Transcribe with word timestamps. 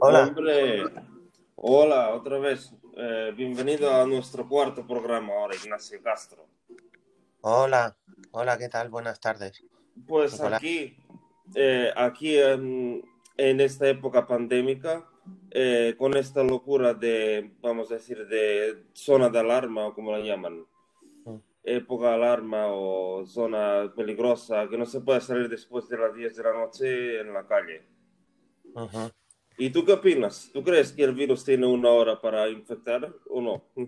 Hola. 0.00 0.26
Hombre, 0.28 0.84
hola, 1.56 2.14
otra 2.14 2.38
vez. 2.38 2.72
Eh, 2.96 3.32
bienvenido 3.36 3.92
a 3.94 4.06
nuestro 4.06 4.48
cuarto 4.48 4.86
programa 4.86 5.34
ahora, 5.34 5.54
Ignacio 5.54 6.02
Castro. 6.02 6.46
Hola, 7.42 7.96
hola, 8.32 8.58
¿qué 8.58 8.68
tal? 8.68 8.88
Buenas 8.90 9.20
tardes. 9.20 9.62
Pues 10.06 10.32
Nicolás. 10.32 10.58
aquí, 10.58 10.96
eh, 11.54 11.90
aquí 11.96 12.36
en, 12.38 13.02
en 13.36 13.60
esta 13.60 13.88
época 13.88 14.26
pandémica, 14.26 15.06
eh, 15.50 15.94
con 15.98 16.16
esta 16.16 16.42
locura 16.42 16.94
de, 16.94 17.52
vamos 17.60 17.90
a 17.90 17.94
decir, 17.94 18.26
de 18.26 18.84
zona 18.92 19.28
de 19.28 19.38
alarma 19.38 19.86
o 19.88 19.94
como 19.94 20.12
la 20.12 20.20
llaman, 20.20 20.66
Mm. 21.26 21.36
época 21.64 22.08
de 22.08 22.14
alarma 22.14 22.68
o 22.68 23.26
zona 23.26 23.92
peligrosa, 23.94 24.66
que 24.70 24.78
no 24.78 24.86
se 24.86 25.02
puede 25.02 25.20
salir 25.20 25.50
después 25.50 25.86
de 25.90 25.98
las 25.98 26.14
10 26.14 26.34
de 26.34 26.42
la 26.42 26.52
noche 26.54 27.20
en 27.20 27.34
la 27.34 27.46
calle. 27.46 27.82
Ujú. 28.74 29.10
¿Y 29.60 29.68
tú 29.70 29.84
qué 29.84 29.92
opinas? 29.92 30.48
¿Tú 30.54 30.64
crees 30.64 30.90
que 30.92 31.04
el 31.04 31.14
virus 31.14 31.44
tiene 31.44 31.66
una 31.66 31.90
hora 31.90 32.18
para 32.18 32.48
infectar 32.48 33.14
o 33.28 33.42
no? 33.42 33.62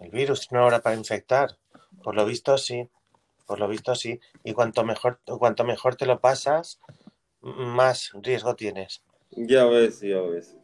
El 0.00 0.10
virus 0.10 0.48
tiene 0.48 0.58
una 0.60 0.66
hora 0.66 0.80
para 0.80 0.96
infectar. 0.96 1.56
Por 2.02 2.16
lo 2.16 2.24
visto, 2.26 2.58
sí. 2.58 2.88
Por 3.46 3.60
lo 3.60 3.68
visto, 3.68 3.94
sí. 3.94 4.18
Y 4.42 4.52
cuanto 4.52 4.82
mejor, 4.84 5.20
cuanto 5.38 5.62
mejor 5.62 5.94
te 5.94 6.06
lo 6.06 6.20
pasas, 6.20 6.80
más 7.40 8.10
riesgo 8.14 8.56
tienes. 8.56 9.04
Ya 9.30 9.64
ves, 9.66 10.00
ya 10.00 10.20
ves. 10.22 10.56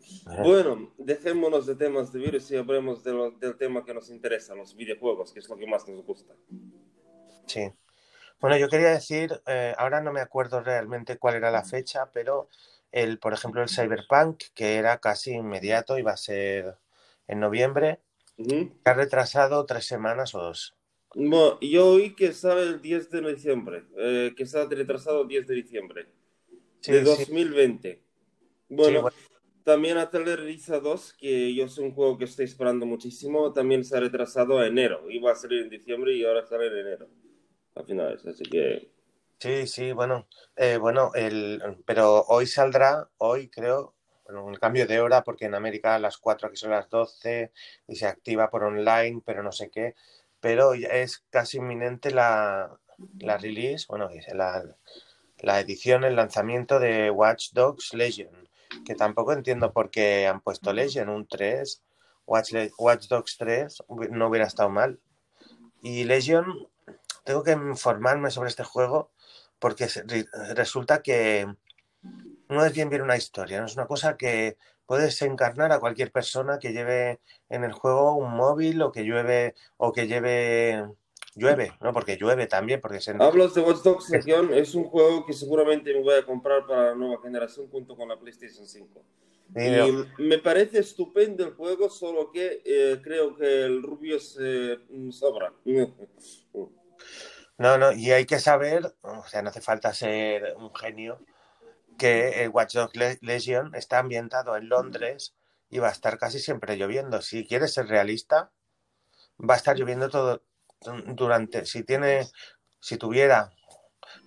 Bueno, 0.43 0.93
dejémonos 0.99 1.67
de 1.67 1.77
temas 1.77 2.13
de 2.13 2.19
virus 2.19 2.51
y 2.51 2.57
hablemos 2.57 3.05
de 3.05 3.13
lo- 3.13 3.31
del 3.31 3.57
tema 3.57 3.85
que 3.85 3.95
nos 3.95 4.11
interesa, 4.11 4.57
los 4.57 4.75
videojuegos, 4.75 5.33
que 5.33 5.39
es 5.39 5.49
lo 5.49 5.57
que 5.57 5.67
más 5.69 5.87
nos 5.87 6.05
gusta. 6.05 6.35
Sí. 7.47 7.71
Bueno, 8.41 8.57
yo 8.57 8.69
quería 8.69 8.89
decir, 8.91 9.41
eh, 9.47 9.75
ahora 9.79 10.01
no 10.01 10.11
me 10.13 10.21
acuerdo 10.21 10.63
realmente 10.63 11.19
cuál 11.19 11.35
era 11.37 11.51
la 11.51 11.65
fecha, 11.65 12.11
pero 12.13 12.49
el, 12.93 13.19
por 13.19 13.33
ejemplo, 13.35 13.63
el 13.63 13.69
Cyberpunk, 13.69 14.43
que 14.55 14.77
era 14.77 14.99
casi 14.99 15.33
inmediato, 15.35 15.99
iba 15.99 16.13
a 16.13 16.17
ser 16.17 16.79
en 17.27 17.41
noviembre, 17.41 18.01
Ujú. 18.39 18.71
se 18.85 18.91
ha 18.91 18.95
retrasado 18.95 19.67
tres 19.67 19.87
semanas 19.87 20.35
o 20.35 20.41
dos. 20.41 20.77
Bueno, 21.15 21.59
yo 21.61 21.89
oí 21.93 22.15
que 22.15 22.33
sale 22.33 22.63
el 22.63 22.83
10 22.83 23.11
de 23.11 23.21
diciembre, 23.23 23.85
eh, 23.97 24.35
que 24.37 24.43
está 24.43 24.67
retrasado 24.67 25.23
el 25.23 25.29
10 25.29 25.47
de 25.47 25.55
diciembre 25.55 26.07
Sí, 26.81 26.93
de 26.93 27.03
sí, 27.07 27.25
2020. 27.27 28.03
Bueno, 28.69 29.01
sí, 29.01 29.03
bueno, 29.03 29.17
también 29.65 29.99
Aterroriza 29.99 30.81
2, 30.81 31.15
que 31.15 31.55
yo 31.55 31.67
es 31.67 31.79
un 31.79 31.93
juego 31.93 32.19
que 32.19 32.25
estoy 32.27 32.47
esperando 32.47 32.87
muchísimo, 32.87 33.53
también 33.53 33.85
se 33.85 33.97
ha 33.97 34.01
retrasado 34.01 34.59
a 34.59 34.67
enero. 34.67 35.11
Iba 35.11 35.33
a 35.33 35.37
salir 35.37 35.63
en 35.65 35.71
diciembre 35.71 36.15
y 36.15 36.25
ahora 36.25 36.47
sale 36.47 36.69
en 36.69 36.79
enero, 36.79 37.09
así 38.27 38.45
que... 38.45 38.91
sí, 39.39 39.67
sí, 39.67 39.93
bueno, 39.93 40.27
eh, 40.57 40.77
bueno, 40.79 41.13
el, 41.15 41.63
pero 41.85 42.23
hoy 42.29 42.47
saldrá, 42.47 43.09
hoy 43.19 43.49
creo, 43.49 43.95
un 44.29 44.55
cambio 44.57 44.87
de 44.87 45.01
hora, 45.01 45.23
porque 45.23 45.45
en 45.45 45.55
América 45.55 45.95
a 45.95 45.99
las 45.99 46.19
4 46.19 46.49
aquí 46.49 46.57
son 46.57 46.71
las 46.71 46.89
12 46.89 47.53
y 47.87 47.97
se 47.97 48.07
activa 48.07 48.51
por 48.51 48.65
online, 48.65 49.23
pero 49.25 49.43
no 49.43 49.53
sé 49.53 49.71
qué, 49.71 49.95
pero 50.41 50.75
es 50.75 51.25
casi 51.31 51.59
inminente 51.59 52.11
la, 52.11 52.79
la 53.21 53.39
release, 53.39 53.87
bueno, 53.89 54.09
la, 54.35 54.65
la 55.39 55.61
edición, 55.61 56.05
el 56.05 56.17
lanzamiento 56.17 56.79
de 56.81 57.11
Watch 57.11 57.53
Dogs 57.53 57.95
Legion, 57.95 58.49
que 58.85 58.95
tampoco 58.95 59.33
entiendo 59.33 59.73
por 59.73 59.91
qué 59.91 60.27
han 60.27 60.41
puesto 60.41 60.73
Legion, 60.73 61.09
un 61.09 61.27
3, 61.29 61.83
Watch, 62.27 62.53
Watch 62.79 63.07
Dogs 63.09 63.37
3 63.39 63.83
hubi- 63.87 64.09
no 64.11 64.29
hubiera 64.29 64.47
estado 64.47 64.71
mal. 64.71 64.99
Y 65.83 66.05
Legion, 66.05 66.69
tengo 67.27 67.43
que 67.43 67.53
informarme 67.53 68.31
sobre 68.31 68.49
este 68.49 68.63
juego 68.63 69.11
porque 69.59 69.89
resulta 70.55 71.03
que 71.03 71.47
no 72.49 72.65
es 72.65 72.73
bien 72.73 72.89
bien 72.89 73.03
una 73.03 73.17
historia, 73.17 73.61
no 73.61 73.67
es 73.67 73.75
una 73.75 73.87
cosa 73.87 74.17
que 74.17 74.57
puedes 74.87 75.21
encarnar 75.23 75.73
a 75.73 75.81
cualquier 75.81 76.13
persona 76.13 76.61
que 76.61 76.73
lleve 76.73 77.21
en 77.49 77.65
el 77.65 77.73
juego 77.73 78.15
un 78.15 78.33
móvil 78.35 78.81
o 78.81 78.93
que 78.93 79.03
llueve 79.03 79.55
o 79.77 79.93
que 79.93 80.07
lleve 80.07 80.85
llueve, 81.35 81.73
¿no? 81.81 81.93
Porque 81.93 82.17
llueve 82.17 82.47
también, 82.47 82.81
porque 82.81 83.01
se, 83.01 83.11
Hablas 83.19 83.55
de 83.55 83.61
Watch 83.61 83.83
Dogs 83.83 84.09
Legion, 84.11 84.55
es 84.55 84.75
un 84.77 84.85
juego 84.85 85.27
que 85.27 85.33
seguramente 85.33 85.93
me 85.93 86.03
voy 86.03 86.15
a 86.15 86.25
comprar 86.25 86.65
para 86.65 86.91
la 86.91 86.95
nueva 86.95 87.21
generación 87.21 87.69
junto 87.69 87.97
con 87.97 88.09
la 88.09 88.19
PlayStation 88.19 88.67
5. 88.67 89.03
Pero- 89.53 89.87
Y 89.87 90.23
me 90.23 90.39
parece 90.39 90.79
estupendo 90.79 91.45
el 91.45 91.55
juego, 91.55 91.91
solo 91.91 92.31
que 92.31 92.63
eh, 92.65 93.01
creo 93.03 93.37
que 93.37 93.65
el 93.65 93.83
rubio 93.83 94.21
se 94.21 94.79
mm, 94.89 95.11
sobra. 95.11 95.53
No, 97.59 97.79
no, 97.79 97.93
y 97.93 98.11
hay 98.13 98.27
que 98.27 98.39
saber, 98.39 98.95
o 99.03 99.27
sea, 99.27 99.43
no 99.43 99.51
hace 99.51 99.61
falta 99.61 99.95
ser 99.95 100.55
un 100.57 100.75
genio, 100.75 101.21
que 101.99 102.45
el 102.45 102.51
Watch 102.51 102.75
Dogs 102.75 102.97
Le- 102.97 103.19
Legion 103.23 103.75
está 103.75 103.99
ambientado 103.99 104.57
en 104.57 104.69
Londres 104.69 105.35
y 105.71 105.79
va 105.79 105.89
a 105.89 105.93
estar 105.93 106.19
casi 106.19 106.39
siempre 106.39 106.77
lloviendo. 106.77 107.23
Si 107.23 107.47
quieres 107.47 107.73
ser 107.75 107.89
realista, 107.89 108.51
va 109.39 109.55
a 109.55 109.57
estar 109.57 109.77
lloviendo 109.77 110.09
todo 110.11 110.43
durante, 111.07 111.65
si 111.65 111.83
tiene, 111.83 112.29
si 112.81 112.99
tuviera 112.99 113.53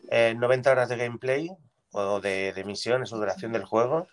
eh, 0.09 0.35
90 0.35 0.71
horas 0.71 0.89
de 0.89 0.97
gameplay 0.97 1.49
o 1.91 2.19
de, 2.19 2.63
misiones 2.65 3.13
o 3.13 3.17
duración 3.17 3.51
del 3.53 3.65
juego, 3.65 4.07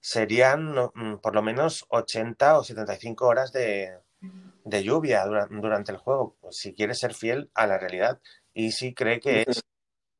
serían 0.00 0.74
mm, 0.94 1.18
por 1.18 1.34
lo 1.34 1.42
menos 1.42 1.86
80 1.88 2.58
o 2.58 2.64
75 2.64 3.26
horas 3.26 3.52
de, 3.52 3.98
de 4.64 4.82
lluvia 4.82 5.24
dura- 5.26 5.48
durante 5.50 5.92
el 5.92 5.98
juego, 5.98 6.36
pues, 6.40 6.56
si 6.56 6.74
quiere 6.74 6.94
ser 6.94 7.14
fiel 7.14 7.50
a 7.54 7.66
la 7.66 7.78
realidad 7.78 8.20
y 8.54 8.72
si 8.72 8.94
cree 8.94 9.20
que 9.20 9.44
es 9.46 9.62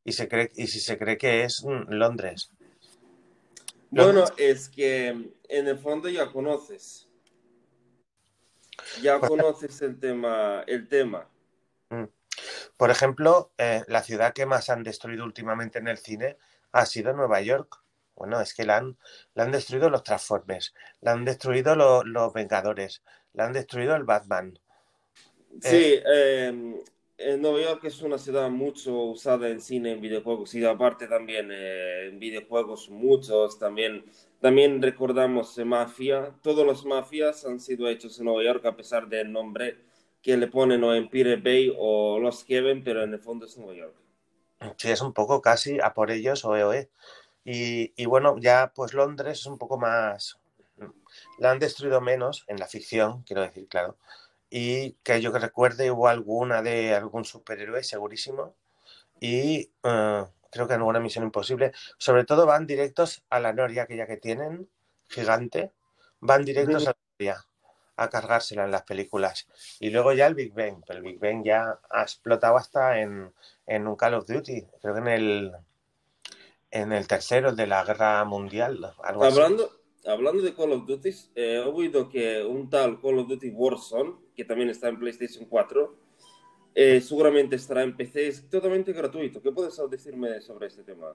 y 0.04 0.12
se 0.12 0.28
cree 0.28 0.50
y 0.56 0.66
si 0.66 0.80
se 0.80 0.98
cree 0.98 1.16
que 1.16 1.44
es 1.44 1.64
mm, 1.64 1.90
Londres. 1.90 2.50
Bueno, 3.90 4.24
es 4.36 4.68
que 4.68 5.08
en 5.08 5.68
el 5.68 5.78
fondo 5.78 6.08
ya 6.08 6.30
conoces. 6.32 7.08
Ya 9.02 9.20
conoces 9.20 9.80
el 9.82 9.98
tema, 9.98 10.64
el 10.66 10.88
tema. 10.88 11.28
Por 12.76 12.90
ejemplo, 12.90 13.52
eh, 13.58 13.84
la 13.86 14.02
ciudad 14.02 14.32
que 14.32 14.46
más 14.46 14.70
han 14.70 14.82
destruido 14.82 15.24
últimamente 15.24 15.78
en 15.78 15.88
el 15.88 15.98
cine 15.98 16.36
ha 16.72 16.86
sido 16.86 17.12
Nueva 17.12 17.40
York. 17.42 17.82
Bueno, 18.14 18.40
es 18.40 18.54
que 18.54 18.64
la 18.64 18.78
han, 18.78 18.98
la 19.34 19.44
han 19.44 19.52
destruido 19.52 19.88
los 19.90 20.02
Transformers, 20.02 20.74
la 21.00 21.12
han 21.12 21.24
destruido 21.24 21.76
lo- 21.76 22.02
los 22.04 22.32
Vengadores, 22.32 23.02
la 23.34 23.46
han 23.46 23.52
destruido 23.52 23.94
el 23.96 24.04
Batman. 24.04 24.58
Sí, 25.60 26.00
eh, 26.06 26.80
en 27.18 27.42
Nueva 27.42 27.60
York 27.60 27.84
es 27.84 28.02
una 28.02 28.18
ciudad 28.18 28.48
mucho 28.50 28.94
usada 29.04 29.48
en 29.48 29.60
cine, 29.60 29.92
en 29.92 30.00
videojuegos 30.00 30.54
y 30.54 30.64
aparte 30.64 31.06
también 31.06 31.50
eh, 31.52 32.08
en 32.08 32.18
videojuegos 32.18 32.88
muchos, 32.90 33.58
también, 33.58 34.04
también 34.40 34.80
recordamos 34.80 35.56
eh, 35.58 35.64
Mafia, 35.64 36.34
todos 36.42 36.66
los 36.66 36.84
mafias 36.84 37.44
han 37.44 37.60
sido 37.60 37.88
hechos 37.88 38.18
en 38.18 38.24
Nueva 38.24 38.42
York 38.42 38.64
a 38.66 38.76
pesar 38.76 39.08
del 39.08 39.30
nombre 39.30 39.76
que 40.22 40.36
le 40.36 40.46
ponen 40.46 40.82
o 40.84 40.94
Empire 40.94 41.36
Bay 41.36 41.74
o 41.76 42.18
Los 42.18 42.44
Kevin, 42.44 42.82
pero 42.82 43.02
en 43.02 43.12
el 43.12 43.20
fondo 43.20 43.46
es 43.46 43.56
Nueva 43.58 43.74
York. 43.74 43.94
Sí, 44.76 44.90
es 44.90 45.00
un 45.00 45.12
poco 45.12 45.42
casi 45.42 45.80
a 45.80 45.92
por 45.92 46.10
ellos 46.10 46.44
o 46.44 46.56
EOE. 46.56 46.88
Y, 47.44 47.92
y 47.96 48.06
bueno, 48.06 48.36
ya 48.38 48.72
pues 48.74 48.94
Londres 48.94 49.40
es 49.40 49.46
un 49.46 49.58
poco 49.58 49.78
más... 49.78 50.38
La 51.38 51.50
han 51.50 51.58
destruido 51.58 52.00
menos 52.00 52.44
en 52.48 52.58
la 52.58 52.66
ficción, 52.66 53.22
quiero 53.22 53.42
decir, 53.42 53.68
claro. 53.68 53.96
Y 54.50 54.92
que 55.02 55.20
yo 55.20 55.32
que 55.32 55.38
recuerde 55.38 55.90
hubo 55.90 56.08
alguna 56.08 56.62
de 56.62 56.94
algún 56.94 57.24
superhéroe, 57.24 57.82
segurísimo. 57.82 58.54
Y 59.20 59.70
eh, 59.82 60.26
creo 60.50 60.68
que 60.68 60.74
en 60.74 60.80
alguna 60.80 61.00
misión 61.00 61.24
imposible. 61.24 61.72
Sobre 61.96 62.24
todo 62.24 62.46
van 62.46 62.66
directos 62.66 63.24
a 63.30 63.40
la 63.40 63.52
noria 63.52 63.84
aquella 63.84 64.06
que 64.06 64.18
tienen, 64.18 64.68
gigante. 65.08 65.72
Van 66.20 66.44
directos 66.44 66.86
a 66.86 66.90
la 66.90 66.96
noria 67.18 67.46
a 67.96 68.10
cargársela 68.10 68.64
en 68.64 68.70
las 68.70 68.82
películas. 68.82 69.48
Y 69.80 69.90
luego 69.90 70.12
ya 70.12 70.26
el 70.26 70.34
Big 70.34 70.52
Bang. 70.52 70.82
Pero 70.86 70.98
el 70.98 71.04
Big 71.04 71.18
Bang 71.18 71.44
ya 71.44 71.78
ha 71.90 72.02
explotado 72.02 72.56
hasta 72.56 73.00
en, 73.00 73.32
en 73.66 73.86
un 73.86 73.96
Call 73.96 74.14
of 74.14 74.26
Duty. 74.26 74.66
Creo 74.80 74.94
que 74.94 75.00
en 75.00 75.08
el, 75.08 75.52
en 76.70 76.92
el 76.92 77.06
tercero, 77.06 77.52
de 77.52 77.66
la 77.66 77.84
Guerra 77.84 78.24
Mundial. 78.24 78.94
Algo 79.02 79.24
así. 79.24 79.40
Hablando, 80.04 80.42
de 80.42 80.54
Call 80.54 80.72
of 80.72 80.86
Duty, 80.86 81.08
eh, 81.08 81.54
he 81.56 81.58
oído 81.60 82.08
que 82.08 82.42
un 82.44 82.68
tal 82.68 83.00
Call 83.00 83.20
of 83.20 83.28
Duty 83.28 83.50
Warzone, 83.50 84.14
que 84.34 84.44
también 84.44 84.68
está 84.70 84.88
en 84.88 84.98
PlayStation 84.98 85.44
4, 85.44 85.96
eh, 86.74 87.00
seguramente 87.00 87.56
estará 87.56 87.82
en 87.82 87.96
PC, 87.96 88.28
es 88.28 88.48
totalmente 88.48 88.92
gratuito. 88.92 89.40
¿Qué 89.42 89.52
puedes 89.52 89.78
decirme 89.90 90.40
sobre 90.40 90.68
este 90.68 90.82
tema? 90.82 91.14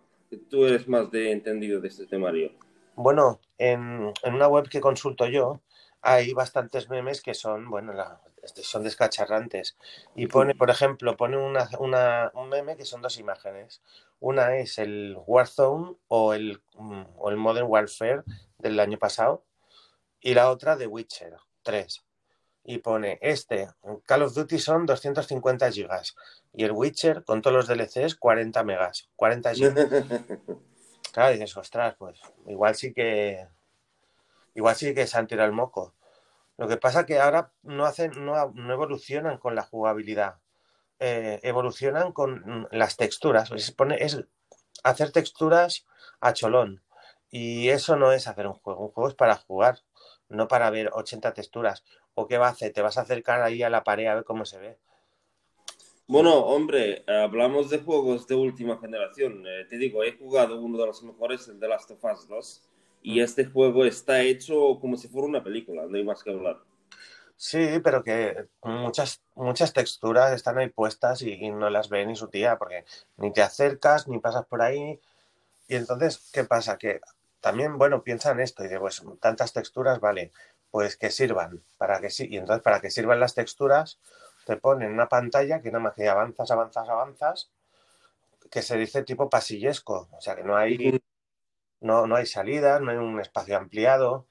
Tú 0.50 0.66
eres 0.66 0.88
más 0.88 1.10
de 1.12 1.32
entendido 1.32 1.82
de 1.82 1.88
este 1.88 2.06
temario. 2.06 2.52
Bueno, 2.96 3.40
en, 3.58 4.14
en 4.24 4.34
una 4.34 4.48
web 4.48 4.70
que 4.70 4.80
consulto 4.82 5.28
yo, 5.28 5.62
hay 6.02 6.34
bastantes 6.34 6.90
memes 6.90 7.22
que 7.22 7.34
son, 7.34 7.70
bueno, 7.70 7.94
la- 7.94 8.22
son 8.48 8.84
descacharrantes. 8.84 9.78
Y 10.16 10.28
pone, 10.28 10.56
por 10.56 10.70
ejemplo, 10.70 11.16
pone 11.18 11.38
una, 11.38 11.70
una- 11.80 12.32
un 12.34 12.50
meme 12.50 12.78
que 12.78 12.86
son 12.86 13.02
dos 13.02 13.18
imágenes. 13.18 13.82
Una 14.20 14.56
es 14.58 14.78
el 14.80 15.18
Warzone 15.26 15.96
o 16.08 16.34
el, 16.34 16.62
mm, 16.76 17.04
o 17.18 17.30
el 17.30 17.38
Modern 17.38 17.68
Warfare 17.70 18.24
del 18.58 18.80
año 18.80 18.98
pasado 18.98 19.44
y 20.20 20.34
la 20.34 20.50
otra 20.50 20.76
de 20.76 20.88
Witcher 20.88 21.36
3. 21.64 22.04
Y 22.64 22.80
pone, 22.80 23.18
este, 23.22 23.70
Call 24.06 24.24
of 24.24 24.34
Duty 24.34 24.60
son 24.60 24.86
250 24.86 25.72
gigas 25.72 26.16
y 26.54 26.66
el 26.66 26.72
Witcher 26.74 27.24
con 27.24 27.42
todos 27.42 27.56
los 27.56 27.68
DLCs 27.68 28.16
40 28.16 28.64
megas, 28.64 29.10
40 29.16 29.54
gigas. 29.54 29.74
Claro, 31.14 31.32
dices, 31.34 31.56
ostras, 31.58 31.96
pues 31.98 32.20
igual 32.46 32.76
sí 32.76 32.94
que. 32.94 33.48
Igual 34.54 34.76
sí 34.76 34.94
que 34.94 35.08
se 35.08 35.18
han 35.18 35.26
tirado 35.26 35.48
el 35.48 35.54
moco. 35.56 35.94
Lo 36.58 36.68
que 36.68 36.78
pasa 36.78 37.06
que 37.06 37.20
ahora 37.20 37.54
no 37.62 37.86
hacen, 37.86 38.12
no, 38.26 38.36
evolucionan 38.72 39.38
con 39.38 39.56
la 39.56 39.64
jugabilidad. 39.64 40.40
Eh, 41.00 41.40
evolucionan 41.44 42.12
con 42.12 42.68
las 42.72 42.98
texturas. 42.98 43.52
Es 43.52 43.76
hacer 44.84 45.12
texturas 45.12 45.86
a 46.20 46.34
cholón. 46.34 46.84
Y 47.30 47.70
eso 47.70 47.96
no 47.96 48.12
es 48.12 48.28
hacer 48.28 48.48
un 48.48 48.54
juego. 48.54 48.88
Un 48.88 48.92
juego 48.92 49.10
es 49.10 49.16
para 49.16 49.36
jugar, 49.36 49.80
no 50.30 50.48
para 50.48 50.70
ver 50.70 50.90
80 50.94 51.34
texturas. 51.34 51.84
¿O 52.16 52.28
qué 52.28 52.38
va 52.38 52.48
a 52.48 52.52
hacer? 52.52 52.74
¿Te 52.74 52.82
vas 52.82 52.98
a 52.98 53.02
acercar 53.02 53.42
ahí 53.44 53.62
a 53.62 53.70
la 53.70 53.84
pared 53.84 54.08
a 54.08 54.16
ver 54.16 54.24
cómo 54.24 54.46
se 54.46 54.58
ve? 54.58 54.80
Bueno, 56.10 56.38
hombre, 56.38 57.04
hablamos 57.06 57.70
de 57.70 57.80
juegos 57.80 58.26
de 58.28 58.36
última 58.36 58.80
generación. 58.80 59.46
Eh, 59.46 59.66
te 59.70 59.78
digo, 59.78 60.04
he 60.04 60.14
jugado 60.18 60.60
uno 60.60 60.78
de 60.78 60.88
los 60.88 61.04
mejores, 61.04 61.50
el 61.50 61.60
The 61.60 61.68
Last 61.68 61.92
of 61.92 62.04
Us 62.04 62.28
2, 62.30 62.67
y 63.08 63.22
este 63.22 63.46
juego 63.46 63.86
está 63.86 64.20
hecho 64.20 64.80
como 64.82 64.98
si 64.98 65.08
fuera 65.08 65.30
una 65.30 65.42
película, 65.42 65.84
no 65.88 65.96
hay 65.96 66.04
más 66.04 66.22
que 66.22 66.32
hablar. 66.32 66.58
Sí, 67.38 67.80
pero 67.82 68.04
que 68.04 68.48
muchas, 68.64 69.22
muchas 69.34 69.72
texturas 69.72 70.34
están 70.34 70.58
ahí 70.58 70.68
puestas 70.68 71.22
y, 71.22 71.50
no 71.52 71.70
las 71.70 71.88
ve 71.88 72.06
ni 72.06 72.18
su 72.18 72.28
tía, 72.28 72.58
porque 72.58 72.84
ni 73.16 73.32
te 73.32 73.42
acercas, 73.42 74.10
ni 74.10 74.20
pasas 74.20 74.46
por 74.48 74.62
ahí. 74.62 75.00
Y 75.70 75.76
entonces, 75.76 76.30
¿qué 76.34 76.44
pasa? 76.44 76.78
Que 76.78 77.00
también, 77.40 77.78
bueno, 77.78 78.04
piensa 78.04 78.32
en 78.32 78.42
esto 78.42 78.66
y 78.66 78.68
digo, 78.68 78.82
pues 78.82 79.02
tantas 79.22 79.54
texturas, 79.54 80.02
vale, 80.02 80.34
pues 80.70 80.98
que 80.98 81.10
sirvan, 81.10 81.64
para 81.78 82.02
que 82.02 82.10
sí. 82.10 82.28
Y 82.30 82.36
entonces, 82.36 82.62
para 82.62 82.82
que 82.82 82.92
sirvan 82.92 83.22
las 83.22 83.36
texturas, 83.36 84.00
te 84.46 84.58
ponen 84.58 84.92
una 84.92 85.08
pantalla 85.08 85.62
que 85.62 85.72
nada 85.72 85.82
más 85.82 85.94
que 85.94 86.10
avanzas, 86.10 86.52
avanzas, 86.52 86.90
avanzas, 86.90 87.50
que 88.52 88.62
se 88.62 88.76
dice 88.78 89.04
tipo 89.04 89.30
pasillesco, 89.30 90.10
o 90.12 90.20
sea 90.20 90.36
que 90.36 90.44
no 90.44 90.58
hay, 90.58 91.00
no, 91.82 92.08
no 92.08 92.16
hay 92.16 92.26
salida, 92.26 92.80
no 92.80 92.92
hay 92.92 92.98
un 92.98 93.20
espacio 93.20 93.58
ampliado, 93.58 94.26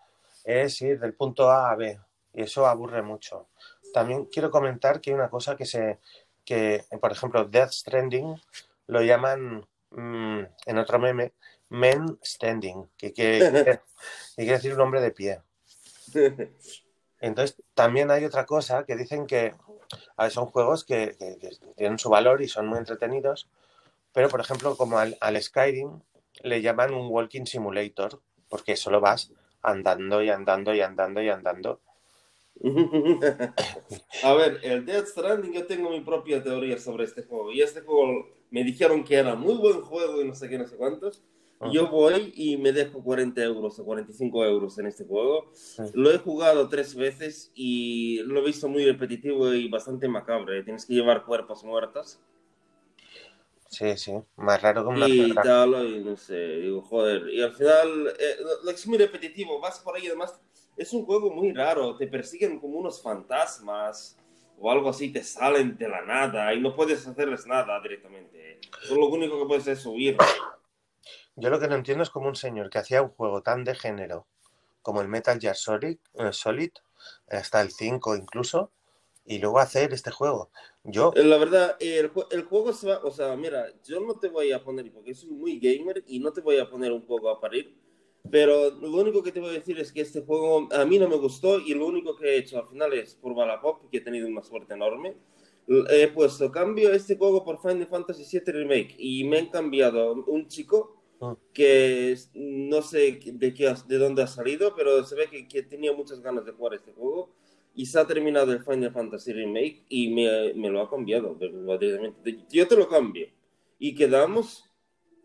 es 0.44 0.80
ir 0.82 1.00
del 1.00 1.14
punto 1.14 1.50
A 1.50 1.70
a 1.70 1.76
B, 1.76 1.98
y 2.34 2.42
eso 2.42 2.66
aburre 2.66 3.02
mucho. 3.02 3.48
También 3.92 4.26
quiero 4.26 4.50
comentar 4.50 5.00
que 5.00 5.10
hay 5.10 5.14
una 5.14 5.30
cosa 5.30 5.56
que 5.56 5.66
se, 5.66 5.98
que 6.44 6.84
por 7.00 7.12
ejemplo 7.12 7.44
Death 7.44 7.72
Stranding 7.72 8.40
lo 8.88 9.02
llaman 9.02 9.66
mm, 9.90 10.40
en 10.66 10.78
otro 10.78 10.98
meme 10.98 11.32
Men 11.68 12.18
Standing, 12.22 12.88
que 12.96 13.12
que 13.12 13.80
quiere 14.36 14.52
decir 14.52 14.74
un 14.74 14.80
hombre 14.80 15.00
de 15.00 15.10
pie. 15.10 15.40
Entonces, 17.20 17.56
también 17.74 18.10
hay 18.10 18.24
otra 18.24 18.46
cosa 18.46 18.84
que 18.84 18.96
dicen 18.96 19.26
que 19.26 19.54
son 20.30 20.46
juegos 20.46 20.84
que, 20.84 21.16
tienen 21.76 21.98
su 21.98 22.10
valor 22.10 22.42
y 22.42 22.48
son 22.48 22.66
muy 22.66 22.78
entretenidos, 22.78 23.48
pero 24.12 24.28
por 24.28 24.40
ejemplo, 24.40 24.76
como 24.76 24.98
al, 24.98 25.42
Skyrim 25.42 26.00
le 26.42 26.62
llaman 26.62 26.94
un 26.94 27.08
walking 27.10 27.44
simulator, 27.44 28.20
porque 28.48 28.76
solo 28.76 29.00
vas 29.00 29.32
andando 29.62 30.22
y 30.22 30.30
andando 30.30 30.74
y 30.74 30.80
andando 30.80 31.22
y 31.22 31.28
andando. 31.28 31.80
A 34.22 34.34
ver, 34.34 34.60
el 34.62 34.86
Dead 34.86 35.04
Stranding, 35.04 35.52
yo 35.52 35.66
tengo 35.66 35.90
mi 35.90 36.00
propia 36.00 36.42
teoría 36.42 36.78
sobre 36.78 37.04
este 37.04 37.22
juego. 37.22 37.52
Y 37.52 37.60
este 37.60 37.82
juego 37.82 38.28
me 38.50 38.64
dijeron 38.64 39.04
que 39.04 39.16
era 39.16 39.34
muy 39.34 39.54
buen 39.54 39.82
juego 39.82 40.22
y 40.22 40.26
no 40.26 40.34
sé 40.34 40.48
qué, 40.48 40.58
no 40.58 40.66
sé 40.66 40.76
cuántos. 40.76 41.22
Yo 41.72 41.88
voy 41.88 42.32
y 42.36 42.58
me 42.58 42.70
dejo 42.70 43.02
40 43.02 43.42
euros 43.42 43.78
o 43.78 43.84
45 43.84 44.44
euros 44.44 44.78
en 44.78 44.86
este 44.86 45.04
juego. 45.04 45.50
Lo 45.94 46.10
he 46.10 46.18
jugado 46.18 46.68
tres 46.68 46.94
veces 46.94 47.50
y 47.54 48.18
lo 48.24 48.40
he 48.40 48.44
visto 48.44 48.68
muy 48.68 48.84
repetitivo 48.84 49.52
y 49.54 49.68
bastante 49.68 50.06
macabro. 50.06 50.52
Tienes 50.64 50.84
que 50.84 50.94
llevar 50.94 51.24
cuerpos 51.24 51.64
muertos. 51.64 52.20
Sí, 53.76 53.94
sí, 53.98 54.12
más 54.36 54.62
raro 54.62 54.84
que 54.84 54.88
una 54.88 55.06
Y 55.06 55.34
tal, 55.34 55.86
y 55.86 56.02
no 56.02 56.16
sé, 56.16 56.34
digo, 56.34 56.80
joder. 56.80 57.28
Y 57.28 57.42
al 57.42 57.52
final, 57.52 58.06
eh, 58.18 58.36
es 58.72 58.86
muy 58.86 58.96
repetitivo, 58.96 59.60
vas 59.60 59.80
por 59.80 59.94
ahí, 59.94 60.06
además, 60.06 60.40
es 60.78 60.94
un 60.94 61.04
juego 61.04 61.30
muy 61.30 61.52
raro, 61.52 61.94
te 61.94 62.06
persiguen 62.06 62.58
como 62.58 62.78
unos 62.78 63.02
fantasmas 63.02 64.16
o 64.58 64.70
algo 64.70 64.88
así, 64.88 65.12
te 65.12 65.22
salen 65.22 65.76
de 65.76 65.90
la 65.90 66.00
nada 66.06 66.54
y 66.54 66.60
no 66.62 66.74
puedes 66.74 67.06
hacerles 67.06 67.46
nada 67.46 67.78
directamente. 67.82 68.60
Solo 68.80 69.02
lo 69.02 69.06
único 69.08 69.38
que 69.40 69.46
puedes 69.46 69.66
es 69.66 69.80
subir. 69.80 70.16
Yo 71.34 71.50
lo 71.50 71.60
que 71.60 71.68
no 71.68 71.74
entiendo 71.74 72.02
es 72.02 72.08
como 72.08 72.28
un 72.28 72.36
señor 72.36 72.70
que 72.70 72.78
hacía 72.78 73.02
un 73.02 73.10
juego 73.10 73.42
tan 73.42 73.62
de 73.64 73.74
género 73.74 74.26
como 74.80 75.02
el 75.02 75.08
Metal 75.08 75.38
Gear 75.38 75.54
Solid, 75.54 75.98
eh, 76.14 76.32
Solid 76.32 76.70
hasta 77.28 77.60
el 77.60 77.72
5 77.72 78.16
incluso, 78.16 78.72
y 79.26 79.38
luego 79.38 79.58
hacer 79.58 79.92
este 79.92 80.10
juego. 80.10 80.50
Yo... 80.84 81.12
Eh, 81.16 81.24
la 81.24 81.36
verdad, 81.38 81.76
el, 81.80 82.10
el, 82.30 82.42
juego 82.44 82.72
se 82.72 82.88
va, 82.88 83.00
o 83.04 83.10
sea, 83.10 83.36
mira, 83.36 83.66
yo 83.84 84.00
no 84.00 84.14
te 84.18 84.28
voy 84.28 84.52
a 84.52 84.62
poner, 84.62 84.92
porque 84.92 85.14
soy 85.14 85.30
muy 85.30 85.58
gamer 85.58 86.04
y 86.06 86.20
no 86.20 86.32
te 86.32 86.40
voy 86.40 86.58
a 86.58 86.70
poner 86.70 86.92
un 86.92 87.04
juego 87.06 87.28
a 87.28 87.40
parir, 87.40 87.76
pero 88.30 88.70
lo 88.70 88.90
único 88.90 89.22
que 89.22 89.32
te 89.32 89.40
voy 89.40 89.50
a 89.50 89.58
decir 89.58 89.78
es 89.78 89.92
que 89.92 90.00
este 90.00 90.22
juego 90.22 90.68
a 90.72 90.84
mí 90.84 90.98
no 90.98 91.08
me 91.08 91.16
gustó 91.16 91.58
y 91.58 91.74
lo 91.74 91.86
único 91.86 92.16
que 92.16 92.28
he 92.28 92.38
hecho 92.38 92.58
al 92.58 92.68
final 92.68 92.92
es 92.92 93.14
por 93.14 93.34
Balapop, 93.34 93.90
que 93.90 93.98
he 93.98 94.00
tenido 94.00 94.26
una 94.28 94.42
suerte 94.42 94.74
enorme. 94.74 95.16
He 95.90 96.06
puesto 96.08 96.50
cambio 96.52 96.92
este 96.92 97.16
juego 97.16 97.44
por 97.44 97.60
Final 97.60 97.88
Fantasy 97.88 98.24
VII 98.38 98.52
Remake 98.52 98.94
y 98.98 99.24
me 99.24 99.38
han 99.38 99.46
cambiado 99.46 100.12
un 100.26 100.46
chico 100.46 100.96
Ah. 101.20 101.34
que 101.54 102.14
no 102.34 102.82
sé 102.82 103.18
de, 103.32 103.54
qué, 103.54 103.74
de 103.86 103.98
dónde 103.98 104.22
ha 104.22 104.26
salido, 104.26 104.74
pero 104.76 105.02
se 105.04 105.14
ve 105.14 105.28
que, 105.30 105.48
que, 105.48 105.62
tenía 105.62 105.92
muchas 105.92 106.20
ganas 106.20 106.44
de 106.44 106.52
jugar 106.52 106.74
este 106.74 106.92
juego 106.92 107.30
y 107.76 107.86
se 107.86 108.00
ha 108.00 108.06
terminado 108.06 108.52
el 108.52 108.64
Final 108.64 108.90
Fantasy 108.90 109.32
Remake 109.32 109.84
y 109.90 110.08
me, 110.08 110.54
me 110.54 110.70
lo 110.70 110.80
ha 110.80 110.90
cambiado. 110.90 111.38
Yo 112.50 112.66
te 112.66 112.76
lo 112.76 112.88
cambio. 112.88 113.28
Y 113.78 113.94
quedamos 113.94 114.64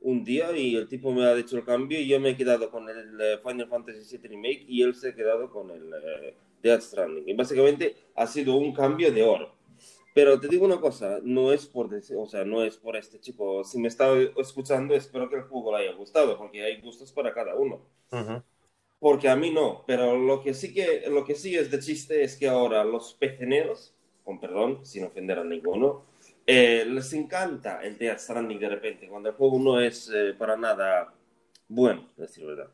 un 0.02 0.24
día 0.24 0.56
y 0.58 0.76
el 0.76 0.88
tipo 0.88 1.14
me 1.14 1.26
ha 1.26 1.38
hecho 1.38 1.58
el 1.58 1.64
cambio 1.64 2.00
y 2.00 2.08
yo 2.08 2.20
me 2.20 2.32
he 2.32 2.38
quedado 2.38 2.70
con 2.70 2.90
el 2.90 3.22
eh, 3.22 3.40
Final 3.42 3.70
Fantasy 3.70 4.18
VII 4.18 4.28
Remake 4.28 4.66
y 4.68 4.82
él 4.82 4.94
se 4.96 5.10
ha 5.10 5.16
quedado 5.16 5.50
con 5.50 5.72
el 5.72 5.86
uh, 5.86 6.34
Death 6.62 6.82
Stranding. 6.82 7.30
Y 7.30 7.34
básicamente 7.34 7.96
ha 8.16 8.28
sido 8.28 8.56
un 8.56 8.74
cambio 8.74 9.12
de 9.14 9.24
oro. 9.24 9.56
Pero 10.14 10.38
te 10.38 10.50
digo 10.50 10.66
una 10.66 10.82
cosa, 10.82 11.20
no 11.24 11.54
es 11.54 11.66
por, 11.66 11.90
o 11.94 12.26
sea, 12.26 12.44
no 12.44 12.64
es 12.66 12.76
por 12.76 12.98
este 12.98 13.18
chico. 13.22 13.64
Si 13.64 13.80
me 13.80 13.88
está 13.88 14.12
escuchando, 14.38 14.94
espero 14.94 15.30
que 15.30 15.38
el 15.38 15.44
juego 15.44 15.78
le 15.78 15.86
haya 15.86 15.96
gustado, 15.96 16.38
porque 16.38 16.64
hay 16.64 16.82
gustos 16.82 17.14
para 17.14 17.34
cada 17.34 17.56
uno. 17.56 17.80
Porque 19.02 19.28
a 19.28 19.36
mí 19.36 19.52
no, 19.52 19.84
pero 19.86 20.18
lo 20.18 20.42
que 20.42 20.54
sí 20.54 20.74
que 20.74 21.10
lo 21.10 21.26
que 21.26 21.36
sí 21.36 21.58
es 21.58 21.70
de 21.70 21.80
chiste 21.80 22.24
es 22.24 22.38
que 22.38 22.48
ahora 22.48 22.86
los 22.86 23.16
peceneros, 23.16 23.94
con 24.24 24.40
perdón, 24.40 24.86
sin 24.86 25.04
ofender 25.04 25.40
a 25.40 25.44
ninguno, 25.44 26.06
eh, 26.48 26.86
les 26.88 27.12
encanta 27.12 27.82
el 27.82 27.98
Death 27.98 28.20
Stranding 28.20 28.60
de 28.60 28.70
repente, 28.70 29.10
cuando 29.10 29.30
el 29.30 29.36
juego 29.36 29.60
no 29.60 29.82
es 29.82 30.10
eh, 30.14 30.34
para 30.38 30.56
nada 30.56 31.14
bueno, 31.68 32.08
decir 32.16 32.46
verdad 32.46 32.70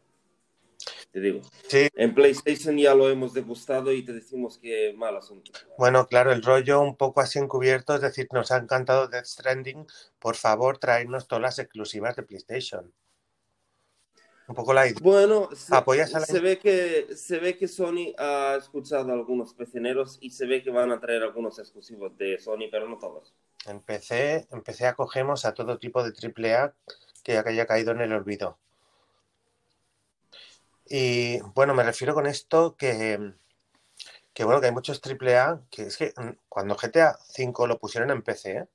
te 1.11 1.19
digo. 1.19 1.41
Sí. 1.67 1.87
En 1.95 2.13
PlayStation 2.13 2.77
ya 2.77 2.93
lo 2.93 3.09
hemos 3.09 3.33
degustado 3.33 3.91
y 3.91 4.03
te 4.03 4.13
decimos 4.13 4.57
que 4.57 4.93
mal 4.95 5.15
asunto. 5.17 5.51
Bueno, 5.77 6.07
claro, 6.07 6.31
el 6.31 6.43
rollo 6.43 6.81
un 6.81 6.95
poco 6.95 7.21
así 7.21 7.39
encubierto, 7.39 7.95
es 7.95 8.01
decir, 8.01 8.27
nos 8.31 8.51
ha 8.51 8.57
encantado 8.57 9.07
Death 9.07 9.25
Stranding, 9.25 9.85
por 10.19 10.35
favor, 10.35 10.77
traernos 10.77 11.27
todas 11.27 11.41
las 11.41 11.59
exclusivas 11.59 12.15
de 12.15 12.23
PlayStation. 12.23 12.93
Un 14.47 14.55
poco 14.55 14.73
la 14.73 14.87
idea. 14.87 14.99
Bueno, 15.01 15.49
se, 15.53 16.39
ve 16.39 16.57
que, 16.57 17.07
se 17.15 17.37
ve 17.37 17.57
que 17.57 17.67
Sony 17.67 18.13
ha 18.17 18.55
escuchado 18.57 19.11
a 19.11 19.13
algunos 19.13 19.53
peceneros 19.53 20.17
y 20.21 20.29
se 20.29 20.45
ve 20.45 20.63
que 20.63 20.71
van 20.71 20.91
a 20.91 21.01
traer 21.01 21.23
algunos 21.23 21.59
exclusivos 21.59 22.17
de 22.17 22.39
Sony, 22.39 22.69
pero 22.71 22.87
no 22.87 22.97
todos. 22.97 23.33
En 23.65 23.81
PC, 23.81 24.47
en 24.49 24.61
PC 24.61 24.87
acogemos 24.87 25.43
a 25.43 25.53
todo 25.53 25.77
tipo 25.77 26.01
de 26.01 26.13
AAA 26.13 26.73
que 27.23 27.37
haya 27.37 27.65
caído 27.65 27.91
en 27.91 27.99
el 27.99 28.13
olvido. 28.13 28.57
Y 30.89 31.41
bueno, 31.53 31.73
me 31.73 31.83
refiero 31.83 32.13
con 32.13 32.25
esto 32.25 32.77
que, 32.77 33.33
que 34.33 34.43
bueno, 34.45 34.61
que 34.61 34.67
hay 34.67 34.71
muchos 34.71 35.01
AAA 35.03 35.63
que 35.69 35.83
es 35.83 35.97
que 35.97 36.13
mm, 36.15 36.29
cuando 36.47 36.77
GTA 36.77 37.19
V 37.37 37.67
lo 37.67 37.77
pusieron 37.79 38.11
en 38.11 38.21
PC, 38.21 38.69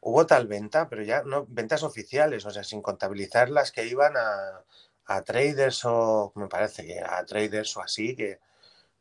hubo 0.00 0.26
tal 0.26 0.46
venta, 0.46 0.88
pero 0.88 1.02
ya 1.02 1.22
no 1.22 1.46
ventas 1.48 1.82
oficiales, 1.82 2.44
o 2.46 2.50
sea, 2.50 2.64
sin 2.64 2.82
contabilizar 2.82 3.50
las 3.50 3.72
que 3.72 3.86
iban 3.86 4.16
a, 4.16 4.64
a 5.06 5.22
traders 5.22 5.84
o 5.84 6.32
me 6.36 6.48
parece 6.48 6.86
que 6.86 7.00
a 7.00 7.24
traders 7.24 7.76
o 7.76 7.82
así, 7.82 8.14
que 8.16 8.40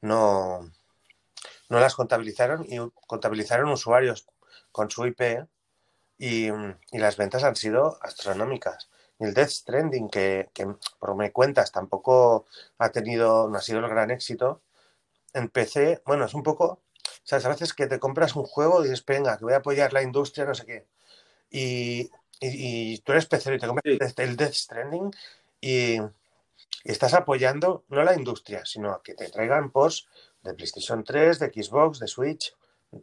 no, 0.02 0.72
no 1.70 1.80
las 1.80 1.96
contabilizaron 1.96 2.66
y 2.68 2.78
contabilizaron 3.08 3.70
usuarios 3.70 4.28
con 4.72 4.90
su 4.90 5.06
IP 5.06 5.48
y, 6.18 6.48
y 6.48 6.98
las 6.98 7.18
ventas 7.18 7.44
han 7.44 7.56
sido 7.56 8.00
astronómicas. 8.02 8.90
El 9.20 9.34
Death 9.34 9.50
Stranding, 9.50 10.10
que, 10.10 10.50
por 11.00 11.16
me 11.16 11.32
cuentas 11.32 11.72
tampoco 11.72 12.46
ha 12.78 12.92
tenido, 12.92 13.50
no 13.50 13.58
ha 13.58 13.62
sido 13.62 13.80
el 13.80 13.90
gran 13.90 14.12
éxito, 14.12 14.62
en 15.34 15.50
PC, 15.50 16.02
bueno, 16.06 16.26
es 16.26 16.34
un 16.34 16.44
poco, 16.44 16.82
sabes, 17.28 17.46
a 17.46 17.50
veces 17.50 17.74
que 17.74 17.88
te 17.88 18.00
compras 18.00 18.36
un 18.36 18.46
juego 18.46 18.80
y 18.80 18.84
dices, 18.90 19.06
venga, 19.06 19.38
que 19.38 19.44
voy 19.44 19.54
a 19.54 19.58
apoyar 19.58 19.92
la 19.92 20.02
industria, 20.02 20.46
no 20.46 20.56
sé 20.56 20.66
qué, 20.66 20.86
y, 21.52 22.10
y, 22.40 22.98
tú 23.00 23.12
eres 23.12 23.26
PC 23.26 23.56
y 23.56 23.60
te 23.60 23.68
compras 23.68 24.14
el 24.18 24.38
Death 24.38 24.54
Stranding 24.54 25.12
y, 25.60 25.98
estás 26.86 27.14
apoyando 27.14 27.84
no 27.90 28.02
la 28.04 28.16
industria, 28.16 28.66
sino 28.66 29.02
que 29.04 29.14
te 29.14 29.30
traigan 29.30 29.72
posts 29.72 30.08
de 30.42 30.54
PlayStation 30.54 31.04
3, 31.04 31.40
de 31.40 31.48
Xbox, 31.48 32.00
de 32.00 32.08
Switch, 32.08 32.56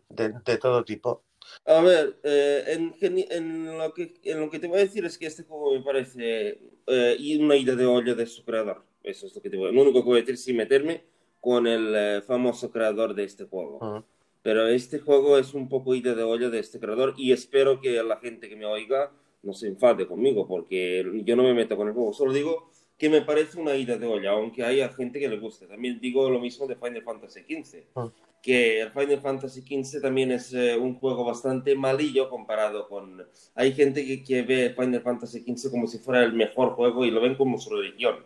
de, 0.09 0.33
de 0.43 0.57
todo 0.57 0.85
tipo. 0.85 1.23
A 1.67 1.83
ver, 1.83 2.19
eh, 2.23 2.65
en, 2.69 2.95
en, 3.31 3.79
lo 3.79 3.93
que, 3.93 4.15
en 4.23 4.41
lo 4.41 4.49
que 4.49 4.59
te 4.59 4.69
voy 4.69 4.79
a 4.79 4.85
decir 4.85 5.05
es 5.05 5.19
que 5.19 5.27
este 5.27 5.43
juego 5.43 5.75
me 5.75 5.83
parece 5.83 6.59
eh, 6.87 7.17
y 7.19 7.37
una 7.37 7.57
idea 7.57 7.75
de 7.75 7.85
olla 7.85 8.15
de 8.15 8.27
su 8.27 8.43
creador. 8.43 8.83
Eso 9.03 9.27
es 9.27 9.35
lo 9.35 9.43
que 9.43 9.51
te 9.51 9.59
voy 9.59 9.71
Lo 9.71 9.83
único 9.83 10.01
que 10.01 10.09
voy 10.09 10.19
a 10.19 10.23
decir 10.23 10.39
sin 10.39 10.57
meterme 10.57 11.05
con 11.43 11.67
el 11.67 11.95
eh, 11.95 12.23
famoso 12.23 12.71
creador 12.71 13.15
de 13.15 13.25
este 13.25 13.45
juego. 13.45 14.07
Pero 14.45 14.69
este 14.69 14.99
juego 14.99 15.39
es 15.39 15.55
un 15.55 15.71
poco 15.71 15.95
idea 15.95 16.15
de 16.15 16.23
olla 16.23 16.51
de 16.51 16.59
este 16.59 16.79
creador 16.79 17.15
y 17.17 17.33
espero 17.33 17.81
que 17.81 18.03
la 18.03 18.19
gente 18.19 18.47
que 18.47 18.57
me 18.57 18.67
oiga 18.67 19.11
no 19.43 19.55
se 19.55 19.69
enfade 19.69 20.07
conmigo 20.07 20.47
porque 20.47 21.03
yo 21.25 21.35
no 21.35 21.45
me 21.45 21.55
meto 21.55 21.79
con 21.79 21.89
el 21.89 21.95
juego. 21.95 22.13
Solo 22.13 22.35
digo 22.35 22.69
que 22.99 23.09
me 23.09 23.23
parece 23.23 23.59
una 23.59 23.75
ida 23.75 23.97
de 23.97 24.07
olla, 24.07 24.33
aunque 24.33 24.63
haya 24.63 24.91
gente 24.91 25.19
que 25.19 25.31
le 25.31 25.39
guste. 25.39 25.67
También 25.67 25.99
digo 25.99 26.29
lo 26.29 26.41
mismo 26.41 26.67
de 26.67 26.77
Final 26.77 27.03
Fantasy 27.03 27.41
XV, 27.41 27.85
ah. 27.97 28.13
que 28.43 28.83
el 28.83 28.91
Final 28.91 29.21
Fantasy 29.23 29.63
XV 29.63 30.03
también 30.03 30.31
es 30.31 30.53
eh, 30.53 30.77
un 30.77 30.97
juego 30.97 31.25
bastante 31.25 31.75
malillo 31.75 32.29
comparado 32.29 32.87
con... 32.87 33.27
Hay 33.55 33.73
gente 33.73 34.05
que, 34.05 34.23
que, 34.23 34.43
ve 34.43 34.75
Final 34.79 35.01
Fantasy 35.01 35.41
XV 35.41 35.71
como 35.71 35.87
si 35.87 36.01
fuera 36.01 36.23
el 36.23 36.35
mejor 36.35 36.75
juego 36.75 37.07
y 37.07 37.11
lo 37.11 37.23
ven 37.23 37.37
como 37.37 37.57
su 37.57 37.75
religión. 37.75 38.17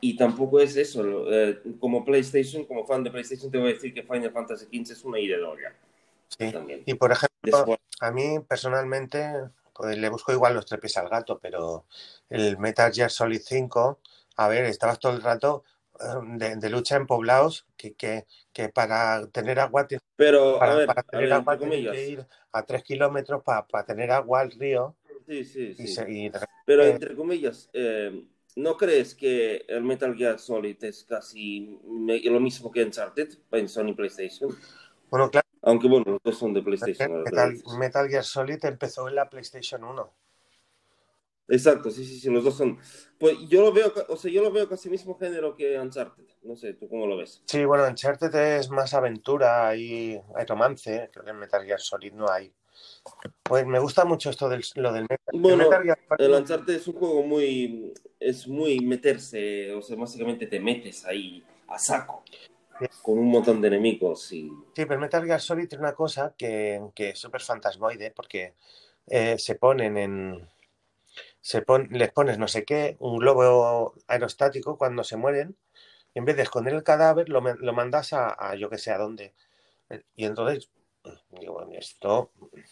Y 0.00 0.16
tampoco 0.16 0.60
es 0.60 0.76
eso. 0.76 1.32
Eh, 1.32 1.62
como 1.78 2.04
PlayStation, 2.04 2.64
como 2.64 2.86
fan 2.86 3.04
de 3.04 3.10
PlayStation, 3.10 3.50
te 3.50 3.58
voy 3.58 3.70
a 3.70 3.74
decir 3.74 3.94
que 3.94 4.02
Final 4.02 4.32
Fantasy 4.32 4.66
XV 4.66 4.92
es 4.92 5.04
una 5.04 5.18
olla. 5.18 5.74
Sí. 6.28 6.52
Y 6.86 6.94
por 6.94 7.12
ejemplo, 7.12 7.78
a 8.00 8.10
mí 8.10 8.38
personalmente 8.48 9.32
pues 9.74 9.96
le 9.96 10.08
busco 10.08 10.32
igual 10.32 10.54
los 10.54 10.66
trepes 10.66 10.96
al 10.96 11.08
gato, 11.08 11.38
pero 11.40 11.86
el 12.28 12.58
Metal 12.58 12.92
Gear 12.92 13.10
Solid 13.10 13.40
5, 13.42 14.00
a 14.36 14.48
ver, 14.48 14.64
estabas 14.64 14.98
todo 14.98 15.12
el 15.12 15.22
rato 15.22 15.64
eh, 16.00 16.54
de, 16.56 16.70
lucha 16.70 16.96
en 16.96 17.06
poblados 17.06 17.66
que, 17.76 17.94
que, 17.94 18.26
que, 18.52 18.68
para 18.68 19.26
tener 19.28 19.60
agua 19.60 19.86
pero 20.16 20.58
para, 20.58 20.72
a 20.72 20.76
ver, 20.76 20.88
tener 21.10 21.32
agua 21.32 21.58
que 21.58 22.08
ir 22.08 22.26
a 22.52 22.62
tres 22.64 22.82
kilómetros 22.82 23.42
para, 23.42 23.66
para, 23.66 23.84
tener 23.84 24.10
agua 24.10 24.40
al 24.40 24.50
río 24.50 24.96
sí, 25.26 25.44
sí, 25.44 25.74
sí. 25.74 26.30
pero 26.64 26.84
entre 26.84 27.14
comillas 27.14 27.68
eh, 27.72 28.24
¿no 28.56 28.76
crees 28.76 29.14
que 29.14 29.64
el 29.68 29.82
Metal 29.82 30.14
Gear 30.16 30.38
Solid 30.38 30.82
es 30.84 31.04
casi 31.04 31.78
lo 31.84 32.40
mismo 32.40 32.70
que 32.70 32.82
Uncharted 32.82 33.28
en 33.52 33.68
Sony 33.68 33.94
PlayStation? 33.94 34.50
Bueno, 35.10 35.30
claro. 35.30 35.46
Aunque 35.62 35.88
bueno, 35.88 36.04
los 36.12 36.20
dos 36.24 36.38
son 36.38 36.52
de 36.52 36.62
PlayStation. 36.62 37.22
Metal, 37.78 38.08
Gear 38.08 38.24
Solid 38.24 38.64
empezó 38.64 39.08
en 39.08 39.14
la 39.14 39.30
PlayStation 39.30 39.84
1. 39.84 40.14
Exacto, 41.48 41.90
sí, 41.90 42.04
sí, 42.04 42.18
sí, 42.18 42.30
los 42.30 42.44
dos 42.44 42.56
son. 42.56 42.78
Pues 43.18 43.36
yo 43.48 43.62
lo 43.62 43.72
veo, 43.72 43.92
o 44.08 44.16
sea, 44.16 44.30
yo 44.30 44.42
lo 44.42 44.50
veo 44.50 44.68
casi 44.68 44.88
mismo 44.88 45.16
género 45.18 45.54
que 45.54 45.78
Uncharted. 45.78 46.24
No 46.42 46.56
sé, 46.56 46.74
¿tú 46.74 46.88
cómo 46.88 47.06
lo 47.06 47.16
ves? 47.16 47.42
Sí, 47.46 47.64
bueno, 47.64 47.86
Uncharted 47.86 48.34
es 48.34 48.70
más 48.70 48.94
aventura 48.94 49.76
y 49.76 50.20
hay 50.34 50.46
romance. 50.46 51.10
Creo 51.12 51.24
que 51.24 51.30
en 51.30 51.38
Metal 51.38 51.64
Gear 51.64 51.80
Solid 51.80 52.12
no 52.12 52.28
hay. 52.28 52.52
Pues 53.42 53.66
me 53.66 53.78
gusta 53.78 54.04
mucho 54.04 54.30
esto 54.30 54.48
del 54.48 54.64
lo 54.76 54.92
del 54.92 55.02
Metal, 55.02 55.18
bueno, 55.34 55.68
el 56.18 56.30
Uncharted 56.32 56.74
es 56.74 56.88
un 56.88 56.94
juego 56.94 57.22
muy 57.22 57.92
es 58.18 58.46
muy 58.46 58.80
meterse, 58.80 59.72
o 59.72 59.82
sea, 59.82 59.96
básicamente 59.96 60.46
te 60.46 60.60
metes 60.60 61.04
ahí 61.04 61.44
a 61.68 61.78
saco 61.78 62.22
con 63.02 63.18
un 63.18 63.30
montón 63.30 63.60
de 63.60 63.68
enemigos. 63.68 64.32
Y... 64.32 64.50
Sí, 64.74 64.86
pero 64.86 64.98
Metal 64.98 65.24
Gear 65.24 65.40
Solid 65.40 65.68
tiene 65.68 65.84
una 65.84 65.94
cosa 65.94 66.34
que, 66.36 66.80
que 66.94 67.10
es 67.10 67.18
súper 67.18 67.40
fantasmoide 67.40 68.10
porque 68.10 68.54
eh, 69.06 69.38
se 69.38 69.54
ponen 69.56 69.96
en... 69.96 70.48
Se 71.40 71.64
les 71.90 72.12
pones 72.12 72.38
no 72.38 72.46
sé 72.46 72.64
qué, 72.64 72.96
un 73.00 73.18
globo 73.18 73.94
aerostático 74.06 74.78
cuando 74.78 75.02
se 75.02 75.16
mueren, 75.16 75.56
y 76.14 76.20
en 76.20 76.24
vez 76.24 76.36
de 76.36 76.42
esconder 76.42 76.72
el 76.72 76.84
cadáver, 76.84 77.28
lo, 77.28 77.40
lo 77.40 77.72
mandas 77.72 78.12
a, 78.12 78.54
yo 78.54 78.70
que 78.70 78.78
sé 78.78 78.92
a 78.92 78.98
dónde. 78.98 79.34
Y 80.14 80.24
entonces, 80.24 80.70
digo, 81.30 81.66
esto 81.72 82.30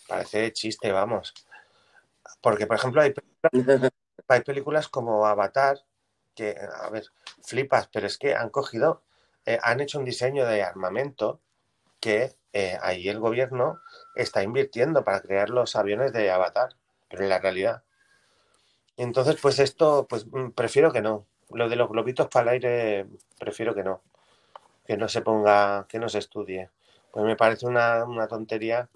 parece 0.08 0.52
chiste, 0.52 0.92
vamos. 0.92 1.34
Porque, 2.40 2.66
por 2.66 2.76
ejemplo, 2.76 3.02
hay 3.02 3.14
hay 4.28 4.40
películas 4.42 4.88
como 4.88 5.26
Avatar, 5.26 5.78
que, 6.34 6.56
a 6.58 6.88
ver, 6.90 7.06
flipas, 7.42 7.88
pero 7.92 8.06
es 8.06 8.18
que 8.18 8.34
han 8.34 8.50
cogido 8.50 9.02
eh, 9.46 9.58
han 9.62 9.80
hecho 9.80 9.98
un 9.98 10.04
diseño 10.04 10.46
de 10.46 10.62
armamento 10.62 11.40
que 11.98 12.36
eh, 12.52 12.78
ahí 12.82 13.08
el 13.08 13.20
gobierno 13.20 13.80
está 14.14 14.42
invirtiendo 14.42 15.04
para 15.04 15.20
crear 15.20 15.50
los 15.50 15.76
aviones 15.76 16.12
de 16.12 16.30
Avatar, 16.30 16.76
pero 17.08 17.22
en 17.22 17.28
la 17.28 17.38
realidad. 17.38 17.82
Entonces, 18.96 19.36
pues 19.40 19.58
esto, 19.58 20.06
pues 20.08 20.26
mm, 20.26 20.50
prefiero 20.50 20.92
que 20.92 21.02
no. 21.02 21.26
Lo 21.50 21.68
de 21.68 21.76
los 21.76 21.88
globitos 21.88 22.28
para 22.28 22.44
el 22.44 22.48
aire, 22.62 23.06
prefiero 23.38 23.74
que 23.74 23.82
no. 23.82 24.02
Que 24.86 24.96
no 24.96 25.08
se 25.08 25.22
ponga, 25.22 25.86
que 25.88 25.98
no 25.98 26.08
se 26.08 26.18
estudie. 26.18 26.70
Pues 27.12 27.24
me 27.24 27.36
parece 27.36 27.66
una, 27.66 28.04
tontería. 28.28 28.88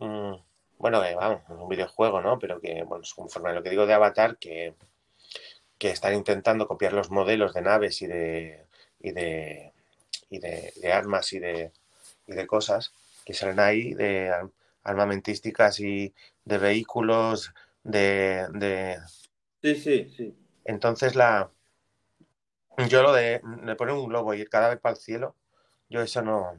Mm, 0.00 0.34
bueno, 0.78 1.02
que 1.02 1.14
vamos, 1.14 1.42
un 1.48 1.68
videojuego, 1.68 2.20
¿no? 2.20 2.38
Pero 2.38 2.60
que, 2.60 2.82
bueno, 2.84 3.02
es 3.02 3.14
conforme 3.14 3.50
a 3.50 3.52
lo 3.52 3.62
que 3.62 3.70
digo 3.70 3.86
de 3.86 3.94
Avatar, 3.94 4.36
que, 4.38 4.74
que 5.78 5.90
están 5.90 6.14
intentando 6.14 6.66
copiar 6.66 6.92
los 6.92 7.10
modelos 7.10 7.54
de 7.54 7.62
naves 7.62 8.02
y 8.02 8.06
de, 8.06 8.66
y 9.00 9.12
de, 9.12 9.72
y 10.30 10.38
de, 10.38 10.92
armas 10.92 11.32
y 11.32 11.38
de, 11.38 11.72
y 12.26 12.32
de 12.32 12.46
cosas 12.46 12.92
que 13.24 13.34
salen 13.34 13.60
ahí, 13.60 13.94
de 13.94 14.32
armamentísticas 14.82 15.80
y 15.80 16.14
de 16.44 16.58
vehículos, 16.58 17.52
de, 17.84 18.46
de... 18.52 18.98
Sí, 19.62 19.74
sí, 19.74 20.12
sí. 20.16 20.34
Entonces 20.64 21.14
la... 21.14 21.50
Yo 22.88 23.02
lo 23.02 23.12
de, 23.12 23.40
poner 23.76 23.94
un 23.94 24.08
globo 24.08 24.34
y 24.34 24.46
cada 24.46 24.68
vez 24.68 24.78
para 24.78 24.94
el 24.94 25.00
cielo, 25.00 25.34
yo 25.88 26.00
eso 26.00 26.22
no... 26.22 26.56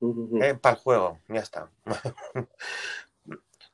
Eh, 0.00 0.54
para 0.60 0.76
el 0.76 0.82
juego, 0.82 1.20
ya 1.28 1.40
está. 1.40 1.70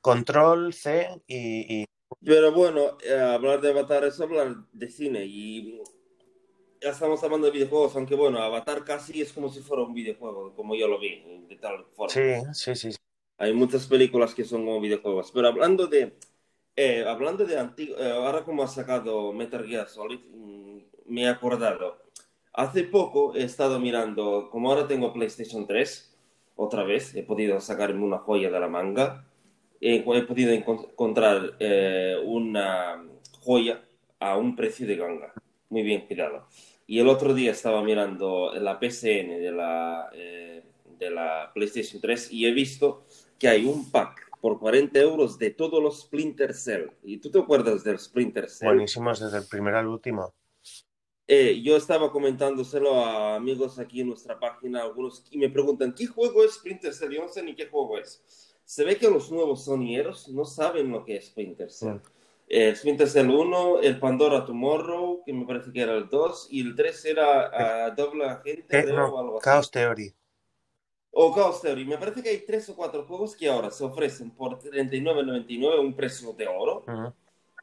Control 0.00 0.72
C 0.72 1.08
y, 1.26 1.84
Pero 2.24 2.52
bueno, 2.52 2.98
eh, 3.04 3.18
hablar 3.18 3.60
de 3.60 3.70
Avatar 3.70 4.04
es 4.04 4.20
hablar 4.20 4.56
de 4.72 4.88
cine 4.88 5.24
y 5.24 5.80
ya 6.80 6.90
estamos 6.90 7.22
hablando 7.22 7.46
de 7.46 7.52
videojuegos, 7.52 7.94
aunque 7.94 8.16
bueno, 8.16 8.38
Avatar 8.38 8.84
casi 8.84 9.22
es 9.22 9.32
como 9.32 9.48
si 9.48 9.60
fuera 9.60 9.84
un 9.84 9.94
videojuego, 9.94 10.54
como 10.54 10.74
yo 10.74 10.88
lo 10.88 10.98
vi, 10.98 11.44
de 11.48 11.56
tal 11.56 11.84
forma. 11.94 12.12
Sí, 12.12 12.34
sí, 12.52 12.74
sí. 12.74 12.96
Hay 13.38 13.52
muchas 13.52 13.86
películas 13.86 14.34
que 14.34 14.44
son 14.44 14.64
como 14.64 14.80
videojuegos, 14.80 15.30
pero 15.32 15.48
hablando 15.48 15.86
de, 15.86 16.16
eh, 16.76 17.04
hablando 17.06 17.44
de 17.44 17.58
antiguo, 17.58 17.96
eh, 17.98 18.10
ahora 18.10 18.44
como 18.44 18.62
ha 18.62 18.68
sacado 18.68 19.32
Metal 19.32 19.64
Gear 19.66 19.88
Solid, 19.88 20.20
mm, 20.28 20.78
me 21.06 21.22
he 21.22 21.28
acordado. 21.28 22.02
Hace 22.52 22.84
poco 22.84 23.34
he 23.34 23.44
estado 23.44 23.78
mirando, 23.78 24.48
como 24.50 24.70
ahora 24.70 24.86
tengo 24.86 25.12
PlayStation 25.12 25.66
3, 25.66 26.11
otra 26.62 26.84
vez, 26.84 27.14
he 27.14 27.22
podido 27.22 27.60
sacarme 27.60 28.04
una 28.04 28.18
joya 28.18 28.50
de 28.50 28.60
la 28.60 28.68
manga, 28.68 29.24
he 29.80 30.02
podido 30.02 30.52
encontrar 30.52 31.56
eh, 31.58 32.16
una 32.24 33.04
joya 33.40 33.82
a 34.20 34.36
un 34.36 34.54
precio 34.54 34.86
de 34.86 34.96
ganga, 34.96 35.32
muy 35.68 35.82
bien 35.82 36.06
cuidado. 36.06 36.46
Y 36.86 37.00
el 37.00 37.08
otro 37.08 37.34
día 37.34 37.52
estaba 37.52 37.82
mirando 37.82 38.52
la 38.54 38.78
PSN 38.78 39.40
de 39.40 39.52
la, 39.52 40.10
eh, 40.12 40.62
de 40.98 41.10
la 41.10 41.50
PlayStation 41.52 42.00
3 42.00 42.32
y 42.32 42.46
he 42.46 42.52
visto 42.52 43.04
que 43.38 43.48
hay 43.48 43.64
un 43.64 43.90
pack 43.90 44.30
por 44.40 44.58
40 44.58 44.98
euros 44.98 45.38
de 45.38 45.50
todos 45.50 45.82
los 45.82 46.02
Splinter 46.02 46.54
Cell. 46.54 46.90
¿Y 47.02 47.18
tú 47.18 47.30
te 47.30 47.38
acuerdas 47.38 47.82
del 47.84 47.98
Splinter 47.98 48.48
Cell? 48.48 48.68
Buenísimos 48.68 49.20
desde 49.20 49.38
el 49.38 49.44
primero 49.48 49.78
al 49.78 49.86
último. 49.86 50.34
Eh, 51.34 51.62
yo 51.62 51.78
estaba 51.78 52.12
comentándoselo 52.12 53.02
a 53.02 53.36
amigos 53.36 53.78
aquí 53.78 54.02
en 54.02 54.08
nuestra 54.08 54.38
página, 54.38 54.82
algunos, 54.82 55.24
y 55.30 55.38
me 55.38 55.48
preguntan, 55.48 55.94
¿qué 55.94 56.06
juego 56.06 56.44
es 56.44 56.56
Splinter 56.56 56.92
Cell? 56.92 57.10
Yo 57.10 57.22
no 57.22 57.28
sé 57.30 57.42
ni 57.42 57.54
qué 57.54 57.68
juego 57.68 57.96
es. 57.96 58.22
Se 58.66 58.84
ve 58.84 58.98
que 58.98 59.08
los 59.08 59.32
nuevos 59.32 59.64
sonieros 59.64 60.28
no 60.28 60.44
saben 60.44 60.92
lo 60.92 61.06
que 61.06 61.16
es 61.16 61.28
Splinter 61.28 61.70
Cell. 61.70 62.00
El 62.48 62.76
Splinter 62.76 63.08
Cell 63.08 63.30
1, 63.30 63.80
el 63.80 63.98
Pandora 63.98 64.44
Tomorrow, 64.44 65.22
que 65.24 65.32
me 65.32 65.46
parece 65.46 65.72
que 65.72 65.80
era 65.80 65.94
el 65.94 66.06
2, 66.10 66.48
y 66.50 66.60
el 66.60 66.76
3 66.76 67.04
era 67.06 67.88
uh, 67.88 67.96
Doble 67.96 68.26
Agente, 68.26 68.80
eh, 68.80 68.92
o 68.92 69.18
algo 69.18 69.38
así. 69.38 69.44
Chaos 69.44 69.70
Theory. 69.70 70.12
O 71.12 71.34
Chaos 71.34 71.62
Theory. 71.62 71.86
Me 71.86 71.96
parece 71.96 72.22
que 72.22 72.28
hay 72.28 72.44
3 72.44 72.68
o 72.68 72.76
4 72.76 73.06
juegos 73.06 73.34
que 73.34 73.48
ahora 73.48 73.70
se 73.70 73.82
ofrecen 73.84 74.32
por 74.32 74.58
39.99, 74.58 75.80
un 75.80 75.96
precio 75.96 76.34
de 76.34 76.46
oro, 76.46 76.84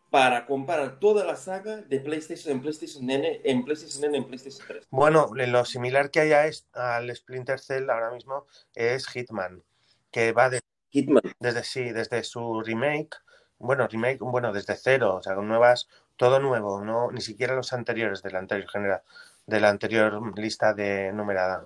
para 0.09 0.45
comparar 0.45 0.99
toda 0.99 1.23
la 1.23 1.35
saga 1.35 1.77
de 1.77 1.99
PlayStation 1.99 2.53
en 2.53 2.61
PlayStation 2.61 3.09
N, 3.09 3.41
en 3.43 3.63
PlayStation 3.63 4.05
N, 4.05 4.17
en 4.17 4.25
PlayStation 4.25 4.65
3. 4.67 4.87
Bueno, 4.89 5.29
lo 5.33 5.65
similar 5.65 6.11
que 6.11 6.21
hay 6.21 6.31
a 6.31 6.49
al 6.73 7.15
Splinter 7.15 7.59
Cell 7.59 7.89
ahora 7.89 8.11
mismo 8.11 8.45
es 8.73 9.07
Hitman, 9.07 9.63
que 10.11 10.31
va 10.31 10.49
de, 10.49 10.61
Hitman. 10.89 11.23
desde 11.39 11.63
sí, 11.63 11.91
desde 11.91 12.23
su 12.23 12.61
remake 12.61 13.17
bueno, 13.59 13.87
remake, 13.87 14.19
bueno, 14.21 14.53
desde 14.53 14.75
cero, 14.75 15.15
o 15.15 15.23
sea, 15.23 15.35
con 15.35 15.47
nuevas, 15.47 15.87
todo 16.15 16.39
nuevo, 16.39 16.81
no, 16.83 17.11
ni 17.11 17.21
siquiera 17.21 17.55
los 17.55 17.73
anteriores 17.73 18.23
de 18.23 18.31
la 18.31 18.39
anterior 18.39 18.69
genera, 18.69 19.03
de 19.45 19.59
la 19.59 19.69
anterior 19.69 20.37
lista 20.37 20.73
de 20.73 21.11
numerada. 21.13 21.65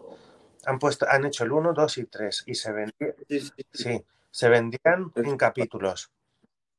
Han 0.66 0.80
puesto, 0.80 1.06
han 1.08 1.26
hecho 1.26 1.44
el 1.44 1.52
1, 1.52 1.74
2 1.74 1.98
y 2.00 2.06
3 2.06 2.44
y 2.48 2.56
se 2.56 2.72
vendían, 2.72 3.14
sí, 3.72 4.04
se 4.32 4.50
vendían 4.50 5.12
en 5.16 5.38
capítulos. 5.38 6.12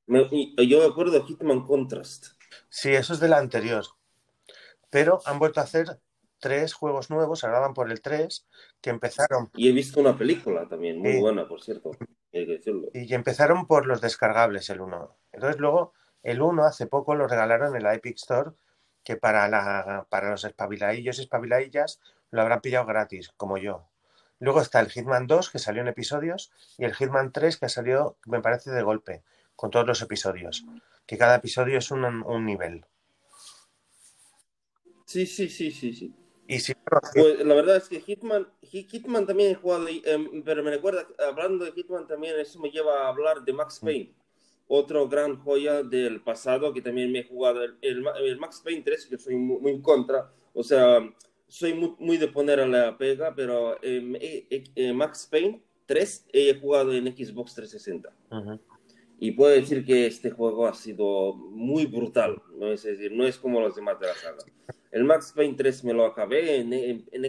Yo 0.06 0.78
me 0.78 0.84
acuerdo 0.84 1.12
de 1.12 1.22
Hitman 1.22 1.64
Contrast. 1.64 2.28
Sí, 2.68 2.90
eso 2.90 3.14
es 3.14 3.20
de 3.20 3.28
la 3.28 3.38
anterior. 3.38 3.84
Pero 4.90 5.20
han 5.26 5.38
vuelto 5.38 5.60
a 5.60 5.64
hacer 5.64 5.98
tres 6.38 6.74
juegos 6.74 7.08
nuevos, 7.10 7.42
ahora 7.42 7.60
van 7.60 7.74
por 7.74 7.90
el 7.90 8.02
3, 8.02 8.46
que 8.80 8.90
empezaron. 8.90 9.50
Y 9.54 9.68
he 9.68 9.72
visto 9.72 9.98
una 9.98 10.16
película 10.16 10.68
también, 10.68 10.98
muy 10.98 11.18
buena, 11.18 11.48
por 11.48 11.62
cierto. 11.62 11.92
Y 12.32 13.14
empezaron 13.14 13.66
por 13.66 13.86
los 13.86 14.00
descargables, 14.00 14.68
el 14.70 14.80
1. 14.80 15.16
Entonces 15.32 15.58
luego 15.58 15.94
El 16.22 16.42
1 16.42 16.64
hace 16.64 16.86
poco 16.86 17.14
lo 17.14 17.28
regalaron 17.28 17.76
en 17.76 17.82
la 17.82 17.94
Epic 17.94 18.16
Store, 18.16 18.50
que 19.04 19.16
para, 19.16 19.48
la, 19.48 20.06
para 20.10 20.30
los 20.30 20.44
espabiladillos 20.44 21.18
y 21.18 21.22
espabiladillas 21.22 22.00
lo 22.30 22.42
habrán 22.42 22.60
pillado 22.60 22.86
gratis, 22.86 23.30
como 23.36 23.58
yo. 23.58 23.88
Luego 24.38 24.60
está 24.60 24.80
el 24.80 24.90
Hitman 24.90 25.26
2, 25.26 25.50
que 25.50 25.58
salió 25.58 25.82
en 25.82 25.88
episodios, 25.88 26.50
y 26.76 26.84
el 26.84 26.94
Hitman 26.94 27.32
3, 27.32 27.56
que 27.56 27.68
salió, 27.68 28.18
me 28.26 28.40
parece, 28.40 28.70
de 28.70 28.82
golpe, 28.82 29.22
con 29.56 29.70
todos 29.70 29.86
los 29.86 30.02
episodios. 30.02 30.64
Que 31.06 31.18
cada 31.18 31.36
episodio 31.36 31.78
es 31.78 31.90
un, 31.90 32.04
un 32.04 32.46
nivel. 32.46 32.84
Sí, 35.06 35.26
sí, 35.26 35.48
sí, 35.48 35.70
sí, 35.70 35.92
sí. 35.94 36.14
Y 36.46 36.58
si, 36.60 36.74
pues, 37.14 37.44
la 37.44 37.54
verdad 37.54 37.76
es 37.76 37.88
que 37.88 38.00
Hitman, 38.00 38.46
Hitman 38.62 39.26
también 39.26 39.52
he 39.52 39.54
jugado, 39.54 39.86
em, 39.88 40.42
pero 40.42 40.62
me 40.62 40.70
recuerda, 40.70 41.06
hablando 41.26 41.64
de 41.64 41.72
Hitman 41.72 42.06
también, 42.06 42.38
eso 42.38 42.58
me 42.60 42.70
lleva 42.70 43.04
a 43.04 43.08
hablar 43.08 43.42
de 43.44 43.52
Max 43.54 43.82
mm. 43.82 43.86
Payne, 43.86 44.14
otro 44.68 45.08
gran 45.08 45.36
joya 45.38 45.82
del 45.82 46.20
pasado 46.20 46.72
que 46.74 46.82
también 46.82 47.10
me 47.10 47.20
he 47.20 47.24
jugado, 47.24 47.62
el, 47.80 48.38
Max 48.38 48.60
Payne 48.62 48.82
3, 48.82 49.06
que 49.06 49.18
soy 49.18 49.36
muy, 49.36 49.70
en 49.70 49.80
contra, 49.80 50.30
o 50.52 50.62
sea, 50.62 50.98
soy 51.48 51.74
muy, 51.74 52.18
de 52.18 52.28
poner 52.28 52.60
a 52.60 52.66
la 52.66 52.98
pega, 52.98 53.34
pero 53.34 53.78
em, 53.82 54.18
Max 54.94 55.26
Payne 55.30 55.62
3 55.86 56.26
he 56.32 56.60
jugado 56.60 56.92
en 56.92 57.06
Xbox 57.06 57.54
360. 57.54 58.12
Y 59.18 59.32
puedo 59.32 59.52
decir 59.52 59.84
que 59.84 60.06
este 60.06 60.30
juego 60.30 60.66
ha 60.66 60.74
sido 60.74 61.34
muy 61.34 61.86
brutal, 61.86 62.42
¿no? 62.58 62.72
es 62.72 62.82
decir, 62.82 63.12
no 63.12 63.26
es 63.26 63.38
como 63.38 63.60
los 63.60 63.74
demás 63.74 63.98
de 64.00 64.08
la 64.08 64.14
saga. 64.14 64.38
El 64.90 65.04
Max 65.04 65.32
Payne 65.34 65.56
3 65.56 65.84
me 65.84 65.92
lo 65.92 66.04
acabé 66.04 66.56
en, 66.56 66.70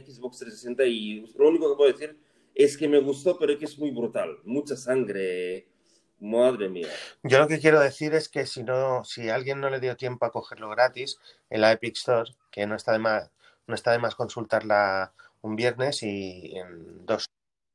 Xbox 0.06 0.40
360 0.40 0.86
y 0.86 1.26
lo 1.36 1.50
único 1.50 1.70
que 1.70 1.78
puedo 1.78 1.92
decir 1.92 2.18
es 2.54 2.78
que 2.78 2.88
me 2.88 3.00
gustó, 3.00 3.38
pero 3.38 3.54
es 3.54 3.60
que 3.60 3.66
es 3.66 3.78
muy 3.80 3.92
brutal. 3.92 4.38
Mucha 4.44 4.76
sangre. 4.76 5.68
Madre 6.20 6.70
mía. 6.70 6.88
Yo 7.24 7.40
lo 7.40 7.48
que 7.48 7.60
quiero 7.60 7.80
decir 7.80 8.14
es 8.14 8.30
que 8.30 8.46
si 8.46 8.64
no, 8.64 9.04
si 9.04 9.30
alguien 9.30 9.60
no 9.60 9.70
le 9.70 9.82
dio 9.82 9.98
tiempo 9.98 10.26
a 10.26 10.32
cogerlo 10.32 10.70
gratis 10.70 11.20
en 11.50 11.62
la 11.62 11.74
Epic 11.74 11.98
Store, 11.98 12.32
que 12.52 12.66
no 12.66 12.76
está 12.76 12.94
de 12.94 13.00
más, 13.00 13.32
no 13.68 13.76
está 13.76 13.92
de 13.92 14.00
más 14.00 14.16
consultarla 14.16 15.14
un 15.42 15.56
viernes 15.56 16.04
y 16.04 16.56
en 16.56 17.06
dos. 17.06 17.30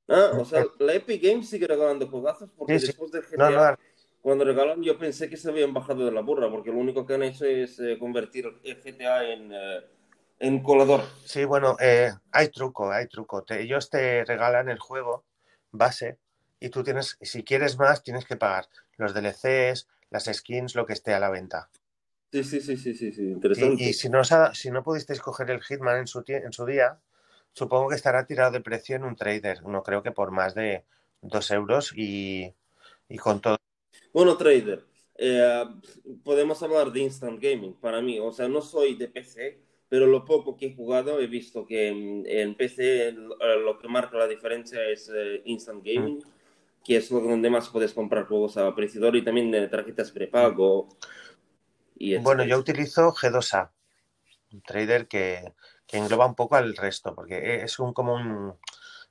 Ah, 0.09 0.31
o 0.39 0.45
sea, 0.45 0.65
la 0.79 0.95
Epic 0.95 1.23
Games 1.23 1.49
sigue 1.49 1.67
regalando 1.67 2.09
juegazos 2.09 2.51
porque 2.57 2.73
después 2.73 3.13
del 3.13 3.23
GTA, 3.23 3.79
cuando 4.21 4.45
regalaron 4.45 4.83
yo 4.83 4.99
pensé 4.99 5.29
que 5.29 5.37
se 5.37 5.49
habían 5.49 5.73
bajado 5.73 6.05
de 6.05 6.13
la 6.13 6.21
burra, 6.21 6.51
porque 6.51 6.71
lo 6.71 6.79
único 6.79 7.07
que 7.07 7.15
han 7.15 7.23
hecho 7.23 7.45
es 7.45 7.79
eh, 7.81 7.97
convertir 7.99 8.47
GTA 8.63 9.25
en, 9.25 9.51
eh, 9.53 9.81
en 10.39 10.63
colador. 10.63 11.03
Sí, 11.25 11.45
bueno, 11.45 11.77
eh, 11.81 12.13
hay 12.33 12.49
truco, 12.49 12.91
hay 12.91 13.07
truco. 13.09 13.45
ellos 13.49 13.89
te 13.89 14.25
regalan 14.25 14.69
el 14.69 14.79
juego 14.79 15.25
base 15.71 16.19
y 16.59 16.69
tú 16.69 16.83
tienes, 16.83 17.17
si 17.21 17.45
quieres 17.45 17.79
más, 17.79 18.03
tienes 18.03 18.27
que 18.27 18.37
pagar 18.37 18.67
los 18.99 19.15
DLCs, 19.15 19.89
las 20.11 20.25
skins, 20.25 20.75
lo 20.75 20.85
que 20.85 20.93
esté 20.93 21.15
a 21.15 21.21
la 21.21 21.31
venta. 21.31 21.71
Sí, 22.33 22.45
sí, 22.45 22.61
sí, 22.61 22.77
sí, 22.77 22.95
sí, 22.95 23.23
interesante. 23.23 23.83
Y, 23.83 23.93
si, 23.95 24.09
no, 24.09 24.23
si 24.25 24.71
no 24.71 24.83
pudisteis 24.85 25.21
coger 25.21 25.51
el 25.51 25.63
Hitman 25.63 25.99
en 25.99 26.07
su, 26.07 26.23
en 26.27 26.53
su 26.53 26.67
día, 26.67 26.99
supongo 27.53 27.89
que 27.89 27.97
estará 27.97 28.27
tirado 28.27 28.53
de 28.53 28.61
precio 28.61 28.97
en 28.97 29.05
un 29.05 29.17
trader. 29.17 29.65
No 29.65 29.83
creo 29.83 30.03
que 30.03 30.13
por 30.13 30.31
más 30.31 30.55
de 30.55 30.85
dos 31.23 31.51
euros 31.51 31.93
y, 31.97 32.55
y 33.09 33.19
con 33.19 33.41
todo 33.41 33.57
bueno, 34.13 34.37
trader, 34.37 34.85
eh, 35.23 35.65
podemos 36.25 36.63
hablar 36.63 36.91
de 36.91 37.01
instant 37.01 37.39
gaming 37.41 37.75
para 37.75 38.01
mí. 38.01 38.19
O 38.19 38.33
sea, 38.33 38.49
no 38.49 38.63
soy 38.63 38.95
de 38.95 39.09
PC, 39.09 39.61
pero 39.89 40.07
lo 40.07 40.25
poco 40.25 40.57
que 40.57 40.67
he 40.67 40.75
jugado 40.75 41.21
he 41.21 41.27
visto 41.27 41.67
que 41.67 41.89
en, 41.89 42.55
PC 42.55 43.13
lo 43.13 43.79
que 43.79 43.89
marca 43.89 44.17
la 44.17 44.27
diferencia 44.27 44.83
es 44.89 45.11
eh, 45.15 45.43
instant 45.45 45.85
gaming, 45.85 46.25
que 46.83 46.97
es 46.97 47.11
donde 47.11 47.51
más 47.51 47.69
puedes 47.69 47.93
comprar 47.93 48.25
juegos 48.27 48.57
a 48.57 48.75
precio 48.75 49.15
y 49.15 49.23
también 49.23 49.51
de 49.51 49.69
tarjetas 49.69 50.11
prepago. 50.11 50.89
Y 51.97 52.17
bueno, 52.17 52.43
yo 52.45 52.59
utilizo 52.59 53.13
G2A, 53.13 53.71
un 54.53 54.63
trader 54.63 55.07
que, 55.07 55.53
que, 55.87 55.99
engloba 55.99 56.25
un 56.25 56.35
poco 56.35 56.57
al 56.57 56.75
resto, 56.75 57.15
porque 57.15 57.63
es 57.63 57.79
un 57.79 57.93
como 57.93 58.15
un 58.15 58.55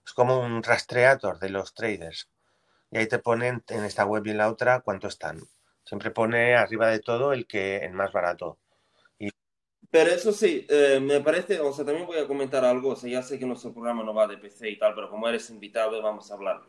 es 0.04 0.14
como 0.14 0.40
un 0.40 0.64
rastreador 0.64 1.38
de 1.38 1.50
los 1.50 1.76
traders 1.76 2.28
y 2.92 2.98
ahí 2.98 3.08
te 3.08 3.20
ponen 3.20 3.64
en 3.68 3.84
esta 3.84 4.06
web 4.06 4.26
y 4.26 4.32
en 4.32 4.38
la 4.38 4.50
otra 4.50 4.82
cuánto 4.82 5.08
están. 5.08 5.40
Siempre 5.86 6.12
pone 6.12 6.56
arriba 6.56 6.88
de 6.90 7.00
todo 7.00 7.34
el 7.34 7.48
que 7.48 7.78
el 7.78 7.94
más 7.94 8.12
barato. 8.12 8.58
Y... 9.18 9.30
Pero 9.90 10.12
eso 10.12 10.32
sí, 10.32 10.66
eh, 10.70 11.00
me 11.02 11.20
parece, 11.22 11.60
o 11.60 11.72
sea, 11.74 11.86
también 11.86 12.08
voy 12.08 12.18
a 12.18 12.28
comentar 12.28 12.64
algo, 12.66 12.90
o 12.90 12.96
sea, 12.96 13.10
ya 13.10 13.24
sé 13.24 13.40
que 13.40 13.46
nuestro 13.46 13.74
programa 13.74 14.04
no 14.04 14.14
va 14.14 14.28
de 14.28 14.38
PC 14.38 14.70
y 14.70 14.80
tal, 14.80 14.94
pero 14.96 15.10
como 15.10 15.28
eres 15.28 15.50
invitado 15.50 16.02
vamos 16.02 16.30
a 16.30 16.36
hablar. 16.36 16.62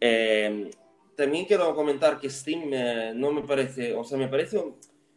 Eh, 0.00 0.70
también 1.16 1.46
quiero 1.46 1.74
comentar 1.74 2.18
que 2.18 2.28
Steam 2.28 2.70
eh, 2.72 3.12
no 3.14 3.32
me 3.32 3.42
parece, 3.42 3.94
o 3.94 4.04
sea, 4.04 4.18
me 4.18 4.28
parece, 4.28 4.62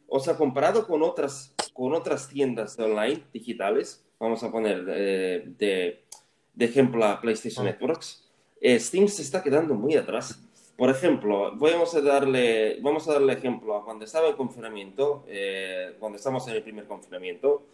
o 0.08 0.20
sea, 0.20 0.38
comparado 0.38 0.88
con 0.88 1.04
otras, 1.04 1.54
con 1.74 1.94
otras 1.94 2.30
tiendas 2.30 2.78
online 2.80 3.24
digitales, 3.34 4.06
vamos 4.20 4.44
a 4.44 4.52
poner 4.52 4.86
de, 4.86 6.06
de 6.54 6.66
ejemplo 6.66 7.06
a 7.06 7.20
PlayStation 7.20 7.66
ah. 7.66 7.72
Networks, 7.72 8.29
eh, 8.62 8.80
Steam 8.80 9.08
se 9.08 9.22
está 9.22 9.42
quedando 9.42 9.74
muy 9.74 9.96
atrás. 9.96 10.42
Por 10.78 10.90
ejemplo, 10.90 11.56
vamos 11.58 11.94
a 11.96 12.02
darle, 12.02 12.80
vamos 12.82 13.08
a 13.08 13.14
darle 13.14 13.34
ejemplo 13.34 13.76
a 13.76 13.84
cuando 13.84 14.06
estaba 14.06 14.30
en 14.30 14.36
confinamiento, 14.36 15.26
eh, 15.28 15.96
cuando 16.00 16.18
estamos 16.18 16.48
en 16.48 16.56
el 16.56 16.64
primer 16.64 16.86
confinamiento, 16.86 17.68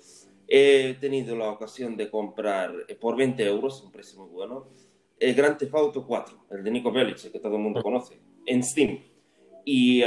he 0.47 0.95
tenido 0.99 1.35
la 1.35 1.49
ocasión 1.49 1.97
de 1.97 2.09
comprar 2.09 2.73
eh, 2.87 2.95
por 2.95 3.15
20 3.15 3.45
euros, 3.45 3.83
un 3.83 3.91
precio 3.91 4.19
muy 4.19 4.29
bueno, 4.29 4.67
el 5.19 5.35
Grand 5.35 5.57
Theft 5.57 5.75
Auto 5.75 6.05
4, 6.05 6.45
el 6.51 6.63
de 6.63 6.71
Nico 6.71 6.91
Bellic, 6.91 7.31
que 7.31 7.39
todo 7.39 7.55
el 7.55 7.61
mundo 7.61 7.81
conoce, 7.81 8.19
en 8.45 8.63
Steam. 8.63 8.99
Y 9.67 10.03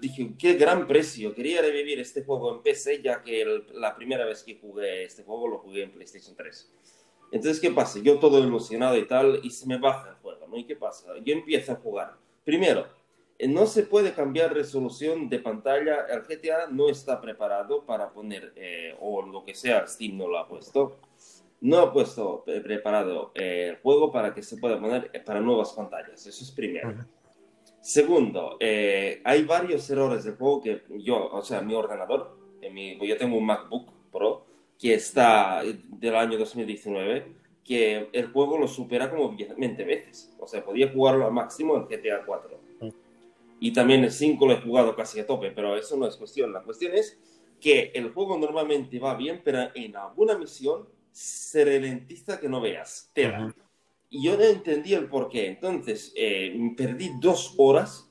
dije, 0.00 0.34
qué 0.38 0.54
gran 0.54 0.86
precio, 0.86 1.34
quería 1.34 1.62
revivir 1.62 1.98
este 1.98 2.22
juego 2.22 2.54
en 2.54 2.62
PC, 2.62 3.02
ya 3.02 3.22
que 3.22 3.44
la 3.72 3.96
primera 3.96 4.24
vez 4.24 4.44
que 4.44 4.56
jugué 4.60 5.02
este 5.02 5.24
juego 5.24 5.48
lo 5.48 5.58
jugué 5.58 5.82
en 5.82 5.90
PlayStation 5.90 6.36
3. 6.36 6.70
Entonces, 7.32 7.60
¿qué 7.60 7.70
pasa? 7.70 8.00
Yo 8.00 8.18
todo 8.18 8.42
emocionado 8.42 8.96
y 8.96 9.06
tal, 9.06 9.40
y 9.42 9.50
se 9.50 9.66
me 9.66 9.78
baja 9.78 10.10
el 10.10 10.16
juego, 10.16 10.46
¿no? 10.48 10.56
¿Y 10.56 10.64
qué 10.64 10.76
pasa? 10.76 11.12
Yo 11.22 11.32
empiezo 11.32 11.72
a 11.72 11.76
jugar. 11.76 12.16
Primero, 12.44 12.86
eh, 13.40 13.48
no 13.48 13.64
se 13.64 13.84
puede 13.84 14.12
cambiar 14.12 14.52
resolución 14.52 15.30
de 15.30 15.38
pantalla. 15.38 16.06
El 16.10 16.20
GTA 16.22 16.66
no 16.70 16.90
está 16.90 17.20
preparado 17.20 17.86
para 17.86 18.12
poner, 18.12 18.52
eh, 18.54 18.94
o 19.00 19.22
lo 19.22 19.44
que 19.44 19.54
sea, 19.54 19.86
Steam 19.86 20.18
no 20.18 20.28
lo 20.28 20.38
ha 20.38 20.46
puesto. 20.46 20.98
No 21.62 21.78
ha 21.78 21.92
puesto 21.92 22.44
eh, 22.46 22.60
preparado 22.60 23.32
el 23.34 23.76
juego 23.78 24.12
para 24.12 24.34
que 24.34 24.42
se 24.42 24.58
pueda 24.58 24.78
poner 24.78 25.10
para 25.24 25.40
nuevas 25.40 25.72
pantallas. 25.72 26.26
Eso 26.26 26.44
es 26.44 26.50
primero. 26.50 26.94
Segundo, 27.80 28.58
hay 28.60 29.44
varios 29.44 29.88
errores 29.88 30.24
del 30.24 30.36
juego 30.36 30.60
que 30.60 30.82
yo, 30.98 31.30
o 31.30 31.42
sea, 31.42 31.62
mi 31.62 31.74
ordenador, 31.74 32.36
mi, 32.70 32.98
yo 33.06 33.16
tengo 33.16 33.38
un 33.38 33.46
MacBook 33.46 33.90
Pro, 34.12 34.44
que 34.80 34.94
está 34.94 35.62
del 35.62 36.16
año 36.16 36.38
2019, 36.38 37.26
que 37.62 38.08
el 38.12 38.32
juego 38.32 38.56
lo 38.56 38.66
supera 38.66 39.10
como 39.10 39.36
20 39.36 39.84
veces. 39.84 40.34
O 40.38 40.46
sea, 40.46 40.64
podía 40.64 40.90
jugarlo 40.90 41.26
al 41.26 41.32
máximo 41.32 41.76
en 41.76 41.84
GTA 41.84 42.24
4. 42.24 42.58
Y 43.60 43.72
también 43.74 44.02
el 44.04 44.10
5 44.10 44.46
lo 44.46 44.54
he 44.54 44.62
jugado 44.62 44.96
casi 44.96 45.20
a 45.20 45.26
tope, 45.26 45.50
pero 45.50 45.76
eso 45.76 45.98
no 45.98 46.06
es 46.06 46.16
cuestión. 46.16 46.50
La 46.50 46.62
cuestión 46.62 46.94
es 46.94 47.20
que 47.60 47.92
el 47.94 48.10
juego 48.10 48.38
normalmente 48.38 48.98
va 48.98 49.14
bien, 49.14 49.42
pero 49.44 49.68
en 49.74 49.94
alguna 49.94 50.38
misión 50.38 50.88
se 51.12 51.62
ralentiza 51.62 52.40
que 52.40 52.48
no 52.48 52.62
veas. 52.62 53.10
Tela. 53.12 53.54
Y 54.08 54.24
yo 54.24 54.38
no 54.38 54.44
entendí 54.44 54.94
el 54.94 55.08
por 55.08 55.28
qué. 55.28 55.46
Entonces, 55.46 56.10
eh, 56.16 56.58
perdí 56.74 57.10
dos 57.20 57.54
horas 57.58 58.10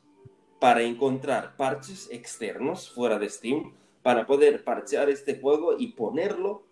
para 0.60 0.84
encontrar 0.84 1.58
parches 1.58 2.10
externos 2.12 2.92
fuera 2.92 3.18
de 3.18 3.28
Steam 3.28 3.74
para 4.02 4.26
poder 4.26 4.64
parchear 4.64 5.10
este 5.10 5.40
juego 5.40 5.76
y 5.78 5.88
ponerlo 5.88 6.64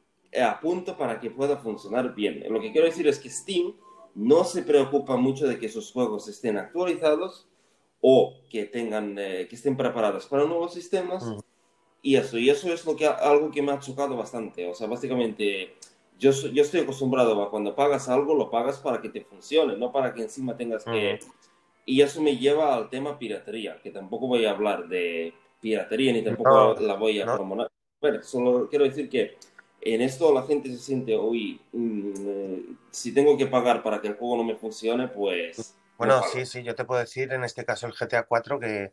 a 0.42 0.60
punto 0.60 0.98
para 0.98 1.20
que 1.20 1.30
pueda 1.30 1.58
funcionar 1.58 2.14
bien. 2.14 2.44
Lo 2.50 2.60
que 2.60 2.72
quiero 2.72 2.88
decir 2.88 3.08
es 3.08 3.20
que 3.20 3.30
Steam 3.30 3.74
no 4.16 4.44
se 4.44 4.64
preocupa 4.64 5.16
mucho 5.16 5.48
de 5.48 5.60
que 5.60 5.70
sus 5.70 5.92
juegos 5.92 6.28
estén 6.28 6.58
actualizados 6.58 7.48
o 8.02 8.34
que 8.50 8.66
tengan 8.66 9.18
eh, 9.18 9.48
que 9.50 9.56
estén 9.56 9.78
preparados 9.78 10.26
para 10.26 10.46
nuevos 10.46 10.74
sistemas 10.74 11.24
y 12.02 12.16
eso 12.16 12.38
y 12.38 12.50
eso 12.50 12.72
es 12.72 12.86
lo 12.86 12.96
que 12.96 13.08
algo 13.08 13.52
que 13.52 13.62
me 13.62 13.72
ha 13.72 13.80
chocado 13.80 14.16
bastante 14.16 14.68
o 14.68 14.74
sea 14.74 14.88
básicamente 14.88 15.76
yo, 16.20 16.32
yo 16.32 16.64
estoy 16.64 16.82
acostumbrado 16.82 17.42
a 17.42 17.50
cuando 17.50 17.76
pagas 17.76 18.10
algo 18.10 18.34
lo 18.34 18.50
pagas 18.50 18.80
para 18.80 19.02
que 19.02 19.10
te 19.10 19.22
funcione 19.22 19.78
no 19.78 19.92
para 19.92 20.14
que 20.14 20.22
encima 20.22 20.56
tengas 20.58 20.84
que 20.84 21.20
mm. 21.22 21.32
y 21.86 22.02
eso 22.02 22.22
me 22.22 22.38
lleva 22.38 22.76
al 22.76 22.90
tema 22.90 23.18
piratería 23.18 23.80
que 23.82 23.92
tampoco 23.92 24.28
voy 24.28 24.46
a 24.46 24.52
hablar 24.52 24.88
de 24.88 25.34
piratería 25.60 26.14
ni 26.14 26.24
tampoco 26.24 26.76
la 26.80 26.94
voy 26.96 27.22
a 27.22 27.26
promover. 27.26 27.70
Bueno, 28.00 28.24
solo 28.24 28.70
quiero 28.70 28.86
decir 28.86 29.10
que 29.10 29.38
en 29.82 30.02
esto 30.02 30.34
la 30.34 30.44
gente 30.44 30.70
se 30.70 30.78
siente, 30.78 31.18
uy, 31.18 31.62
mm, 31.72 32.14
eh, 32.18 32.64
si 32.92 33.14
tengo 33.14 33.38
que 33.38 33.48
pagar 33.48 33.84
para 33.84 34.02
que 34.02 34.10
el 34.10 34.16
juego 34.16 34.38
no 34.38 34.44
me 34.44 34.56
funcione, 34.56 35.08
pues... 35.08 35.76
Bueno, 35.98 36.22
sí, 36.32 36.46
sí, 36.46 36.62
yo 36.62 36.76
te 36.76 36.86
puedo 36.86 37.00
decir 37.00 37.34
en 37.34 37.44
este 37.44 37.66
caso 37.66 37.88
el 37.88 37.94
GTA 37.94 38.24
4 38.24 38.60
que 38.60 38.92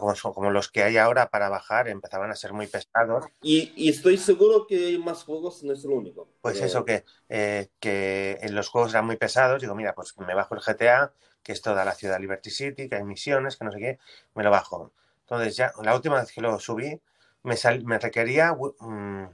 como, 0.00 0.14
como, 0.34 0.50
los 0.50 0.68
que 0.70 0.82
hay 0.82 0.96
ahora 0.96 1.28
para 1.28 1.48
bajar 1.48 1.88
empezaban 1.88 2.30
a 2.30 2.36
ser 2.36 2.52
muy 2.52 2.66
pesados. 2.66 3.24
Y, 3.42 3.72
y 3.76 3.88
estoy 3.90 4.16
seguro 4.16 4.66
que 4.66 4.86
hay 4.86 4.98
más 4.98 5.22
juegos, 5.22 5.62
no 5.62 5.72
es 5.72 5.84
el 5.84 5.90
único. 5.90 6.28
Pues 6.40 6.60
eso, 6.60 6.84
que, 6.84 7.04
eh, 7.28 7.68
que 7.78 8.38
en 8.42 8.54
los 8.54 8.68
juegos 8.68 8.92
eran 8.92 9.06
muy 9.06 9.16
pesados, 9.16 9.60
digo, 9.60 9.74
mira, 9.74 9.94
pues 9.94 10.16
me 10.18 10.34
bajo 10.34 10.56
el 10.56 10.60
GTA, 10.60 11.12
que 11.42 11.52
es 11.52 11.62
toda 11.62 11.84
la 11.84 11.94
ciudad 11.94 12.18
Liberty 12.18 12.50
City, 12.50 12.88
que 12.88 12.96
hay 12.96 13.04
misiones, 13.04 13.56
que 13.56 13.64
no 13.64 13.70
sé 13.70 13.78
qué, 13.78 13.98
me 14.34 14.42
lo 14.42 14.50
bajo 14.50 14.92
Entonces 15.26 15.56
ya, 15.56 15.72
la 15.82 15.96
última 15.96 16.20
vez 16.20 16.30
que 16.30 16.40
lo 16.40 16.58
subí, 16.60 17.00
me, 17.42 17.56
me 17.84 17.98
requería 17.98 18.52
mm, 18.52 19.26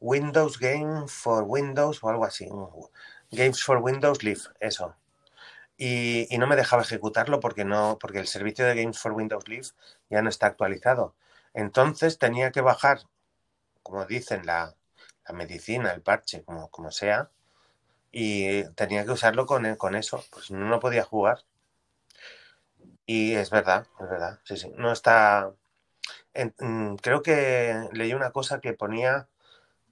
Windows 0.00 0.58
Game 0.58 1.06
for 1.06 1.44
Windows 1.44 2.02
o 2.02 2.08
algo 2.08 2.24
así. 2.24 2.48
Games 3.30 3.62
for 3.62 3.78
Windows 3.78 4.24
Live, 4.24 4.40
eso. 4.58 4.96
Y, 5.76 6.28
no 6.38 6.46
me 6.48 6.56
dejaba 6.56 6.82
ejecutarlo 6.82 7.40
porque 7.40 7.64
no, 7.64 7.98
porque 8.00 8.18
el 8.18 8.26
servicio 8.26 8.64
de 8.66 8.74
Games 8.74 8.98
for 8.98 9.12
Windows 9.12 9.48
Live 9.48 9.68
ya 10.10 10.20
no 10.20 10.28
está 10.30 10.46
actualizado. 10.48 11.14
Entonces 11.54 12.18
tenía 12.18 12.50
que 12.50 12.60
bajar, 12.60 13.00
como 13.82 14.04
dicen, 14.06 14.46
la, 14.46 14.74
medicina, 15.32 15.92
el 15.92 16.02
parche, 16.02 16.44
como, 16.44 16.68
como 16.70 16.90
sea, 16.90 17.30
y 18.12 18.64
tenía 18.74 19.04
que 19.04 19.12
usarlo 19.12 19.46
con, 19.46 19.76
con 19.76 19.94
eso, 19.96 20.24
pues 20.30 20.50
no 20.50 20.80
podía 20.80 21.04
jugar. 21.04 21.44
Y 23.06 23.34
es 23.34 23.50
verdad, 23.50 23.86
es 24.00 24.08
verdad, 24.08 24.40
sí, 24.44 24.56
sí. 24.56 24.72
No 24.76 24.92
está. 24.92 25.52
Mm, 26.58 26.96
creo 26.96 27.22
que 27.22 27.88
leí 27.92 28.14
una 28.14 28.32
cosa 28.32 28.60
que 28.60 28.74
ponía 28.74 29.28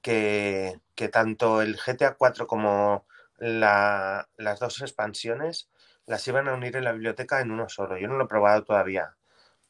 que, 0.02 0.80
tanto 1.12 1.62
el 1.62 1.78
GTA 1.78 2.14
4 2.16 2.46
como 2.46 3.06
las 3.38 4.60
dos 4.60 4.82
expansiones 4.82 5.70
las 6.06 6.26
iban 6.28 6.48
a 6.48 6.54
unir 6.54 6.76
en 6.76 6.84
la 6.84 6.92
biblioteca 6.92 7.40
en 7.40 7.50
uno 7.52 7.68
solo. 7.68 7.98
Yo 7.98 8.08
no 8.08 8.16
lo 8.16 8.24
he 8.24 8.28
probado 8.28 8.64
todavía, 8.64 9.16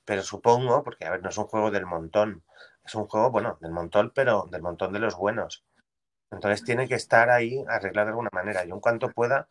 pero 0.07 0.23
supongo, 0.23 0.85
porque 0.85 1.07
a 1.07 1.11
ver, 1.13 1.23
no 1.23 1.31
es 1.31 1.39
un 1.39 1.47
juego 1.47 1.71
del 1.71 1.87
montón, 1.87 2.45
es 2.85 2.95
un 2.97 3.07
juego, 3.09 3.31
bueno, 3.33 3.59
del 3.63 3.73
montón, 3.73 4.13
pero 4.15 4.49
del 4.51 4.63
montón 4.63 4.93
de 4.93 5.01
los 5.01 5.17
buenos. 5.17 5.65
Entonces 6.33 6.65
tiene 6.65 6.89
que 6.89 6.97
estar 6.97 7.31
ahí 7.31 7.65
arreglado 7.69 8.07
de 8.07 8.11
alguna 8.13 8.31
manera. 8.33 8.65
Yo 8.65 8.75
en 8.75 8.81
cuanto 8.81 9.11
pueda 9.13 9.49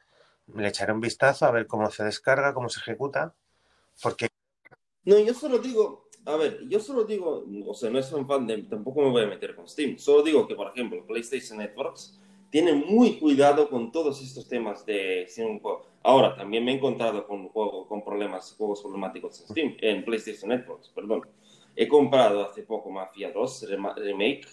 le 0.55 0.67
echaré 0.69 0.93
un 0.93 1.01
vistazo 1.01 1.45
a 1.45 1.51
ver 1.51 1.67
cómo 1.67 1.91
se 1.91 2.03
descarga, 2.03 2.53
cómo 2.53 2.69
se 2.69 2.79
ejecuta 2.81 3.35
porque... 4.01 4.27
No, 5.03 5.17
yo 5.19 5.33
solo 5.33 5.59
digo, 5.59 6.09
a 6.25 6.35
ver, 6.35 6.67
yo 6.67 6.79
solo 6.79 7.03
digo, 7.03 7.45
o 7.65 7.73
sea, 7.73 7.89
no 7.89 7.99
es 7.99 8.11
un 8.11 8.27
fan 8.27 8.45
de, 8.45 8.63
tampoco 8.63 9.01
me 9.01 9.09
voy 9.09 9.23
a 9.23 9.27
meter 9.27 9.55
con 9.55 9.67
Steam, 9.67 9.97
solo 9.97 10.21
digo 10.23 10.47
que, 10.47 10.55
por 10.55 10.71
ejemplo, 10.71 11.05
PlayStation 11.05 11.57
Networks 11.57 12.19
tiene 12.51 12.73
muy 12.73 13.17
cuidado 13.17 13.69
con 13.69 13.91
todos 13.91 14.21
estos 14.21 14.47
temas 14.47 14.85
de 14.85 15.27
Ahora, 16.03 16.35
también 16.35 16.65
me 16.65 16.71
he 16.71 16.75
encontrado 16.75 17.25
con, 17.25 17.47
juego, 17.49 17.87
con 17.87 18.03
problemas, 18.03 18.53
juegos 18.57 18.81
problemáticos 18.81 19.39
en 19.41 19.47
Steam, 19.47 19.77
en 19.79 20.03
PlayStation 20.03 20.49
Networks, 20.49 20.89
perdón. 20.89 21.21
He 21.75 21.87
comprado 21.87 22.43
hace 22.43 22.63
poco 22.63 22.89
Mafia 22.89 23.31
2 23.31 23.69
Remake 23.95 24.47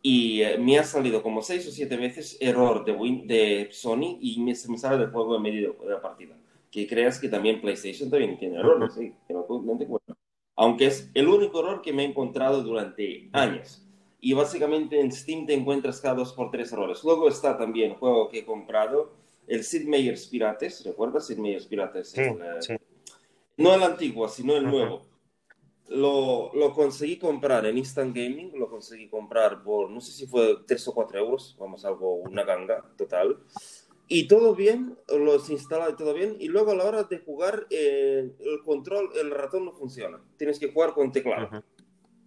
y 0.00 0.42
eh, 0.42 0.56
me 0.58 0.78
ha 0.78 0.84
salido 0.84 1.22
como 1.22 1.42
6 1.42 1.68
o 1.68 1.70
7 1.70 1.96
veces 1.96 2.38
error 2.40 2.84
de, 2.84 2.92
de 3.26 3.68
Sony 3.70 4.18
y 4.20 4.40
me, 4.40 4.54
se 4.54 4.70
me 4.70 4.78
sale 4.78 4.98
del 4.98 5.10
juego 5.10 5.36
en 5.36 5.42
medio 5.42 5.76
de 5.80 5.90
la 5.90 6.00
partida 6.00 6.34
que 6.72 6.88
creas 6.88 7.20
que 7.20 7.28
también 7.28 7.60
PlayStation 7.60 8.10
también 8.10 8.38
tiene 8.38 8.58
errores, 8.58 8.94
sí, 8.94 9.14
Aunque 10.56 10.86
es 10.86 11.10
el 11.12 11.28
único 11.28 11.60
error 11.60 11.82
que 11.82 11.92
me 11.92 12.02
he 12.02 12.06
encontrado 12.06 12.62
durante 12.62 13.28
años. 13.32 13.86
Y 14.18 14.32
básicamente 14.32 14.98
en 14.98 15.12
Steam 15.12 15.44
te 15.44 15.52
encuentras 15.52 16.00
cada 16.00 16.14
dos 16.14 16.32
por 16.32 16.50
tres 16.50 16.72
errores. 16.72 17.04
Luego 17.04 17.28
está 17.28 17.58
también 17.58 17.92
un 17.92 17.96
juego 17.98 18.28
que 18.30 18.38
he 18.38 18.44
comprado, 18.46 19.12
el 19.46 19.64
Sid 19.64 19.86
Meier's 19.86 20.26
Pirates, 20.28 20.82
¿recuerdas 20.84 21.26
Sid 21.26 21.36
Meier's 21.36 21.66
Pirates? 21.66 22.08
Sí, 22.08 22.22
sí. 22.60 22.74
No 23.58 23.74
el 23.74 23.82
antiguo, 23.82 24.26
sino 24.28 24.56
el 24.56 24.64
nuevo. 24.64 25.02
Lo, 25.88 26.54
lo, 26.54 26.72
conseguí 26.72 27.18
comprar 27.18 27.66
en 27.66 27.76
Instant 27.76 28.16
Gaming, 28.16 28.58
lo 28.58 28.70
conseguí 28.70 29.08
comprar 29.08 29.62
por, 29.62 29.90
no 29.90 30.00
sé 30.00 30.12
si 30.12 30.26
fue 30.26 30.60
3 30.66 30.88
o 30.88 30.94
4 30.94 31.18
euros, 31.18 31.54
vamos, 31.58 31.84
algo, 31.84 32.14
una 32.14 32.44
ganga 32.44 32.82
total 32.96 33.36
y 34.14 34.28
todo 34.28 34.54
bien, 34.54 34.98
los 35.08 35.48
instala 35.48 35.88
y 35.88 35.96
todo 35.96 36.12
bien, 36.12 36.36
y 36.38 36.48
luego 36.48 36.72
a 36.72 36.74
la 36.74 36.84
hora 36.84 37.04
de 37.04 37.18
jugar, 37.20 37.66
eh, 37.70 38.30
el 38.38 38.62
control, 38.62 39.08
el 39.18 39.30
ratón 39.30 39.64
no 39.64 39.72
funciona. 39.72 40.22
Tienes 40.36 40.58
que 40.58 40.70
jugar 40.70 40.92
con 40.92 41.12
teclado. 41.12 41.64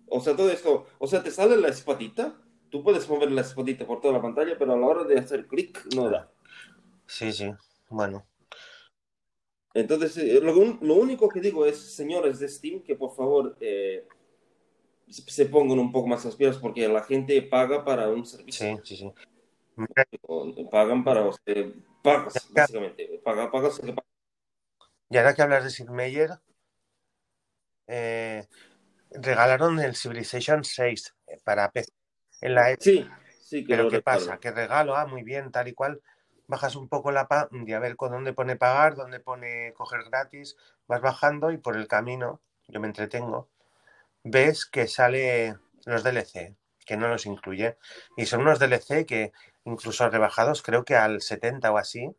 O 0.07 0.19
sea, 0.19 0.35
todo 0.35 0.49
esto, 0.49 0.87
o 0.97 1.05
sea, 1.05 1.21
te 1.21 1.29
sale 1.29 1.57
la 1.57 1.67
espadita, 1.67 2.41
tú 2.71 2.83
puedes 2.83 3.07
mover 3.07 3.29
la 3.31 3.41
espadita 3.41 3.85
por 3.85 4.01
toda 4.01 4.15
la 4.15 4.21
pantalla, 4.21 4.57
pero 4.57 4.73
a 4.73 4.77
la 4.77 4.87
hora 4.87 5.03
de 5.03 5.19
hacer 5.19 5.45
clic 5.45 5.85
no 5.95 6.09
da. 6.09 6.31
Sí, 7.05 7.31
sí, 7.31 7.51
bueno. 7.89 8.25
Entonces, 9.75 10.17
eh, 10.17 10.41
lo, 10.41 10.95
único 10.95 11.29
que 11.29 11.39
digo 11.39 11.67
es, 11.67 11.77
señores 11.77 12.39
de 12.39 12.49
Steam, 12.49 12.81
que 12.81 12.95
por 12.95 13.15
favor 13.15 13.57
eh, 13.59 14.07
se 15.07 15.45
pongan 15.45 15.77
un 15.77 15.91
poco 15.91 16.07
más 16.07 16.25
las 16.25 16.35
pilas 16.35 16.57
porque 16.57 16.87
la 16.87 17.03
gente 17.03 17.39
paga 17.43 17.85
para 17.85 18.09
un 18.09 18.25
servicio. 18.25 18.75
Sí, 18.83 18.95
sí, 18.95 18.97
sí. 18.97 19.34
Pagan 20.71 21.03
para 21.03 21.21
usted, 21.23 21.73
pagas, 22.01 22.49
básicamente. 22.51 23.21
Paga, 23.23 23.51
pagas, 23.51 23.81
Y 25.09 25.17
ahora 25.17 25.33
que 25.33 25.41
hablas 25.41 25.63
de 25.63 25.69
Sid 25.69 25.89
Meier, 25.89 26.39
eh, 27.87 28.47
regalaron 29.11 29.79
el 29.79 29.95
Civilization 29.95 30.63
6 30.63 31.15
eh, 31.27 31.37
para 31.43 31.71
PC. 31.71 31.91
En 32.41 32.55
la 32.55 32.75
sí, 32.79 33.07
sí, 33.41 33.63
Pero 33.67 33.89
¿qué 33.89 34.01
pasa? 34.01 34.39
Que 34.39 34.51
regalo, 34.51 34.95
ah, 34.95 35.05
muy 35.05 35.23
bien, 35.23 35.51
tal 35.51 35.67
y 35.67 35.73
cual. 35.73 36.01
Bajas 36.47 36.75
un 36.75 36.87
poco 36.87 37.11
la 37.11 37.27
pa 37.27 37.49
y 37.51 37.73
a 37.73 37.79
ver 37.79 37.95
con 37.95 38.11
dónde 38.11 38.33
pone 38.33 38.55
pagar, 38.55 38.95
dónde 38.95 39.19
pone 39.19 39.73
coger 39.73 40.03
gratis, 40.03 40.55
vas 40.87 41.01
bajando 41.01 41.51
y 41.51 41.57
por 41.57 41.75
el 41.75 41.87
camino, 41.87 42.39
yo 42.67 42.79
me 42.79 42.85
entretengo, 42.85 43.49
ves 44.23 44.67
que 44.67 44.87
sale 44.87 45.57
los 45.85 46.03
DLC, 46.03 46.55
que 46.85 46.97
no 46.97 47.07
los 47.07 47.25
incluye. 47.25 47.77
Y 48.15 48.27
son 48.27 48.41
unos 48.41 48.59
DLC 48.59 49.07
que 49.07 49.31
incluso 49.65 50.09
rebajados 50.09 50.61
creo 50.61 50.85
que 50.85 50.95
al 50.95 51.21
70 51.21 51.71
o 51.71 51.77
así, 51.77 52.15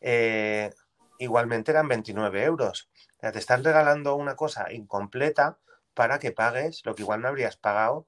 eh, 0.00 0.70
igualmente 1.18 1.72
eran 1.72 1.88
29 1.88 2.44
euros. 2.44 2.88
te 3.18 3.38
están 3.38 3.64
regalando 3.64 4.14
una 4.14 4.36
cosa 4.36 4.72
incompleta 4.72 5.58
para 5.94 6.18
que 6.18 6.32
pagues 6.32 6.82
lo 6.84 6.94
que 6.94 7.02
igual 7.02 7.20
no 7.20 7.28
habrías 7.28 7.56
pagado 7.56 8.06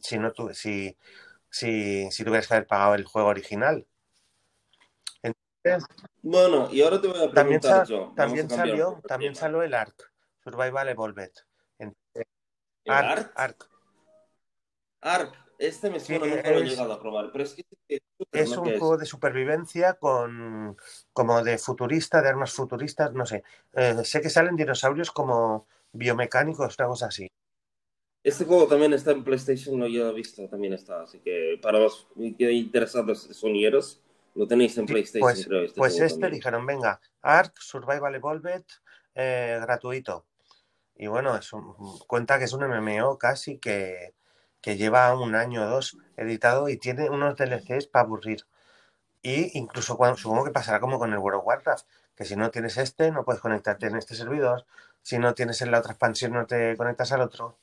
si 0.00 0.18
no 0.18 0.32
tu, 0.32 0.52
si, 0.54 0.96
si, 1.50 2.10
si 2.10 2.24
tuvieras 2.24 2.46
que 2.46 2.54
haber 2.54 2.66
pagado 2.66 2.94
el 2.94 3.04
juego 3.04 3.28
original. 3.28 3.86
bueno, 6.22 6.68
y 6.70 6.82
ahora 6.82 7.00
te 7.00 7.08
voy 7.08 7.22
a 7.22 7.30
preguntar 7.30 7.86
también, 7.86 8.14
También 8.14 8.50
salió, 8.50 9.02
también 9.06 9.34
salió 9.34 9.62
el 9.62 9.74
ARC, 9.74 10.12
Survival 10.42 10.88
Evolved. 10.88 11.32
Ark. 12.86 13.32
Ark. 15.00 15.43
Este 15.58 15.90
me 15.90 16.00
suena, 16.00 16.26
nunca 16.26 16.50
lo 16.50 16.58
he 16.58 16.64
llegado 16.64 16.92
a 16.92 17.00
probar, 17.00 17.30
pero 17.32 17.44
es 17.44 17.54
que... 17.54 17.64
Es 18.32 18.56
un 18.56 18.64
juego 18.64 18.96
de 18.96 19.06
supervivencia 19.06 19.94
con 19.94 20.76
como 21.12 21.42
de 21.42 21.58
futurista, 21.58 22.20
de 22.20 22.28
armas 22.28 22.52
futuristas, 22.52 23.12
no 23.12 23.24
sé. 23.24 23.44
Eh, 23.72 24.04
sé 24.04 24.20
que 24.20 24.30
salen 24.30 24.56
dinosaurios 24.56 25.10
como 25.10 25.66
biomecánicos, 25.92 26.78
algo 26.80 26.94
así. 26.94 27.30
Este 28.22 28.44
juego 28.44 28.66
también 28.66 28.92
está 28.94 29.12
en 29.12 29.22
PlayStation, 29.22 29.78
lo 29.78 29.86
he 29.86 30.12
visto, 30.14 30.48
también 30.48 30.72
está. 30.72 31.02
Así 31.02 31.20
que 31.20 31.58
para 31.62 31.78
los 31.78 32.08
interesados 32.16 33.28
sonieros, 33.32 34.00
lo 34.34 34.48
tenéis 34.48 34.76
en 34.78 34.86
PlayStation. 34.86 35.20
Pues, 35.20 35.40
este, 35.40 35.78
pues 35.78 36.00
este 36.00 36.30
dijeron, 36.30 36.66
venga, 36.66 37.00
Ark, 37.20 37.52
Survival 37.60 38.14
Evolved, 38.14 38.64
eh, 39.14 39.58
gratuito. 39.60 40.26
Y 40.96 41.06
bueno, 41.06 41.36
es 41.36 41.50
cuenta 42.06 42.38
que 42.38 42.44
es 42.44 42.52
un 42.52 42.64
MMO 42.64 43.18
casi 43.18 43.58
que, 43.58 44.14
que 44.64 44.78
lleva 44.78 45.14
un 45.14 45.34
año 45.34 45.62
o 45.62 45.66
dos 45.66 45.98
editado 46.16 46.70
y 46.70 46.78
tiene 46.78 47.10
unos 47.10 47.36
DLCs 47.36 47.86
para 47.86 48.06
aburrir. 48.06 48.46
Y 49.22 49.58
incluso 49.58 49.98
cuando, 49.98 50.16
supongo 50.16 50.44
que 50.44 50.52
pasará 50.52 50.80
como 50.80 50.98
con 50.98 51.12
el 51.12 51.18
World 51.18 51.40
of 51.40 51.46
Warcraft, 51.46 51.86
que 52.16 52.24
si 52.24 52.34
no 52.34 52.50
tienes 52.50 52.78
este, 52.78 53.10
no 53.10 53.26
puedes 53.26 53.42
conectarte 53.42 53.88
en 53.88 53.96
este 53.96 54.14
servidor. 54.14 54.64
Si 55.02 55.18
no 55.18 55.34
tienes 55.34 55.60
en 55.60 55.70
la 55.70 55.80
otra 55.80 55.92
expansión, 55.92 56.32
no 56.32 56.46
te 56.46 56.78
conectas 56.78 57.12
al 57.12 57.20
otro. 57.20 57.58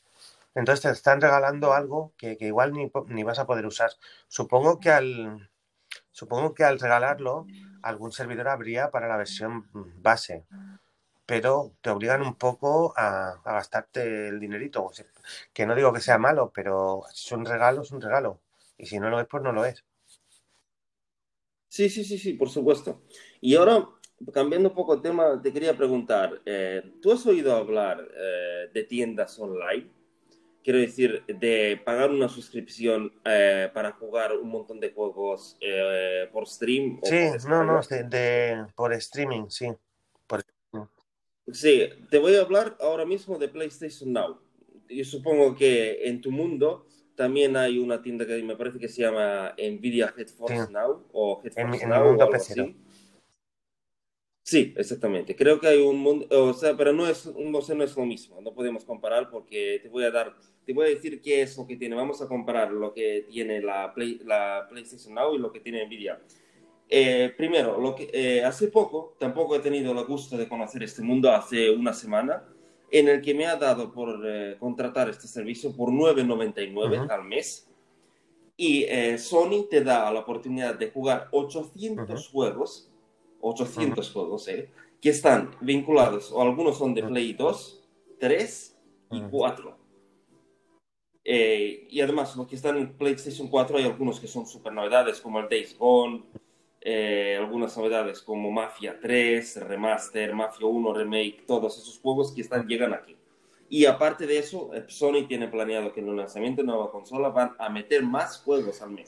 Entonces 0.53 0.83
te 0.83 0.91
están 0.91 1.21
regalando 1.21 1.73
algo 1.73 2.13
que, 2.17 2.37
igual 2.39 2.71
ni, 2.73 2.91
ni, 3.07 3.23
vas 3.23 3.39
a 3.39 3.47
poder 3.47 3.65
usar. 3.65 3.89
Supongo 4.27 4.79
que 4.79 4.91
al 4.91 5.49
supongo 6.11 6.53
que 6.53 6.65
al 6.65 6.79
regalarlo, 6.79 7.47
algún 7.81 8.11
servidor 8.11 8.47
habría 8.47 8.91
para 8.91 9.07
la 9.07 9.17
versión 9.17 9.65
base 10.03 10.45
pero 11.31 11.71
te 11.79 11.89
obligan 11.89 12.21
un 12.21 12.35
poco 12.35 12.93
a, 12.97 13.39
gastarte 13.45 14.27
el 14.27 14.41
dinerito. 14.41 14.91
Que 15.53 15.65
no 15.65 15.75
digo 15.75 15.93
que 15.93 16.01
sea 16.01 16.17
malo, 16.17 16.51
pero 16.53 17.03
si 17.13 17.27
es 17.27 17.31
un 17.31 17.45
regalo, 17.45 17.81
es 17.81 17.91
un 17.91 18.01
regalo. 18.01 18.39
Y 18.77 18.85
si 18.85 18.99
no 18.99 19.09
lo 19.09 19.19
es, 19.19 19.27
pues 19.27 19.43
no 19.43 19.51
lo 19.51 19.65
es. 19.65 19.83
Sí, 21.71 21.89
sí, 21.89 22.03
sí, 22.03 22.17
sí, 22.17 22.33
por 22.33 22.49
supuesto. 22.49 23.01
Y 23.39 23.55
ahora, 23.55 23.87
cambiando 24.33 24.67
un 24.67 24.75
poco 24.75 24.93
el 24.93 25.01
tema, 25.01 25.41
te 25.41 25.53
quería 25.53 25.73
preguntar, 25.77 26.41
eh, 26.45 26.95
¿tú 27.01 27.13
has 27.13 27.25
oído 27.25 27.55
hablar 27.55 28.05
eh, 28.13 28.69
de 28.73 28.83
tiendas 28.83 29.39
online? 29.39 29.89
Quiero 30.61 30.79
decir, 30.79 31.23
de 31.27 31.81
pagar 31.85 32.09
una 32.11 32.27
suscripción 32.27 33.13
eh, 33.23 33.71
para 33.73 33.93
jugar 33.93 34.35
un 34.35 34.49
montón 34.49 34.81
de 34.81 34.91
juegos 34.91 35.57
por 36.33 36.45
stream. 36.45 36.99
sí, 37.03 37.29
no, 37.47 37.63
no, 37.63 37.79
de, 37.79 38.65
por 38.75 38.91
streaming, 38.91 39.47
sí. 39.47 39.71
Por... 40.27 40.43
Sí, 41.53 41.87
te 42.09 42.19
voy 42.19 42.35
a 42.35 42.41
hablar 42.41 42.75
ahora 42.81 43.05
mismo 43.05 43.37
de 43.37 43.47
PlayStation 43.47 44.11
Now. 44.11 44.40
Yo 44.91 45.05
supongo 45.05 45.55
que 45.55 46.07
en 46.07 46.21
tu 46.21 46.31
mundo 46.31 46.85
también 47.15 47.55
hay 47.55 47.77
una 47.77 48.01
tienda 48.01 48.25
que 48.25 48.41
me 48.43 48.55
parece 48.55 48.79
que 48.79 48.87
se 48.87 49.01
llama 49.01 49.53
Nvidia 49.57 50.13
Headforce 50.17 50.71
Now 50.71 51.07
o 51.11 51.41
Headforce 51.43 51.87
Now 51.87 52.17
o 52.17 52.21
algo 52.21 52.33
así. 52.33 52.75
Sí, 54.43 54.73
exactamente. 54.75 55.35
Creo 55.35 55.59
que 55.59 55.67
hay 55.67 55.81
un 55.81 55.99
mundo, 55.99 56.27
o 56.29 56.53
sea, 56.53 56.75
pero 56.75 56.91
no 56.91 57.07
es, 57.07 57.25
no, 57.25 57.51
no 57.51 57.83
es 57.83 57.95
lo 57.95 58.05
mismo. 58.05 58.41
No 58.41 58.53
podemos 58.53 58.83
comparar 58.83 59.29
porque 59.29 59.79
te 59.81 59.87
voy 59.87 60.03
a 60.03 60.11
dar, 60.11 60.35
te 60.65 60.73
voy 60.73 60.87
a 60.87 60.89
decir 60.89 61.21
qué 61.21 61.43
es 61.43 61.55
lo 61.57 61.67
que 61.67 61.77
tiene. 61.77 61.95
Vamos 61.95 62.21
a 62.21 62.27
comparar 62.27 62.71
lo 62.71 62.93
que 62.93 63.27
tiene 63.29 63.61
la, 63.61 63.93
la 64.25 64.67
PlayStation 64.69 65.13
Now 65.13 65.35
y 65.35 65.37
lo 65.37 65.51
que 65.51 65.59
tiene 65.59 65.85
Nvidia. 65.85 66.19
Eh, 66.89 67.33
primero, 67.37 67.79
lo 67.79 67.95
que, 67.95 68.09
eh, 68.11 68.43
hace 68.43 68.67
poco, 68.67 69.15
tampoco 69.17 69.55
he 69.55 69.59
tenido 69.59 69.97
el 69.97 70.05
gusto 70.05 70.35
de 70.35 70.49
conocer 70.49 70.83
este 70.83 71.01
mundo 71.01 71.31
hace 71.31 71.69
una 71.69 71.93
semana, 71.93 72.43
en 72.91 73.07
el 73.07 73.21
que 73.21 73.33
me 73.33 73.45
ha 73.45 73.55
dado 73.55 73.91
por 73.91 74.21
eh, 74.25 74.57
contratar 74.59 75.09
este 75.09 75.27
servicio 75.27 75.75
por 75.75 75.89
9,99 75.89 77.09
al 77.09 77.23
mes. 77.23 77.67
Y 78.57 78.85
Sony 79.17 79.65
te 79.67 79.83
da 79.83 80.11
la 80.11 80.19
oportunidad 80.19 80.75
de 80.75 80.91
jugar 80.91 81.29
800 81.31 82.29
juegos 82.29 82.91
800 83.41 84.11
juegos, 84.11 84.47
¿eh? 84.47 84.69
que 85.01 85.09
están 85.09 85.51
vinculados, 85.61 86.31
o 86.31 86.41
algunos 86.41 86.77
son 86.77 86.93
de 86.93 87.03
Play 87.03 87.33
2, 87.33 87.83
3 88.19 88.77
y 89.11 89.21
4. 89.21 89.77
Eh, 91.23 91.87
y 91.89 92.01
además, 92.01 92.35
los 92.35 92.47
que 92.47 92.55
están 92.55 92.77
en 92.77 92.93
PlayStation 92.97 93.47
4 93.47 93.77
hay 93.77 93.85
algunos 93.85 94.19
que 94.19 94.27
son 94.27 94.45
super 94.45 94.73
novedades, 94.73 95.19
como 95.19 95.39
el 95.39 95.49
Days 95.49 95.77
Gone, 95.77 96.23
eh, 96.83 97.37
algunas 97.39 97.77
novedades 97.77 98.21
como 98.21 98.49
Mafia 98.49 98.97
3, 98.99 99.67
Remaster, 99.67 100.33
Mafia 100.33 100.65
1, 100.65 100.93
Remake, 100.93 101.43
todos 101.45 101.77
esos 101.77 101.99
juegos 101.99 102.31
que 102.33 102.41
están, 102.41 102.67
llegan 102.67 102.93
aquí. 102.93 103.15
Y 103.69 103.85
aparte 103.85 104.25
de 104.25 104.39
eso, 104.39 104.73
eh, 104.73 104.85
Sony 104.87 105.27
tiene 105.27 105.47
planeado 105.47 105.93
que 105.93 105.99
en 105.99 106.09
el 106.09 106.17
lanzamiento 106.17 106.61
de 106.61 106.67
nueva 106.67 106.91
consola 106.91 107.29
van 107.29 107.53
a 107.59 107.69
meter 107.69 108.03
más 108.03 108.39
juegos 108.39 108.81
al 108.81 108.91
mes. 108.91 109.05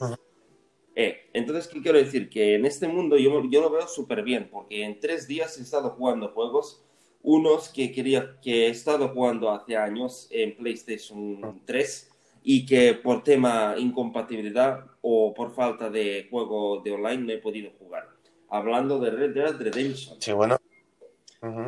Eh, 0.94 1.28
entonces, 1.32 1.66
¿qué 1.66 1.82
quiero 1.82 1.98
decir? 1.98 2.30
Que 2.30 2.54
en 2.54 2.64
este 2.64 2.86
mundo 2.86 3.18
yo, 3.18 3.42
yo 3.50 3.60
lo 3.60 3.70
veo 3.70 3.88
súper 3.88 4.22
bien, 4.22 4.48
porque 4.50 4.84
en 4.84 5.00
tres 5.00 5.26
días 5.26 5.58
he 5.58 5.62
estado 5.62 5.90
jugando 5.90 6.28
juegos, 6.28 6.84
unos 7.22 7.68
que, 7.68 7.90
quería, 7.90 8.38
que 8.40 8.66
he 8.66 8.70
estado 8.70 9.08
jugando 9.08 9.50
hace 9.50 9.76
años 9.76 10.28
en 10.30 10.56
PlayStation 10.56 11.60
3 11.64 12.13
y 12.44 12.64
que 12.64 12.94
por 12.94 13.24
tema 13.24 13.74
incompatibilidad 13.76 14.84
o 15.02 15.34
por 15.34 15.52
falta 15.52 15.90
de 15.90 16.28
juego 16.30 16.80
de 16.82 16.92
online 16.92 17.24
no 17.24 17.32
he 17.32 17.38
podido 17.38 17.72
jugar. 17.78 18.08
Hablando 18.48 19.00
de 19.00 19.10
Red 19.10 19.34
Dead 19.34 19.56
Redemption. 19.56 20.20
Sí, 20.20 20.30
bueno. 20.32 20.56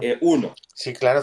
Eh, 0.00 0.16
uno. 0.20 0.54
Sí, 0.72 0.92
claro. 0.92 1.22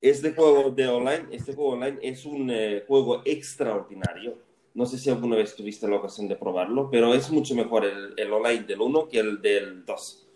Este 0.00 0.32
juego 0.32 0.70
de 0.70 0.86
online, 0.86 1.26
este 1.32 1.54
juego 1.54 1.70
online 1.70 1.98
es 2.02 2.24
un 2.24 2.50
eh, 2.50 2.84
juego 2.86 3.22
extraordinario 3.24 4.38
no 4.74 4.86
sé 4.86 4.98
si 4.98 5.08
alguna 5.08 5.36
vez 5.36 5.54
tuviste 5.54 5.88
la 5.88 5.96
ocasión 5.96 6.26
de 6.26 6.34
probarlo, 6.34 6.90
pero 6.90 7.14
es 7.14 7.30
mucho 7.30 7.54
mejor 7.54 7.84
el, 7.84 8.12
el 8.16 8.32
online 8.32 8.64
del 8.64 8.80
1 8.80 9.08
que 9.08 9.20
el 9.20 9.40
del 9.40 9.84
2. 9.84 10.26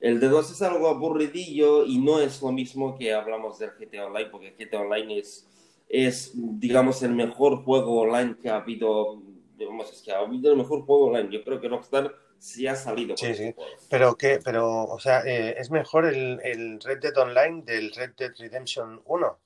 El 0.00 0.20
de 0.20 0.28
2 0.28 0.50
es 0.50 0.62
algo 0.62 0.88
aburridillo 0.88 1.86
y 1.86 1.98
no 1.98 2.20
es 2.20 2.42
lo 2.42 2.52
mismo 2.52 2.98
que 2.98 3.14
hablamos 3.14 3.58
del 3.58 3.70
GTA 3.70 4.06
Online, 4.06 4.28
porque 4.30 4.54
GTA 4.58 4.82
Online 4.82 5.18
es, 5.18 5.48
es 5.88 6.32
digamos, 6.34 7.02
el 7.02 7.14
mejor 7.14 7.64
juego 7.64 8.00
online 8.00 8.36
que 8.40 8.48
ha 8.48 8.56
habido. 8.56 9.22
Digamos, 9.56 9.90
es 9.92 10.02
que 10.02 10.12
ha 10.12 10.18
habido 10.18 10.50
el 10.50 10.58
mejor 10.58 10.82
juego 10.82 11.06
online. 11.06 11.30
Yo 11.30 11.42
creo 11.42 11.60
que 11.60 11.68
Rockstar 11.68 12.14
sí 12.38 12.66
ha 12.66 12.76
salido. 12.76 13.16
Sí, 13.16 13.34
sí. 13.34 13.54
Pero, 13.88 14.16
¿qué? 14.16 14.38
Pero, 14.44 14.84
o 14.84 14.98
sea, 14.98 15.22
eh, 15.24 15.54
¿es 15.58 15.70
mejor 15.70 16.06
el, 16.06 16.40
el 16.42 16.80
Red 16.80 17.00
Dead 17.00 17.16
Online 17.16 17.62
del 17.62 17.92
Red 17.92 18.12
Dead 18.16 18.32
Redemption 18.36 19.00
1? 19.06 19.38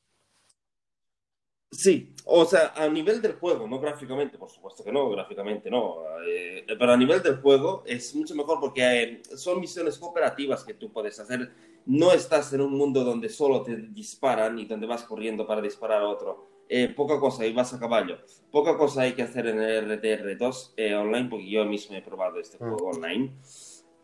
Sí, 1.73 2.13
o 2.25 2.45
sea, 2.45 2.73
a 2.75 2.89
nivel 2.89 3.23
del 3.23 3.35
juego, 3.35 3.69
no 3.69 3.79
gráficamente, 3.79 4.37
por 4.37 4.51
supuesto 4.51 4.83
que 4.83 4.91
no, 4.91 5.09
gráficamente 5.11 5.71
no, 5.71 5.99
eh, 6.27 6.67
pero 6.67 6.93
a 6.93 6.97
nivel 6.97 7.23
del 7.23 7.37
juego 7.37 7.85
es 7.87 8.13
mucho 8.17 8.35
mejor 8.35 8.59
porque 8.59 9.03
eh, 9.03 9.23
son 9.37 9.61
misiones 9.61 9.97
cooperativas 9.97 10.65
que 10.65 10.75
tú 10.75 10.93
puedes 10.93 11.21
hacer. 11.21 11.49
No 11.87 12.13
estás 12.13 12.53
en 12.53 12.61
un 12.61 12.73
mundo 12.73 13.05
donde 13.05 13.29
solo 13.29 13.63
te 13.63 13.77
disparan 13.77 14.59
y 14.59 14.65
donde 14.65 14.87
vas 14.89 15.05
corriendo 15.05 15.47
para 15.47 15.63
disparar 15.63 16.03
a 16.03 16.09
otro. 16.09 16.49
Eh, 16.69 16.89
poca 16.89 17.21
cosa 17.21 17.47
y 17.47 17.53
vas 17.53 17.73
a 17.73 17.79
caballo. 17.79 18.19
Poca 18.51 18.77
cosa 18.77 19.03
hay 19.03 19.13
que 19.13 19.23
hacer 19.23 19.47
en 19.47 19.61
el 19.61 19.89
RTR2 19.89 21.01
online 21.01 21.29
porque 21.29 21.51
yo 21.51 21.65
mismo 21.65 21.97
he 21.97 22.03
probado 22.03 22.41
este 22.41 22.57
mm. 22.57 22.69
juego 22.69 22.91
online 22.91 23.33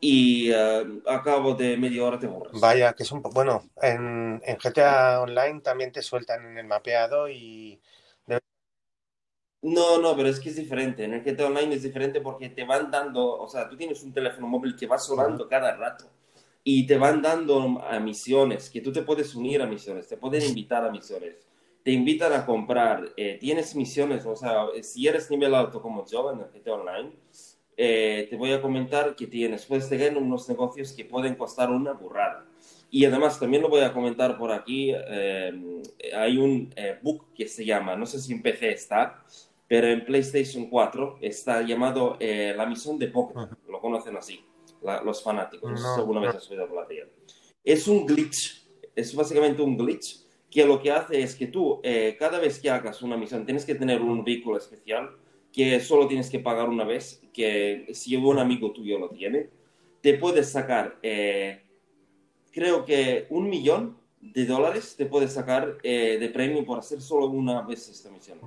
y 0.01 0.51
uh, 0.51 1.03
a 1.07 1.23
cabo 1.23 1.55
de 1.55 1.77
media 1.77 2.05
hora 2.05 2.19
te 2.19 2.27
borras. 2.27 2.61
Vaya, 2.61 2.93
que 2.93 3.03
es 3.03 3.13
un 3.13 3.23
poco... 3.23 3.35
Bueno, 3.35 3.69
en, 3.81 4.41
en, 4.45 4.57
GTA 4.57 5.21
Online 5.21 5.61
también 5.61 5.93
te 5.93 6.03
sueltan 6.03 6.45
en 6.47 6.59
el 6.59 6.67
mapeado 6.67 7.29
y... 7.29 7.81
No, 9.63 9.99
no, 9.99 10.17
pero 10.17 10.29
es 10.29 10.39
que 10.39 10.51
es 10.51 10.57
diferente. 10.57 11.05
En 11.05 11.15
el 11.15 11.25
GTA 11.25 11.47
Online 11.47 11.75
es 11.75 11.83
diferente 11.83 12.21
porque 12.21 12.51
te 12.51 12.65
van 12.65 12.91
dando, 12.91 13.27
o 13.27 13.49
sea, 13.49 13.69
tú 13.69 13.77
tienes 13.77 14.01
un 14.03 14.13
teléfono 14.13 14.47
móvil 14.47 14.77
que 14.77 14.87
va 14.87 14.99
sonando 14.99 15.49
cada 15.49 15.75
rato 15.75 16.05
y 16.63 16.85
te 16.85 16.99
van 16.99 17.23
dando 17.23 17.81
a 17.81 18.01
misiones, 18.01 18.71
que 18.71 18.81
tú 18.81 18.93
te 18.93 19.03
puedes 19.03 19.37
unir 19.37 19.63
a 19.63 19.67
misiones, 19.67 20.09
te 20.09 20.17
pueden 20.17 20.43
invitar 20.43 20.85
a 20.85 20.91
misiones, 20.91 21.47
te 21.85 21.93
invitan 21.93 22.33
a 22.33 22.45
comprar, 22.45 23.13
eh, 23.17 23.39
tienes 23.41 23.77
misiones, 23.77 24.27
o 24.27 24.35
sea, 24.35 24.67
si 24.83 25.07
eres 25.07 25.31
nivel 25.31 25.55
alto 25.55 25.81
como 25.81 26.05
yo 26.07 26.33
en 26.33 26.41
el 26.41 26.47
GTA 26.47 26.75
Online, 26.75 27.13
eh, 27.79 28.27
te 28.31 28.37
voy 28.37 28.53
a 28.53 28.63
comentar 28.63 29.15
que 29.15 29.27
tienes, 29.27 29.67
puedes 29.67 29.89
tener 29.89 30.17
unos 30.17 30.49
negocios 30.49 30.93
que 30.93 31.05
pueden 31.05 31.35
costar 31.35 31.71
una 31.71 31.93
burrada. 31.93 32.47
Y 32.91 33.05
además 33.05 33.39
también 33.39 33.63
lo 33.63 33.69
voy 33.69 33.83
a 33.83 33.93
comentar 33.93 34.39
por 34.39 34.51
aquí, 34.51 34.93
eh, 34.95 35.83
hay 36.15 36.39
un 36.39 36.73
eh, 36.75 36.99
book 37.03 37.35
que 37.35 37.49
se 37.49 37.67
llama, 37.67 37.95
no 37.97 38.07
sé 38.07 38.19
si 38.19 38.33
en 38.33 38.41
PC 38.41 38.71
está, 38.71 39.23
pero 39.69 39.89
en 39.89 40.05
PlayStation 40.07 40.71
4 40.71 41.19
está 41.21 41.61
llamado 41.63 42.17
La 42.21 42.65
misión 42.67 42.99
de 42.99 43.09
Pokémon, 43.09 43.51
lo 43.69 43.81
conocen 43.81 44.17
así, 44.17 44.43
los 45.05 45.23
fanáticos, 45.23 45.73
no, 45.73 45.97
según 45.97 46.23
vez 46.23 46.37
has 46.37 46.49
oído 46.49 46.63
hablar 46.63 46.87
Es 47.65 47.89
un 47.89 48.07
glitch, 48.07 48.65
es 48.95 49.15
básicamente 49.15 49.61
un 49.61 49.77
glitch 49.77 50.25
que 50.49 50.65
lo 50.65 50.81
que 50.81 50.93
hace 50.93 51.21
es 51.21 51.35
que 51.35 51.49
tú, 51.49 51.83
cada 52.17 52.39
vez 52.39 52.61
que 52.61 52.71
hagas 52.71 53.03
una 53.03 53.17
misión, 53.17 53.45
tienes 53.45 53.65
que 53.65 53.75
tener 53.75 54.01
un 54.01 54.25
vehículo 54.25 54.57
especial 54.57 55.11
que 55.57 55.81
solo 55.81 56.07
tienes 56.07 56.29
que 56.29 56.39
pagar 56.39 56.69
una 56.69 56.85
vez, 56.85 57.23
que 57.33 57.87
si 57.95 58.15
un 58.15 58.39
amigo 58.39 58.73
tuyo 58.73 58.99
lo 58.99 59.09
tiene, 59.09 59.49
te 60.03 60.13
puedes 60.19 60.51
sacar, 60.51 60.99
eh, 61.03 61.63
creo 62.53 62.85
que 62.85 63.27
un 63.31 63.49
millón 63.49 63.97
de 64.21 64.45
dólares 64.45 64.97
te 64.99 65.07
puedes 65.07 65.33
sacar 65.33 65.79
eh, 65.83 66.19
de 66.21 66.29
premio 66.29 66.63
por 66.67 66.79
hacer 66.79 67.01
solo 67.01 67.29
una 67.29 67.63
vez 67.63 67.89
esta 67.89 68.11
misión. 68.11 68.39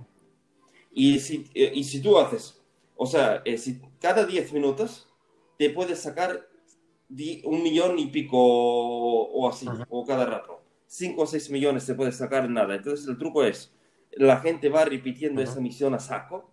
Y 0.93 1.19
si, 1.19 1.47
eh, 1.55 1.71
y 1.73 1.83
si 1.83 1.99
tú 1.99 2.15
haces, 2.19 2.61
o 2.95 3.07
sea, 3.07 3.41
si 3.57 3.81
cada 3.99 4.23
10 4.27 4.53
minutos 4.53 5.11
te 5.57 5.71
puedes 5.71 5.99
sacar 5.99 6.47
un 7.43 7.63
millón 7.63 7.97
y 7.97 8.05
pico 8.05 8.37
o, 8.37 9.49
así, 9.49 9.65
o 9.89 10.05
cada 10.05 10.27
rato. 10.27 10.61
5 10.85 11.19
o 11.19 11.25
6 11.25 11.49
millones 11.49 11.87
te 11.87 11.95
puedes 11.95 12.17
sacar 12.17 12.47
nada. 12.51 12.75
Entonces 12.75 13.07
el 13.07 13.17
truco 13.17 13.43
es, 13.43 13.73
la 14.11 14.41
gente 14.41 14.69
va 14.69 14.85
repitiendo 14.85 15.41
esa 15.41 15.59
misión 15.59 15.95
a 15.95 15.99
saco 15.99 16.51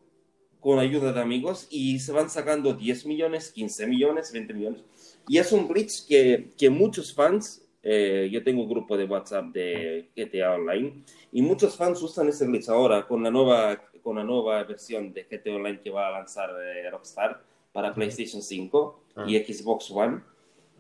con 0.67 0.81
ayuda 0.81 1.13
de 1.13 1.21
amigos 1.21 1.69
y 1.71 2.01
se 2.01 2.11
van 2.11 2.29
sacando 2.29 2.75
10 2.75 3.07
millones, 3.07 3.53
15 3.53 3.87
millones, 3.87 4.33
20 4.33 4.53
millones. 4.53 4.83
Y 5.29 5.39
es 5.39 5.53
un 5.53 5.69
glitch 5.69 6.09
que, 6.09 6.51
que 6.59 6.71
muchos 6.71 7.15
fans, 7.15 7.65
eh, 7.85 8.29
yo 8.33 8.43
tengo 8.43 8.65
un 8.65 8.69
grupo 8.69 8.97
de 8.97 9.05
WhatsApp 9.05 9.45
de 9.53 10.09
GTA 10.17 10.55
Online, 10.55 11.05
y 11.31 11.41
muchos 11.41 11.77
fans 11.77 12.03
usan 12.03 12.31
ese 12.31 12.47
glitch 12.47 12.69
ahora 12.69 13.07
con 13.07 13.23
la 13.23 13.31
nueva, 13.31 13.81
con 14.03 14.17
la 14.17 14.25
nueva 14.25 14.65
versión 14.65 15.13
de 15.13 15.23
GTA 15.31 15.55
Online 15.55 15.81
que 15.81 15.91
va 15.91 16.09
a 16.09 16.11
lanzar 16.11 16.51
eh, 16.61 16.91
Rockstar 16.91 17.41
para 17.73 17.95
PlayStation 17.95 18.43
5 18.43 19.03
y 19.29 19.39
Xbox 19.39 19.89
One. 19.93 20.21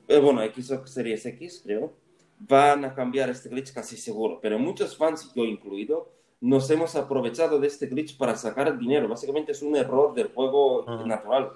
Eh, 0.08 0.18
bueno, 0.18 0.40
Xbox 0.42 0.90
Series 0.90 1.24
X, 1.26 1.60
creo. 1.64 1.92
Van 2.40 2.84
a 2.84 2.92
cambiar 2.92 3.30
este 3.30 3.48
glitch 3.48 3.72
casi 3.72 3.96
seguro, 3.96 4.40
pero 4.42 4.58
muchos 4.58 4.96
fans, 4.96 5.32
yo 5.32 5.44
incluido, 5.44 6.15
nos 6.40 6.70
hemos 6.70 6.94
aprovechado 6.96 7.58
de 7.58 7.66
este 7.66 7.86
glitch 7.86 8.16
para 8.16 8.36
sacar 8.36 8.78
dinero. 8.78 9.08
Básicamente 9.08 9.52
es 9.52 9.62
un 9.62 9.76
error 9.76 10.14
del 10.14 10.28
juego 10.28 10.84
natural. 11.04 11.52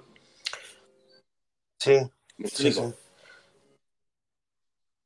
Sí. 1.79 1.97
¿Me 2.37 2.47
explico? 2.47 2.95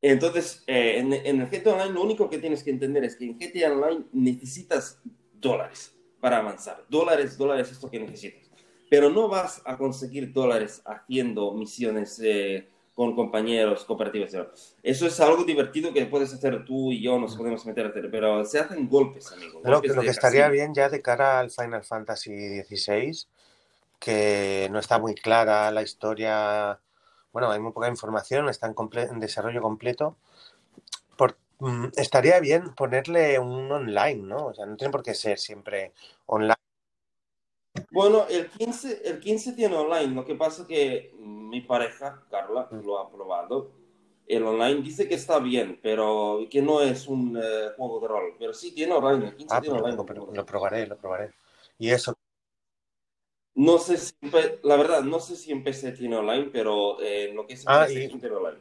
Entonces, 0.00 0.62
eh, 0.66 0.98
en, 0.98 1.12
el 1.12 1.48
GTA 1.48 1.72
Online 1.72 1.94
lo 1.94 2.02
único 2.02 2.28
que 2.28 2.38
tienes 2.38 2.62
que 2.62 2.70
entender 2.70 3.04
es 3.04 3.16
que 3.16 3.24
en 3.24 3.38
GTA 3.38 3.72
Online 3.72 4.04
necesitas 4.12 5.00
dólares 5.32 5.94
para 6.20 6.38
avanzar. 6.38 6.84
Dólares, 6.88 7.38
dólares 7.38 7.70
es 7.70 7.82
lo 7.82 7.90
que 7.90 8.00
necesitas. 8.00 8.50
Pero 8.90 9.08
no 9.08 9.28
vas 9.28 9.62
a 9.64 9.78
conseguir 9.78 10.32
dólares 10.32 10.82
haciendo 10.84 11.52
misiones 11.54 12.20
eh, 12.22 12.68
con 12.94 13.14
compañeros, 13.16 13.84
cooperativas. 13.84 14.32
Eso 14.82 15.06
es 15.06 15.20
algo 15.20 15.44
divertido 15.44 15.92
que 15.92 16.06
puedes 16.06 16.32
hacer 16.32 16.64
tú 16.64 16.92
y 16.92 17.02
yo, 17.02 17.18
nos 17.18 17.36
podemos 17.36 17.66
meter 17.66 17.86
a 17.86 17.88
hacer, 17.88 18.08
pero 18.10 18.44
se 18.44 18.60
hacen 18.60 18.88
golpes, 18.88 19.32
amigo. 19.32 19.60
lo 19.64 19.80
que 19.82 20.08
estaría 20.08 20.48
bien 20.48 20.74
ya 20.74 20.88
de 20.88 21.02
cara 21.02 21.40
al 21.40 21.50
Final 21.50 21.84
Fantasy 21.84 22.62
XVI, 22.62 23.26
que 23.98 24.68
no 24.70 24.78
está 24.78 24.98
muy 24.98 25.14
clara 25.14 25.72
la 25.72 25.82
historia, 25.82 26.80
bueno, 27.32 27.50
hay 27.50 27.58
muy 27.58 27.72
poca 27.72 27.88
información, 27.88 28.48
está 28.48 28.68
en, 28.68 28.74
en 28.96 29.20
desarrollo 29.20 29.60
completo. 29.60 30.16
Por, 31.16 31.36
mm, 31.58 31.86
estaría 31.96 32.38
bien 32.38 32.74
ponerle 32.74 33.40
un 33.40 33.72
online, 33.72 34.22
¿no? 34.22 34.46
O 34.46 34.54
sea, 34.54 34.66
no 34.66 34.76
tiene 34.76 34.92
por 34.92 35.02
qué 35.02 35.14
ser 35.14 35.38
siempre 35.38 35.92
online. 36.26 36.63
Bueno, 37.90 38.26
el 38.28 38.48
15, 38.48 39.08
el 39.08 39.20
15 39.20 39.52
tiene 39.52 39.76
online, 39.76 40.14
lo 40.14 40.24
que 40.24 40.34
pasa 40.34 40.62
es 40.62 40.68
que 40.68 41.14
mi 41.18 41.60
pareja, 41.60 42.24
Carla, 42.30 42.68
lo 42.70 42.98
ha 42.98 43.10
probado 43.10 43.84
el 44.26 44.42
online 44.42 44.80
dice 44.82 45.06
que 45.08 45.14
está 45.14 45.38
bien, 45.38 45.78
pero 45.82 46.40
que 46.50 46.62
no 46.62 46.80
es 46.80 47.06
un 47.06 47.36
eh, 47.36 47.70
juego 47.76 48.00
de 48.00 48.08
rol. 48.08 48.34
Pero 48.38 48.54
sí 48.54 48.72
tiene 48.72 48.94
online, 48.94 49.28
el 49.28 49.36
15 49.36 49.54
Ah, 49.54 49.60
tiene 49.60 49.78
online. 49.78 49.96
lo, 49.96 50.32
lo 50.32 50.46
probaré, 50.46 50.86
lo 50.86 50.96
probaré. 50.96 51.32
Y 51.78 51.90
eso, 51.90 52.14
No 53.54 53.78
sé 53.78 53.98
si, 53.98 54.14
la 54.62 54.76
verdad, 54.76 55.02
no 55.02 55.20
sé 55.20 55.36
si 55.36 55.52
en 55.52 55.62
PC 55.62 55.92
tiene 55.92 56.16
online, 56.16 56.50
pero 56.52 57.00
eh, 57.00 57.32
lo 57.34 57.46
que 57.46 57.54
es 57.54 57.64
Ah, 57.66 57.84
PlayStation 57.84 58.20
tiene 58.20 58.36
online. 58.36 58.58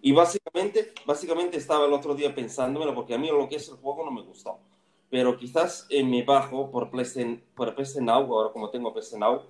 Y 0.00 0.12
básicamente, 0.12 0.92
básicamente 1.06 1.56
estaba 1.58 1.86
el 1.86 1.92
otro 1.92 2.14
día 2.14 2.34
pensándomelo, 2.34 2.94
porque 2.94 3.14
a 3.14 3.18
mí 3.18 3.28
lo 3.28 3.48
que 3.48 3.56
es 3.56 3.68
el 3.68 3.76
juego 3.76 4.04
no 4.04 4.10
me 4.10 4.22
gustó. 4.22 4.58
Pero 5.12 5.36
quizás 5.36 5.86
en 5.90 6.08
mi 6.08 6.22
bajo 6.22 6.70
por 6.70 6.90
PlayStation, 6.90 7.44
por 7.54 7.74
PC 7.74 8.00
Now, 8.00 8.34
ahora 8.34 8.50
como 8.50 8.70
tengo 8.70 8.94
PC 8.94 9.18
Now, 9.18 9.42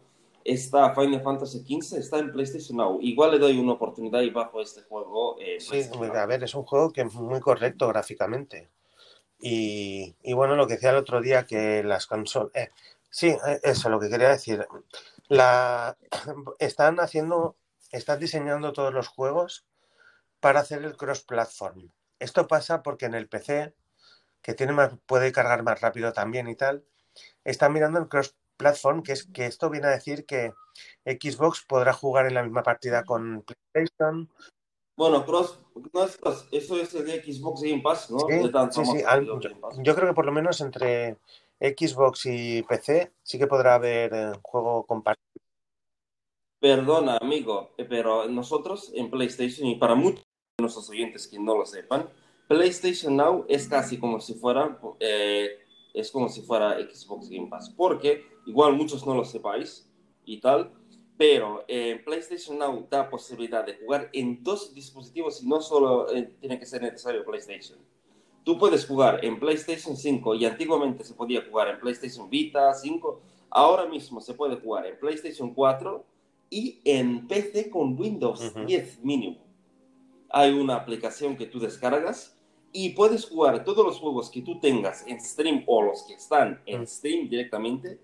está 0.44 0.92
Final 0.92 1.22
Fantasy 1.22 1.60
XV, 1.60 1.98
está 1.98 2.18
en 2.18 2.32
PlayStation 2.32 2.78
Now. 2.78 2.98
Igual 3.00 3.30
le 3.30 3.38
doy 3.38 3.60
una 3.60 3.74
oportunidad 3.74 4.22
y 4.22 4.30
bajo 4.30 4.60
este 4.60 4.82
juego 4.82 5.36
en 5.40 5.60
sí, 5.60 5.70
PlayStation 5.70 6.16
a 6.16 6.26
ver, 6.26 6.42
es 6.42 6.56
un 6.56 6.64
juego 6.64 6.90
que 6.92 7.02
es 7.02 7.14
muy 7.14 7.38
correcto 7.38 7.86
gráficamente. 7.86 8.70
Y, 9.38 10.16
y 10.24 10.32
bueno, 10.32 10.56
lo 10.56 10.66
que 10.66 10.74
decía 10.74 10.90
el 10.90 10.96
otro 10.96 11.20
día 11.20 11.46
que 11.46 11.84
las 11.84 12.08
consolas... 12.08 12.50
eh, 12.54 12.70
sí, 13.08 13.28
eh, 13.28 13.60
eso, 13.62 13.88
lo 13.88 14.00
que 14.00 14.10
quería 14.10 14.30
decir. 14.30 14.66
La, 15.28 15.96
están 16.58 16.98
haciendo, 16.98 17.54
están 17.92 18.18
diseñando 18.18 18.72
todos 18.72 18.92
los 18.92 19.06
juegos 19.06 19.64
para 20.40 20.58
hacer 20.58 20.82
el 20.82 20.96
cross-platform. 20.96 21.88
Esto 22.18 22.48
pasa 22.48 22.82
porque 22.82 23.06
en 23.06 23.14
el 23.14 23.28
PC, 23.28 23.74
que 24.42 24.54
tiene 24.54 24.72
más, 24.72 24.92
puede 25.06 25.32
cargar 25.32 25.62
más 25.62 25.80
rápido 25.80 26.12
también 26.12 26.48
y 26.48 26.56
tal, 26.56 26.84
están 27.44 27.72
mirando 27.72 27.98
el 27.98 28.08
cross-platform, 28.08 29.02
que 29.02 29.12
es 29.12 29.26
que 29.26 29.46
esto 29.46 29.70
viene 29.70 29.86
a 29.86 29.90
decir 29.90 30.26
que 30.26 30.52
Xbox 31.04 31.64
podrá 31.66 31.92
jugar 31.92 32.26
en 32.26 32.34
la 32.34 32.42
misma 32.42 32.62
partida 32.62 33.04
con 33.04 33.44
PlayStation. 33.72 34.28
Bueno, 34.96 35.24
cross, 35.24 35.60
no 35.92 36.04
es 36.04 36.16
cross, 36.18 36.48
eso 36.52 36.76
es 36.76 36.94
el 36.94 37.06
de 37.06 37.22
Xbox 37.22 37.62
Game 37.62 37.80
Pass, 37.82 38.10
¿no? 38.10 38.18
Sí, 38.18 38.50
sí, 38.72 38.84
sí. 38.84 39.04
al- 39.06 39.26
yo 39.82 39.94
creo 39.94 40.08
que 40.08 40.14
por 40.14 40.26
lo 40.26 40.32
menos 40.32 40.60
entre 40.60 41.16
Xbox 41.60 42.26
y 42.26 42.62
PC 42.62 43.12
sí 43.22 43.38
que 43.38 43.46
podrá 43.46 43.74
haber 43.76 44.12
eh, 44.12 44.32
juego 44.42 44.84
compartido. 44.84 45.22
Perdona, 46.60 47.16
amigo, 47.16 47.74
eh, 47.76 47.84
pero 47.84 48.28
nosotros 48.28 48.92
en 48.94 49.10
PlayStation, 49.10 49.66
y 49.66 49.76
para 49.76 49.94
muchos 49.94 50.24
de 50.58 50.62
nuestros 50.62 50.88
oyentes 50.90 51.26
que 51.26 51.38
no 51.38 51.56
lo 51.56 51.66
sepan, 51.66 52.08
PlayStation 52.52 53.16
Now 53.16 53.46
es 53.48 53.66
casi 53.66 53.96
como 53.96 54.20
si 54.20 54.34
fuera, 54.34 54.78
eh, 55.00 55.58
es 55.94 56.10
como 56.10 56.28
si 56.28 56.42
fuera 56.42 56.76
Xbox 56.78 57.30
Game 57.30 57.48
Pass, 57.48 57.70
porque 57.70 58.26
igual 58.44 58.74
muchos 58.74 59.06
no 59.06 59.14
lo 59.14 59.24
sepáis 59.24 59.90
y 60.26 60.38
tal, 60.38 60.70
pero 61.16 61.64
eh, 61.66 62.02
PlayStation 62.04 62.58
Now 62.58 62.86
da 62.90 63.08
posibilidad 63.08 63.64
de 63.64 63.78
jugar 63.78 64.10
en 64.12 64.42
dos 64.42 64.74
dispositivos 64.74 65.42
y 65.42 65.48
no 65.48 65.62
solo 65.62 66.14
eh, 66.14 66.34
tiene 66.40 66.58
que 66.58 66.66
ser 66.66 66.82
necesario 66.82 67.24
PlayStation. 67.24 67.78
Tú 68.44 68.58
puedes 68.58 68.84
jugar 68.84 69.24
en 69.24 69.40
PlayStation 69.40 69.96
5 69.96 70.34
y 70.34 70.44
antiguamente 70.44 71.04
se 71.04 71.14
podía 71.14 71.42
jugar 71.48 71.68
en 71.68 71.80
PlayStation 71.80 72.28
Vita 72.28 72.74
5, 72.74 73.22
ahora 73.48 73.86
mismo 73.86 74.20
se 74.20 74.34
puede 74.34 74.56
jugar 74.56 74.84
en 74.84 74.98
PlayStation 74.98 75.54
4 75.54 76.04
y 76.50 76.82
en 76.84 77.26
PC 77.26 77.70
con 77.70 77.98
Windows 77.98 78.52
Ujú. 78.54 78.66
10 78.66 79.02
mínimo. 79.02 79.38
Hay 80.28 80.52
una 80.52 80.76
aplicación 80.76 81.34
que 81.34 81.46
tú 81.46 81.58
descargas 81.58 82.36
y 82.72 82.90
puedes 82.90 83.28
jugar 83.28 83.64
todos 83.64 83.84
los 83.84 83.98
juegos 83.98 84.30
que 84.30 84.42
tú 84.42 84.58
tengas 84.58 85.06
en 85.06 85.20
Steam 85.20 85.64
o 85.66 85.82
los 85.82 86.02
que 86.04 86.14
están 86.14 86.62
en. 86.66 86.86
Steam 86.86 87.28
directamente 87.28 88.00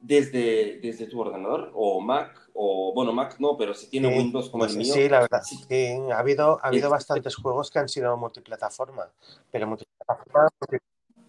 desde, 0.00 0.78
desde 0.80 1.06
tu 1.06 1.20
ordenador 1.20 1.70
o 1.74 2.00
Mac 2.00 2.50
o 2.54 2.92
bueno 2.94 3.12
Mac 3.12 3.36
no 3.38 3.56
pero 3.56 3.74
si 3.74 3.88
tiene 3.88 4.08
Sí, 4.08 4.18
Windows 4.18 4.50
como 4.50 4.64
pues 4.64 4.72
el 4.72 4.78
mío 4.78 4.94
sí, 4.94 5.08
la 5.08 5.20
verdad. 5.20 5.42
sí. 5.42 5.56
Sí, 5.68 5.98
ha 6.12 6.18
habido, 6.18 6.58
ha 6.62 6.68
habido 6.68 6.86
Es- 6.86 6.90
bastantes 6.90 7.34
juegos 7.36 7.70
que 7.70 7.78
han 7.78 7.88
sido 7.88 8.16
multiplataforma, 8.16 9.10
pero 9.50 9.66
multiplataforma, 9.66 10.48
multi- 10.60 10.78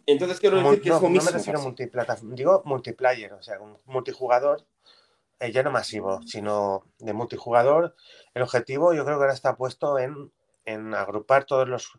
entonces 0.06 0.40
quiero 0.40 0.58
decir 0.58 0.82
que 0.82 0.90
no, 0.90 0.96
es 0.98 1.02
lo 1.02 1.08
no 1.08 1.14
me 1.14 1.20
mismo 1.20 1.32
refiero 1.38 1.60
a 1.60 1.64
multiplataforma, 1.64 2.36
digo 2.36 2.62
multiplayer, 2.66 3.34
o 3.34 3.42
sea, 3.44 3.60
un 3.60 3.78
multijugador, 3.86 4.66
eh, 5.40 5.52
ya 5.52 5.64
no 5.64 5.72
masivo, 5.72 6.22
sino 6.24 6.84
de 7.00 7.14
multijugador. 7.14 7.96
El 8.34 8.42
objetivo 8.44 8.94
yo 8.94 9.06
creo 9.06 9.18
que 9.18 9.24
ahora 9.24 9.34
está 9.34 9.56
puesto 9.56 10.00
en, 10.00 10.32
en 10.68 10.94
agrupar 10.94 11.46
todos 11.46 11.68
los, 11.68 11.98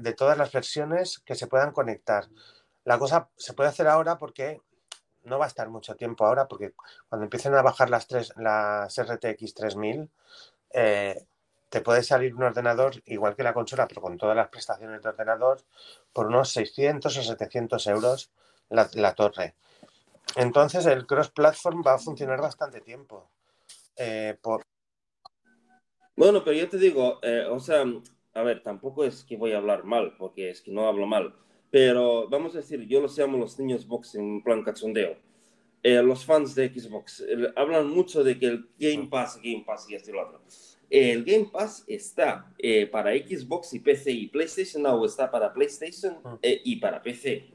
de 0.00 0.12
todas 0.14 0.36
las 0.38 0.50
versiones 0.50 1.20
que 1.20 1.34
se 1.34 1.46
puedan 1.46 1.72
conectar. 1.72 2.26
La 2.84 2.98
cosa 2.98 3.28
se 3.36 3.52
puede 3.52 3.68
hacer 3.68 3.86
ahora 3.86 4.16
porque 4.16 4.62
no 5.24 5.38
va 5.38 5.44
a 5.44 5.48
estar 5.48 5.68
mucho 5.68 5.94
tiempo 5.94 6.24
ahora, 6.24 6.48
porque 6.48 6.72
cuando 7.08 7.24
empiecen 7.24 7.54
a 7.54 7.60
bajar 7.60 7.90
las, 7.90 8.06
tres, 8.06 8.32
las 8.36 8.98
RTX 8.98 9.54
3000, 9.54 10.10
eh, 10.70 11.26
te 11.68 11.82
puede 11.82 12.02
salir 12.02 12.34
un 12.34 12.44
ordenador 12.44 12.94
igual 13.04 13.36
que 13.36 13.42
la 13.42 13.52
consola, 13.52 13.86
pero 13.86 14.00
con 14.00 14.16
todas 14.16 14.34
las 14.34 14.48
prestaciones 14.48 15.02
de 15.02 15.10
ordenador, 15.10 15.60
por 16.14 16.28
unos 16.28 16.50
600 16.52 17.14
o 17.14 17.22
700 17.22 17.86
euros 17.88 18.30
la, 18.70 18.88
la 18.94 19.14
torre. 19.14 19.54
Entonces 20.34 20.86
el 20.86 21.06
cross-platform 21.06 21.82
va 21.86 21.94
a 21.94 21.98
funcionar 21.98 22.40
bastante 22.40 22.80
tiempo. 22.80 23.28
Eh, 23.96 24.38
por, 24.40 24.64
Bueno, 26.18 26.42
pero 26.42 26.56
yo 26.56 26.68
te 26.68 26.78
digo, 26.78 27.20
eh, 27.22 27.44
o 27.48 27.60
sea, 27.60 27.84
a 28.34 28.42
ver, 28.42 28.60
tampoco 28.60 29.04
es 29.04 29.22
que 29.22 29.36
voy 29.36 29.52
a 29.52 29.58
hablar 29.58 29.84
mal, 29.84 30.16
porque 30.18 30.50
es 30.50 30.60
que 30.60 30.72
no 30.72 30.88
hablo 30.88 31.06
mal, 31.06 31.32
pero 31.70 32.28
vamos 32.28 32.56
a 32.56 32.58
decir, 32.58 32.88
yo 32.88 33.00
los 33.00 33.16
llamo 33.16 33.38
los 33.38 33.56
niños 33.56 33.86
box 33.86 34.16
en 34.16 34.42
plan 34.42 34.64
cachondeo. 34.64 35.16
Eh, 35.80 36.02
los 36.02 36.24
fans 36.24 36.56
de 36.56 36.70
Xbox 36.74 37.20
eh, 37.20 37.52
hablan 37.54 37.88
mucho 37.88 38.24
de 38.24 38.36
que 38.36 38.46
el 38.46 38.68
Game 38.76 39.06
Pass, 39.06 39.40
Game 39.40 39.62
Pass 39.64 39.88
y 39.88 39.94
esto 39.94 40.10
y 40.10 40.14
lo 40.14 40.26
otro. 40.26 40.40
El 40.90 41.22
Game 41.22 41.50
Pass 41.52 41.84
está 41.86 42.52
eh, 42.58 42.88
para 42.88 43.12
Xbox 43.12 43.74
y 43.74 43.78
PC 43.78 44.10
y 44.10 44.26
PlayStation 44.26 44.82
Now 44.82 45.04
está 45.04 45.30
para 45.30 45.52
PlayStation 45.52 46.16
eh, 46.42 46.60
y 46.64 46.76
para 46.80 47.00
PC. 47.00 47.46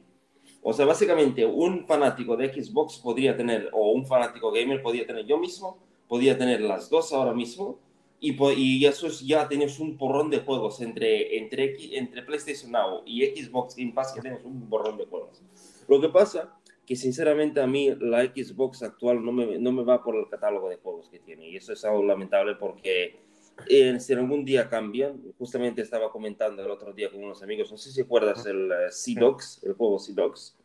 O 0.62 0.71
sea, 0.71 0.86
básicamente 0.86 1.45
un 1.45 1.86
fanático 1.86 2.38
de 2.38 2.54
Xbox 2.54 2.97
podría 2.99 3.36
tener, 3.36 3.69
o 3.73 3.91
un 3.91 4.06
fanático 4.06 4.54
gamer 4.54 4.82
podría 4.82 5.06
tener 5.06 5.26
yo 5.26 5.38
mismo, 5.38 5.84
podría 6.08 6.38
tener 6.38 6.62
las 6.62 6.89
dos 6.89 7.12
ahora 7.12 7.34
mismo, 7.34 7.78
y, 8.24 8.38
y 8.56 8.86
eso 8.86 9.08
es, 9.08 9.20
ya 9.20 9.50
tienes 9.50 9.80
un 9.80 9.98
porrón 9.98 10.30
de 10.30 10.40
juegos 10.40 10.80
entre, 10.80 11.38
entre, 11.38 11.76
entre 11.98 12.24
PlayStation 12.24 12.72
Now 12.72 13.04
y 13.06 13.26
Xbox 13.26 13.76
Game 13.76 13.92
Pass, 13.92 14.14
que 14.14 14.22
tienes 14.22 14.46
un 14.46 14.70
porrón 14.70 14.98
de 14.98 15.06
juegos. 15.06 15.42
Lo 15.90 16.00
que 16.00 16.08
pasa 16.08 16.58
que 16.86 16.96
sinceramente 16.96 17.60
a 17.60 17.68
mí 17.68 17.94
la 18.00 18.24
Xbox 18.24 18.82
actual 18.82 19.24
no 19.24 19.34
me, 19.34 19.60
no 19.60 19.74
me 19.74 19.84
va 19.84 20.02
por 20.02 20.16
el 20.16 20.30
catálogo 20.30 20.70
de 20.70 20.78
juegos 20.78 21.10
que 21.10 21.20
tiene, 21.20 21.50
y 21.50 21.58
eso 21.58 21.74
es 21.74 21.84
algo 21.84 22.02
lamentable 22.02 22.56
porque 22.56 23.20
eh, 23.68 24.00
si 24.00 24.14
algún 24.14 24.46
día 24.46 24.70
cambian, 24.70 25.22
justamente 25.38 25.82
estaba 25.82 26.10
comentando 26.10 26.64
el 26.64 26.72
otro 26.72 26.94
día 26.94 27.12
con 27.12 27.22
unos 27.22 27.44
amigos, 27.44 27.70
no 27.72 27.78
sé 27.78 27.92
si 27.92 28.04
recuerdas 28.04 28.46
el 28.46 28.72
Sea 28.90 29.20
Dogs, 29.20 29.62
el 29.64 29.74
juego 29.74 30.00
Sea 30.00 30.16
Dogs. 30.16 30.58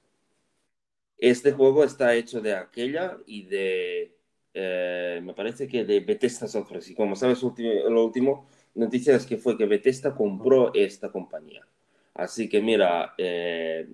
Este 1.18 1.50
juego 1.50 1.82
está 1.82 2.14
hecho 2.14 2.40
de 2.40 2.54
aquella 2.54 3.18
y 3.26 3.42
de, 3.46 4.17
eh, 4.60 5.20
me 5.22 5.34
parece 5.34 5.68
que 5.68 5.84
de 5.84 6.00
Bethesda 6.00 6.48
Software. 6.48 6.82
Y 6.88 6.94
como 6.94 7.14
sabes, 7.14 7.40
lo 7.42 8.04
último, 8.04 8.46
noticia 8.74 9.14
es 9.14 9.24
que 9.26 9.36
fue 9.36 9.56
que 9.56 9.66
Bethesda 9.66 10.14
compró 10.14 10.72
esta 10.74 11.10
compañía. 11.12 11.66
Así 12.14 12.48
que 12.48 12.60
mira, 12.60 13.14
eh, 13.18 13.88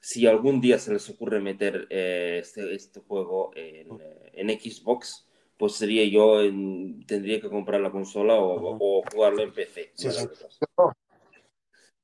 si 0.00 0.26
algún 0.26 0.60
día 0.60 0.78
se 0.78 0.92
les 0.92 1.08
ocurre 1.10 1.40
meter 1.40 1.86
eh, 1.90 2.38
este, 2.40 2.74
este 2.74 3.00
juego 3.00 3.50
en, 3.56 3.98
eh, 4.00 4.30
en 4.34 4.48
Xbox, 4.50 5.26
pues 5.56 5.72
sería 5.74 6.04
yo, 6.04 6.42
en- 6.42 7.04
tendría 7.06 7.40
que 7.40 7.48
comprar 7.48 7.80
la 7.80 7.90
consola 7.90 8.34
o, 8.36 8.76
o 8.80 9.02
jugarlo 9.12 9.42
en 9.42 9.52
PC. 9.52 9.90
Sí, 9.94 10.10
sí. 10.10 10.26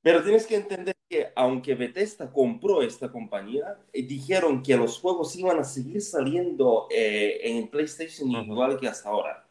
Pero 0.01 0.23
tienes 0.23 0.47
que 0.47 0.55
entender 0.55 0.95
que 1.07 1.31
aunque 1.35 1.75
Bethesda 1.75 2.31
compró 2.31 2.81
esta 2.81 3.11
compañía, 3.11 3.77
eh, 3.93 4.03
dijeron 4.03 4.63
que 4.63 4.75
los 4.75 4.99
juegos 4.99 5.35
iban 5.35 5.59
a 5.59 5.63
seguir 5.63 6.01
saliendo 6.01 6.87
eh, 6.89 7.39
en 7.43 7.69
PlayStation 7.69 8.29
igual 8.31 8.79
que 8.79 8.87
hasta 8.87 9.09
ahora. 9.09 9.45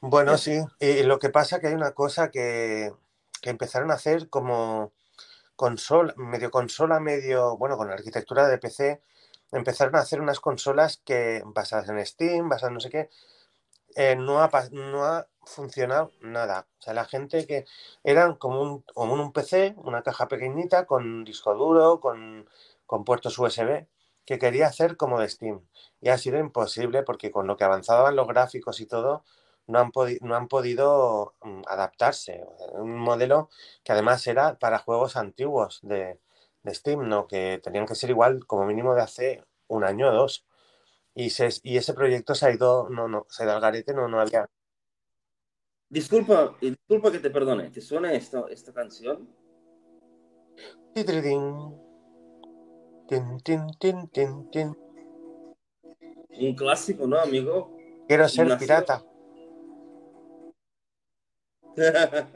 Bueno, 0.00 0.38
sí, 0.38 0.60
y 0.78 1.02
lo 1.02 1.18
que 1.18 1.30
pasa 1.30 1.58
que 1.58 1.66
hay 1.66 1.74
una 1.74 1.90
cosa 1.90 2.30
que, 2.30 2.92
que 3.42 3.50
empezaron 3.50 3.90
a 3.90 3.94
hacer 3.94 4.28
como 4.28 4.92
consola, 5.56 6.14
medio 6.16 6.52
consola, 6.52 7.00
medio, 7.00 7.56
bueno, 7.56 7.76
con 7.76 7.88
la 7.88 7.94
arquitectura 7.94 8.46
de 8.46 8.58
PC, 8.58 9.02
empezaron 9.50 9.96
a 9.96 10.00
hacer 10.00 10.20
unas 10.20 10.38
consolas 10.38 11.00
que 11.04 11.42
basadas 11.46 11.88
en 11.88 12.04
Steam, 12.06 12.48
basadas 12.48 12.70
en 12.70 12.74
no 12.74 12.80
sé 12.80 12.90
qué, 12.90 13.10
eh, 13.96 14.14
no, 14.14 14.40
ha, 14.40 14.50
no 14.70 15.04
ha 15.04 15.26
funcionado 15.48 16.12
nada. 16.20 16.66
O 16.78 16.82
sea, 16.82 16.94
la 16.94 17.04
gente 17.04 17.46
que 17.46 17.64
eran 18.04 18.36
como 18.36 18.62
un, 18.62 18.82
como 18.94 19.14
un 19.14 19.32
PC, 19.32 19.74
una 19.78 20.02
caja 20.02 20.28
pequeñita 20.28 20.86
con 20.86 21.24
disco 21.24 21.54
duro, 21.54 22.00
con, 22.00 22.48
con 22.86 23.04
puertos 23.04 23.38
USB, 23.38 23.86
que 24.24 24.38
quería 24.38 24.66
hacer 24.66 24.96
como 24.96 25.20
de 25.20 25.28
Steam. 25.28 25.66
Y 26.00 26.10
ha 26.10 26.18
sido 26.18 26.38
imposible 26.38 27.02
porque 27.02 27.30
con 27.30 27.46
lo 27.46 27.56
que 27.56 27.64
avanzaban 27.64 28.16
los 28.16 28.28
gráficos 28.28 28.80
y 28.80 28.86
todo, 28.86 29.24
no 29.66 29.78
han, 29.80 29.92
no 30.22 30.36
han 30.36 30.48
podido 30.48 31.34
mm, 31.42 31.62
adaptarse. 31.68 32.44
Un 32.74 32.98
modelo 32.98 33.50
que 33.84 33.92
además 33.92 34.26
era 34.26 34.58
para 34.58 34.78
juegos 34.78 35.16
antiguos 35.16 35.80
de, 35.82 36.18
de 36.62 36.74
Steam, 36.74 37.08
¿no? 37.08 37.26
Que 37.28 37.60
tenían 37.62 37.86
que 37.86 37.94
ser 37.94 38.10
igual 38.10 38.46
como 38.46 38.66
mínimo 38.66 38.94
de 38.94 39.02
hace 39.02 39.44
un 39.68 39.84
año 39.84 40.08
o 40.08 40.12
dos. 40.12 40.44
Y, 41.14 41.30
se, 41.30 41.48
y 41.62 41.76
ese 41.78 41.94
proyecto 41.94 42.34
se 42.34 42.46
ha 42.46 42.52
ido, 42.52 42.88
no, 42.90 43.08
no, 43.08 43.26
se 43.30 43.42
ha 43.42 43.46
ido 43.46 43.54
al 43.54 43.60
garete, 43.60 43.94
no, 43.94 44.08
no 44.08 44.20
había. 44.20 44.48
Disculpa, 45.90 46.54
disculpa 46.60 47.10
que 47.10 47.18
te 47.18 47.30
perdone, 47.30 47.70
¿te 47.70 47.80
suena 47.80 48.12
esta, 48.12 48.44
esta 48.50 48.74
canción? 48.74 49.26
Un 56.40 56.54
clásico, 56.54 57.06
¿no, 57.06 57.18
amigo? 57.18 57.74
Quiero 58.06 58.28
ser 58.28 58.58
pirata. 58.58 59.02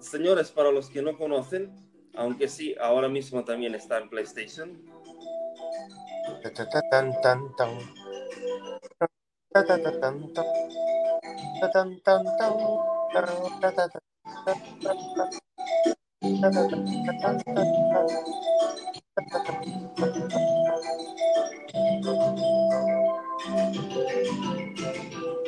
Señores, 0.00 0.50
para 0.50 0.72
los 0.72 0.90
que 0.90 1.02
no 1.02 1.16
conocen, 1.16 1.72
aunque 2.14 2.48
sí, 2.48 2.74
ahora 2.80 3.08
mismo 3.08 3.44
también 3.44 3.76
está 3.76 3.98
en 3.98 4.08
PlayStation. 4.10 4.82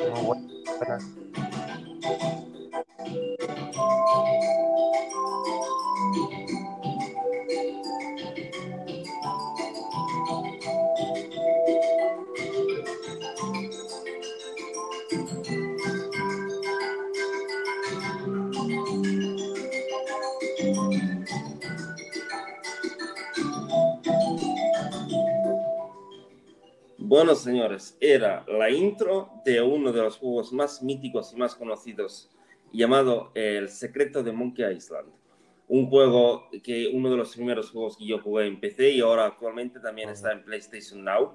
Oh, 0.01 0.23
what? 0.23 0.37
Bueno, 27.11 27.35
señores, 27.35 27.97
era 27.99 28.45
la 28.47 28.69
intro 28.69 29.31
de 29.43 29.61
uno 29.61 29.91
de 29.91 30.01
los 30.01 30.15
juegos 30.15 30.53
más 30.53 30.81
míticos 30.81 31.33
y 31.33 31.35
más 31.35 31.55
conocidos, 31.55 32.31
llamado 32.71 33.33
El 33.35 33.67
secreto 33.67 34.23
de 34.23 34.31
Monkey 34.31 34.77
Island. 34.77 35.09
Un 35.67 35.89
juego 35.89 36.47
que 36.63 36.89
uno 36.93 37.11
de 37.11 37.17
los 37.17 37.35
primeros 37.35 37.69
juegos 37.69 37.97
que 37.97 38.05
yo 38.05 38.19
jugué 38.19 38.47
en 38.47 38.61
PC 38.61 38.91
y 38.91 39.01
ahora 39.01 39.25
actualmente 39.25 39.81
también 39.81 40.07
está 40.07 40.31
en 40.31 40.45
PlayStation 40.45 41.03
Now. 41.03 41.33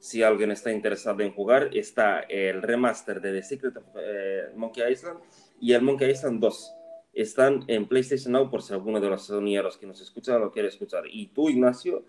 Si 0.00 0.24
alguien 0.24 0.50
está 0.50 0.72
interesado 0.72 1.20
en 1.20 1.32
jugar, 1.32 1.70
está 1.72 2.22
el 2.22 2.60
remaster 2.60 3.20
de 3.20 3.32
The 3.34 3.42
Secret 3.44 3.76
of 3.76 3.84
eh, 3.94 4.50
Monkey 4.56 4.92
Island 4.92 5.20
y 5.60 5.72
el 5.72 5.82
Monkey 5.82 6.10
Island 6.10 6.40
2. 6.40 6.74
Están 7.12 7.62
en 7.68 7.86
PlayStation 7.86 8.32
Now 8.32 8.50
por 8.50 8.60
si 8.60 8.72
alguno 8.72 9.00
de 9.00 9.08
los 9.08 9.22
sonieros 9.24 9.78
que 9.78 9.86
nos 9.86 10.00
escucha 10.00 10.36
lo 10.36 10.50
quiere 10.50 10.66
escuchar. 10.66 11.04
Y 11.08 11.28
tú, 11.28 11.48
Ignacio, 11.48 12.06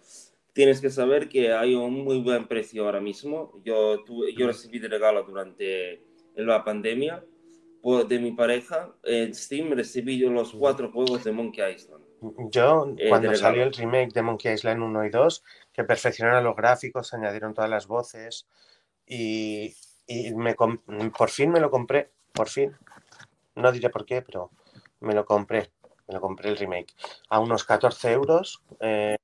tienes 0.53 0.79
que 0.79 0.89
saber 0.89 1.27
que 1.27 1.51
hay 1.51 1.75
un 1.75 2.03
muy 2.03 2.21
buen 2.21 2.47
precio 2.47 2.85
ahora 2.85 3.01
mismo. 3.01 3.59
Yo, 3.63 4.03
yo 4.37 4.47
recibí 4.47 4.79
de 4.79 4.87
regalo 4.87 5.23
durante 5.23 6.03
la 6.35 6.63
pandemia 6.63 7.23
de 8.07 8.19
mi 8.19 8.31
pareja. 8.31 8.95
En 9.03 9.33
Steam 9.33 9.71
recibí 9.71 10.17
yo 10.17 10.29
los 10.29 10.53
cuatro 10.53 10.91
juegos 10.91 11.23
de 11.23 11.31
Monkey 11.31 11.73
Island. 11.73 12.03
Yo, 12.49 12.93
eh, 12.97 13.09
cuando 13.09 13.35
salió 13.35 13.63
el 13.63 13.73
remake 13.73 14.13
de 14.13 14.21
Monkey 14.21 14.53
Island 14.53 14.81
1 14.81 15.05
y 15.05 15.09
2, 15.09 15.43
que 15.73 15.83
perfeccionaron 15.83 16.43
los 16.45 16.55
gráficos, 16.55 17.13
añadieron 17.13 17.53
todas 17.53 17.69
las 17.69 17.85
voces 17.85 18.47
y, 19.05 19.75
y 20.07 20.33
me, 20.33 20.55
por 20.55 21.29
fin 21.29 21.51
me 21.51 21.59
lo 21.59 21.69
compré, 21.69 22.11
por 22.31 22.47
fin. 22.47 22.71
No 23.55 23.71
diré 23.73 23.89
por 23.89 24.05
qué, 24.05 24.21
pero 24.21 24.51
me 25.01 25.13
lo 25.13 25.25
compré. 25.25 25.71
Me 26.07 26.13
lo 26.13 26.21
compré 26.21 26.49
el 26.49 26.57
remake 26.57 26.93
a 27.29 27.39
unos 27.39 27.65
14 27.65 28.11
euros. 28.11 28.63
Eh, 28.79 29.17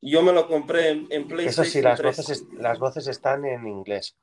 yo 0.00 0.22
me 0.22 0.32
lo 0.32 0.46
compré 0.46 0.90
en, 0.90 1.28
PlayStation. 1.28 1.48
Eso 1.48 1.64
sí, 1.64 1.82
las 1.82 2.02
voces, 2.02 2.44
las 2.52 2.78
voces 2.78 3.06
están 3.08 3.44
en 3.44 3.66
inglés. 3.66 4.16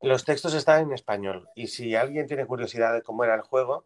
Los 0.00 0.24
textos 0.24 0.54
están 0.54 0.82
en 0.82 0.92
español. 0.92 1.48
Y 1.54 1.66
si 1.66 1.94
alguien 1.94 2.26
tiene 2.26 2.46
curiosidad 2.46 2.94
de 2.94 3.02
cómo 3.02 3.24
era 3.24 3.34
el 3.34 3.42
juego, 3.42 3.84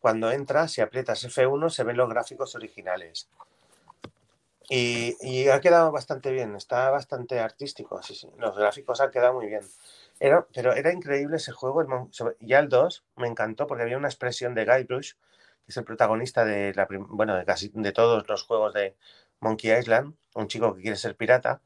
cuando 0.00 0.32
entra, 0.32 0.66
si 0.66 0.80
aprietas 0.80 1.24
F1, 1.24 1.70
se 1.70 1.84
ven 1.84 1.96
los 1.96 2.08
gráficos 2.08 2.54
originales. 2.56 3.28
Y, 4.68 5.48
ha 5.48 5.60
quedado 5.60 5.92
bastante 5.92 6.32
bien, 6.32 6.56
está 6.56 6.90
bastante 6.90 7.38
artístico. 7.38 8.02
Sí, 8.02 8.14
sí. 8.14 8.28
Los 8.38 8.56
gráficos 8.56 9.00
han 9.00 9.10
quedado 9.10 9.34
muy 9.34 9.46
bien. 9.46 9.62
Era, 10.18 10.46
pero 10.52 10.72
era 10.72 10.92
increíble 10.92 11.36
ese 11.36 11.52
juego. 11.52 12.10
Ya 12.40 12.58
el 12.58 12.68
2 12.68 13.04
me 13.16 13.28
encantó 13.28 13.66
porque 13.66 13.82
había 13.82 13.98
una 13.98 14.08
expresión 14.08 14.54
de 14.54 14.64
Guybrush, 14.64 15.12
que 15.12 15.68
es 15.68 15.76
el 15.76 15.84
protagonista 15.84 16.44
de, 16.44 16.72
la, 16.74 16.88
bueno, 16.90 17.36
de 17.36 17.44
casi 17.44 17.70
de 17.74 17.92
todos 17.92 18.26
los 18.28 18.42
juegos 18.44 18.72
de, 18.72 18.96
Monkey 19.42 19.76
Island, 19.76 20.14
un 20.34 20.48
chico 20.48 20.74
que 20.74 20.82
quiere 20.82 20.96
ser 20.96 21.16
pirata, 21.16 21.62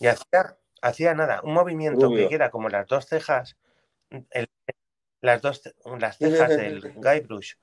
y 0.00 0.06
hacía, 0.06 0.56
hacía 0.82 1.14
nada, 1.14 1.40
un 1.42 1.54
movimiento 1.54 2.10
que 2.10 2.28
era 2.30 2.50
como 2.50 2.68
las 2.68 2.86
dos 2.86 3.06
cejas, 3.06 3.56
las 5.20 5.42
dos 5.42 5.62
las 5.98 6.18
cejas 6.18 6.50
del 6.50 6.94
Guybrush, 6.96 7.54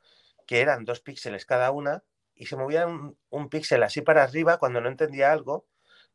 que 0.45 0.62
eran 0.62 0.86
dos 0.86 0.99
píxeles 0.99 1.45
cada 1.45 1.72
una, 1.72 2.03
y 2.36 2.45
se 2.47 2.58
movía 2.58 2.88
un, 2.88 3.49
píxel 3.49 3.84
así 3.84 4.01
para 4.01 4.24
arriba 4.24 4.58
cuando 4.58 4.82
no 4.82 4.89
entendía 4.89 5.32
algo, 5.32 5.66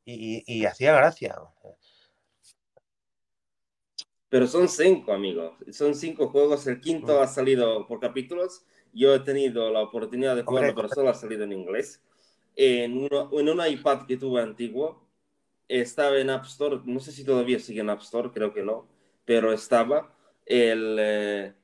y, 0.04 0.64
hacía 0.64 0.92
gracia. 0.92 1.36
Pero 4.28 4.46
son 4.46 4.68
cinco, 4.68 5.12
amigos. 5.12 5.54
Son 5.70 5.94
cinco 5.94 6.30
juegos. 6.30 6.66
El 6.66 6.80
quinto 6.80 7.18
mm. 7.18 7.22
ha 7.22 7.26
salido 7.28 7.86
por 7.86 8.00
capítulos. 8.00 8.64
Yo 8.92 9.14
he 9.14 9.20
tenido 9.20 9.70
la 9.70 9.82
oportunidad 9.82 10.34
de 10.34 10.42
jugarlo, 10.42 10.74
pero 10.74 10.88
solo 10.88 11.10
ha 11.10 11.14
salido 11.14 11.44
en 11.44 11.52
inglés 11.52 12.02
en, 12.56 13.08
en 13.32 13.48
un 13.48 13.66
iPad 13.66 14.06
que 14.06 14.16
tuve 14.16 14.42
antiguo, 14.42 15.00
estaba 15.68 16.18
en 16.18 16.30
App 16.30 16.44
Store, 16.44 16.80
no 16.84 17.00
sé 17.00 17.12
si 17.12 17.24
todavía 17.24 17.58
sigue 17.58 17.80
en 17.80 17.90
App 17.90 18.02
Store, 18.02 18.30
creo 18.32 18.52
que 18.52 18.62
no, 18.62 18.86
pero 19.24 19.52
estaba 19.52 20.12
el, 20.44 20.96
eh, 20.98 21.54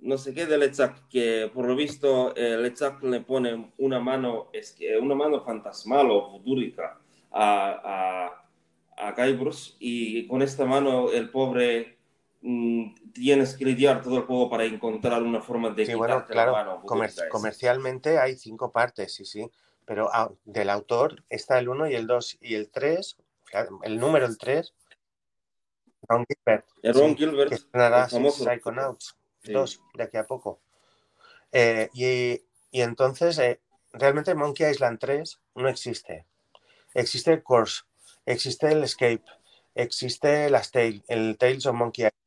no 0.00 0.18
sé 0.18 0.34
qué 0.34 0.46
de 0.46 0.58
Lechak, 0.58 1.08
que 1.08 1.50
por 1.52 1.66
lo 1.66 1.74
visto 1.74 2.34
eh, 2.36 2.56
Lechak 2.58 3.02
le 3.02 3.20
pone 3.20 3.72
una 3.78 3.98
mano, 3.98 4.48
es 4.52 4.72
que 4.72 4.96
una 4.98 5.14
mano 5.14 5.42
fantasmal 5.42 6.10
o 6.10 6.30
futúrica 6.30 7.00
a, 7.32 8.42
a, 8.96 9.08
a 9.08 9.12
Guybrush 9.12 9.76
y 9.78 10.26
con 10.26 10.42
esta 10.42 10.66
mano 10.66 11.10
el 11.10 11.30
pobre 11.30 11.96
mm, 12.42 13.12
tienes 13.14 13.56
que 13.56 13.64
lidiar 13.64 14.02
todo 14.02 14.18
el 14.18 14.22
juego 14.24 14.50
para 14.50 14.64
encontrar 14.64 15.22
una 15.22 15.40
forma 15.40 15.70
de 15.70 15.86
sí, 15.86 15.94
bueno, 15.94 16.24
claro, 16.26 16.52
la 16.52 16.64
mano. 16.64 16.82
comercialmente 17.30 18.18
hay 18.18 18.36
cinco 18.36 18.70
partes, 18.70 19.14
sí, 19.14 19.24
sí 19.24 19.50
pero 19.86 20.10
ah, 20.12 20.30
del 20.44 20.68
autor 20.68 21.24
está 21.30 21.58
el 21.58 21.68
1 21.68 21.88
y 21.88 21.94
el 21.94 22.06
2 22.06 22.38
y 22.40 22.54
el 22.56 22.70
3, 22.70 23.16
el 23.82 23.98
número 23.98 24.26
el 24.26 24.36
3, 24.36 24.74
Ron 26.08 26.26
Gilbert. 26.26 26.66
Ron 26.82 27.16
Gilbert. 27.16 27.48
Que 27.48 27.54
estrenará 27.54 28.08
Psychonauts 28.08 29.16
2 29.44 29.80
de 29.94 30.02
aquí 30.02 30.16
a 30.16 30.26
poco. 30.26 30.60
Eh, 31.52 31.88
y, 31.94 32.42
y, 32.70 32.82
entonces, 32.82 33.38
eh, 33.38 33.60
realmente 33.92 34.34
Monkey 34.34 34.68
Island 34.68 34.98
3 34.98 35.40
no 35.54 35.68
existe. 35.68 36.26
Existe 36.94 37.32
el 37.32 37.42
Course, 37.42 37.82
existe 38.24 38.72
el 38.72 38.82
Escape, 38.82 39.24
existe 39.74 40.50
las 40.50 40.70
Tales, 40.70 41.02
el 41.08 41.36
Tales 41.38 41.66
of 41.66 41.76
Monkey 41.76 42.06
Island. 42.06 42.25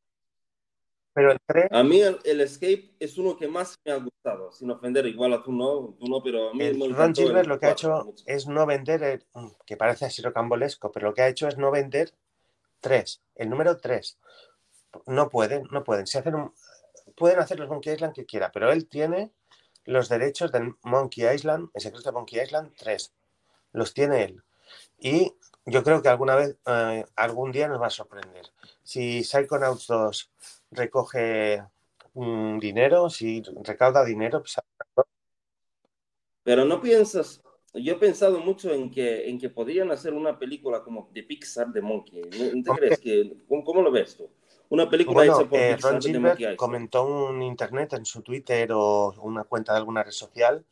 Pero 1.13 1.31
el 1.31 1.39
A 1.71 1.83
mí 1.83 2.01
el, 2.01 2.41
Escape 2.41 2.95
es 2.99 3.17
uno 3.17 3.35
que 3.35 3.47
más 3.47 3.79
me 3.83 3.91
ha 3.91 3.97
gustado, 3.97 4.51
sin 4.51 4.69
ofender, 4.71 5.05
igual 5.07 5.33
a 5.33 5.43
tú 5.43 5.51
no, 5.51 5.95
tú 5.99 6.07
no 6.07 6.21
pero 6.23 6.49
a 6.49 6.53
mí 6.53 6.63
el 6.63 6.95
Ron 6.95 7.13
Gilbert 7.13 7.47
lo 7.47 7.59
que 7.59 7.65
ha 7.65 7.71
hecho 7.71 8.13
es 8.25 8.47
no 8.47 8.65
vender, 8.65 9.25
que 9.65 9.75
parece 9.77 10.05
así 10.05 10.21
rocambolesco, 10.21 10.91
pero 10.91 11.07
lo 11.07 11.13
que 11.13 11.23
ha 11.23 11.27
hecho 11.27 11.47
es 11.47 11.57
no 11.57 11.71
vender 11.71 12.13
tres, 12.79 13.21
el 13.35 13.49
número 13.49 13.77
tres. 13.77 14.17
No 15.05 15.29
pueden, 15.29 15.67
no 15.71 15.83
pueden. 15.83 16.07
Si 16.07 16.17
hacen 16.17 16.51
pueden 17.15 17.39
hacer 17.39 17.59
los 17.59 17.69
Monkey 17.69 17.93
Island 17.93 18.13
que 18.13 18.25
quiera, 18.25 18.51
pero 18.51 18.71
él 18.71 18.87
tiene 18.87 19.31
los 19.89 20.09
derechos 20.09 20.51
del 20.51 20.75
Monkey 20.83 21.27
Island, 21.27 21.69
el 21.73 21.81
secreto 21.81 22.09
de 22.09 22.13
Monkey 22.13 22.41
Island 22.41 22.73
3. 22.77 23.11
Los 23.73 23.93
tiene 23.93 24.23
él. 24.23 24.43
Y 24.99 25.33
yo 25.65 25.83
creo 25.83 26.01
que 26.01 26.09
alguna 26.09 26.35
vez, 26.35 26.57
eh, 26.65 27.05
algún 27.15 27.51
día 27.51 27.67
nos 27.67 27.81
va 27.81 27.87
a 27.87 27.91
sorprender. 27.91 28.51
Si 28.83 29.23
Psychonauts 29.23 29.87
2 29.87 30.31
recoge 30.71 31.63
dinero, 32.13 33.09
si 33.09 33.41
recauda 33.63 34.03
dinero. 34.03 34.41
Pues, 34.41 34.55
Pero 36.43 36.65
no 36.65 36.81
piensas, 36.81 37.41
yo 37.73 37.93
he 37.93 37.97
pensado 37.97 38.39
mucho 38.39 38.71
en 38.73 38.89
que, 38.89 39.29
en 39.29 39.39
que 39.39 39.49
podrían 39.49 39.91
hacer 39.91 40.13
una 40.13 40.37
película 40.37 40.83
como 40.83 41.09
de 41.13 41.23
Pixar 41.23 41.67
de 41.67 41.81
Monkey. 41.81 42.21
¿No 42.55 42.73
te 42.73 42.79
crees 42.79 42.99
que, 42.99 43.37
¿cómo, 43.47 43.81
lo 43.81 43.91
ves 43.91 44.17
tú? 44.17 44.29
Una 44.69 44.89
película 44.89 45.23
hecha 45.23 45.45
por 45.45 45.59
eh, 45.59 45.75
Pixar 45.75 46.01
de 46.01 46.19
Monkey 46.19 46.55
comentó 46.55 47.05
un 47.05 47.41
internet 47.41 47.93
en 47.93 48.05
su 48.05 48.21
Twitter 48.21 48.71
o 48.73 49.13
una 49.21 49.43
cuenta 49.43 49.73
de 49.73 49.79
alguna 49.79 50.03
red 50.03 50.11
social 50.11 50.65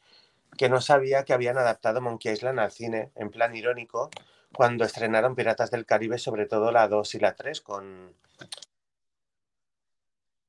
que 0.57 0.69
no 0.69 0.81
sabía 0.81 1.23
que 1.23 1.33
habían 1.33 1.57
adaptado 1.57 2.01
Monkey 2.01 2.31
Island 2.31 2.59
al 2.59 2.71
cine 2.71 3.11
en 3.15 3.29
plan 3.29 3.55
irónico 3.55 4.09
cuando 4.53 4.85
estrenaron 4.85 5.35
Piratas 5.35 5.69
del 5.69 5.85
Caribe, 5.85 6.17
sobre 6.17 6.47
todo 6.47 6.71
la 6.71 6.87
2 6.87 7.15
y 7.15 7.19
la 7.19 7.35
3, 7.35 7.61
con, 7.61 8.13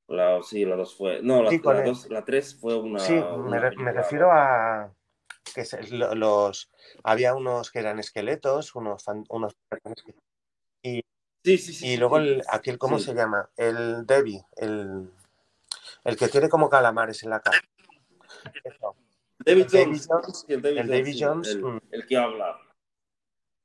La, 0.09 0.41
sí, 0.41 0.65
la 0.65 0.75
2 0.75 0.97
fue. 0.97 1.21
No, 1.21 1.43
la, 1.43 1.51
la, 1.51 1.81
dos, 1.83 2.09
la 2.09 2.25
3 2.25 2.59
fue 2.59 2.75
una. 2.75 2.99
Sí, 2.99 3.13
me, 3.13 3.59
me, 3.77 3.91
refiero 3.91 4.31
a. 4.31 4.91
que 5.53 5.63
los 6.15 6.71
Había 7.03 7.35
unos 7.35 7.69
que 7.69 7.79
eran 7.79 7.99
esqueletos, 7.99 8.75
unos. 8.75 9.05
unos 9.29 9.55
y, 10.81 11.03
sí, 11.43 11.57
sí, 11.57 11.73
sí, 11.73 11.87
y 11.89 11.97
luego 11.97 12.17
el, 12.17 12.41
aquel, 12.49 12.79
¿cómo 12.79 12.97
se 12.97 13.13
llama? 13.13 13.49
El 13.55 14.07
Debbie, 14.07 14.43
el, 14.55 15.11
el 16.05 16.17
que 16.17 16.27
tiene 16.27 16.49
como 16.49 16.69
calamares 16.69 17.21
en 17.23 17.29
la 17.29 17.41
cara. 17.41 17.61
David, 19.45 19.67
Jones, 19.71 20.45
El 20.47 20.61
David, 20.61 21.15
Jones. 21.19 21.55
Mm. 21.55 21.77
El, 21.91 22.05
que 22.07 22.17
habla. 22.17 22.57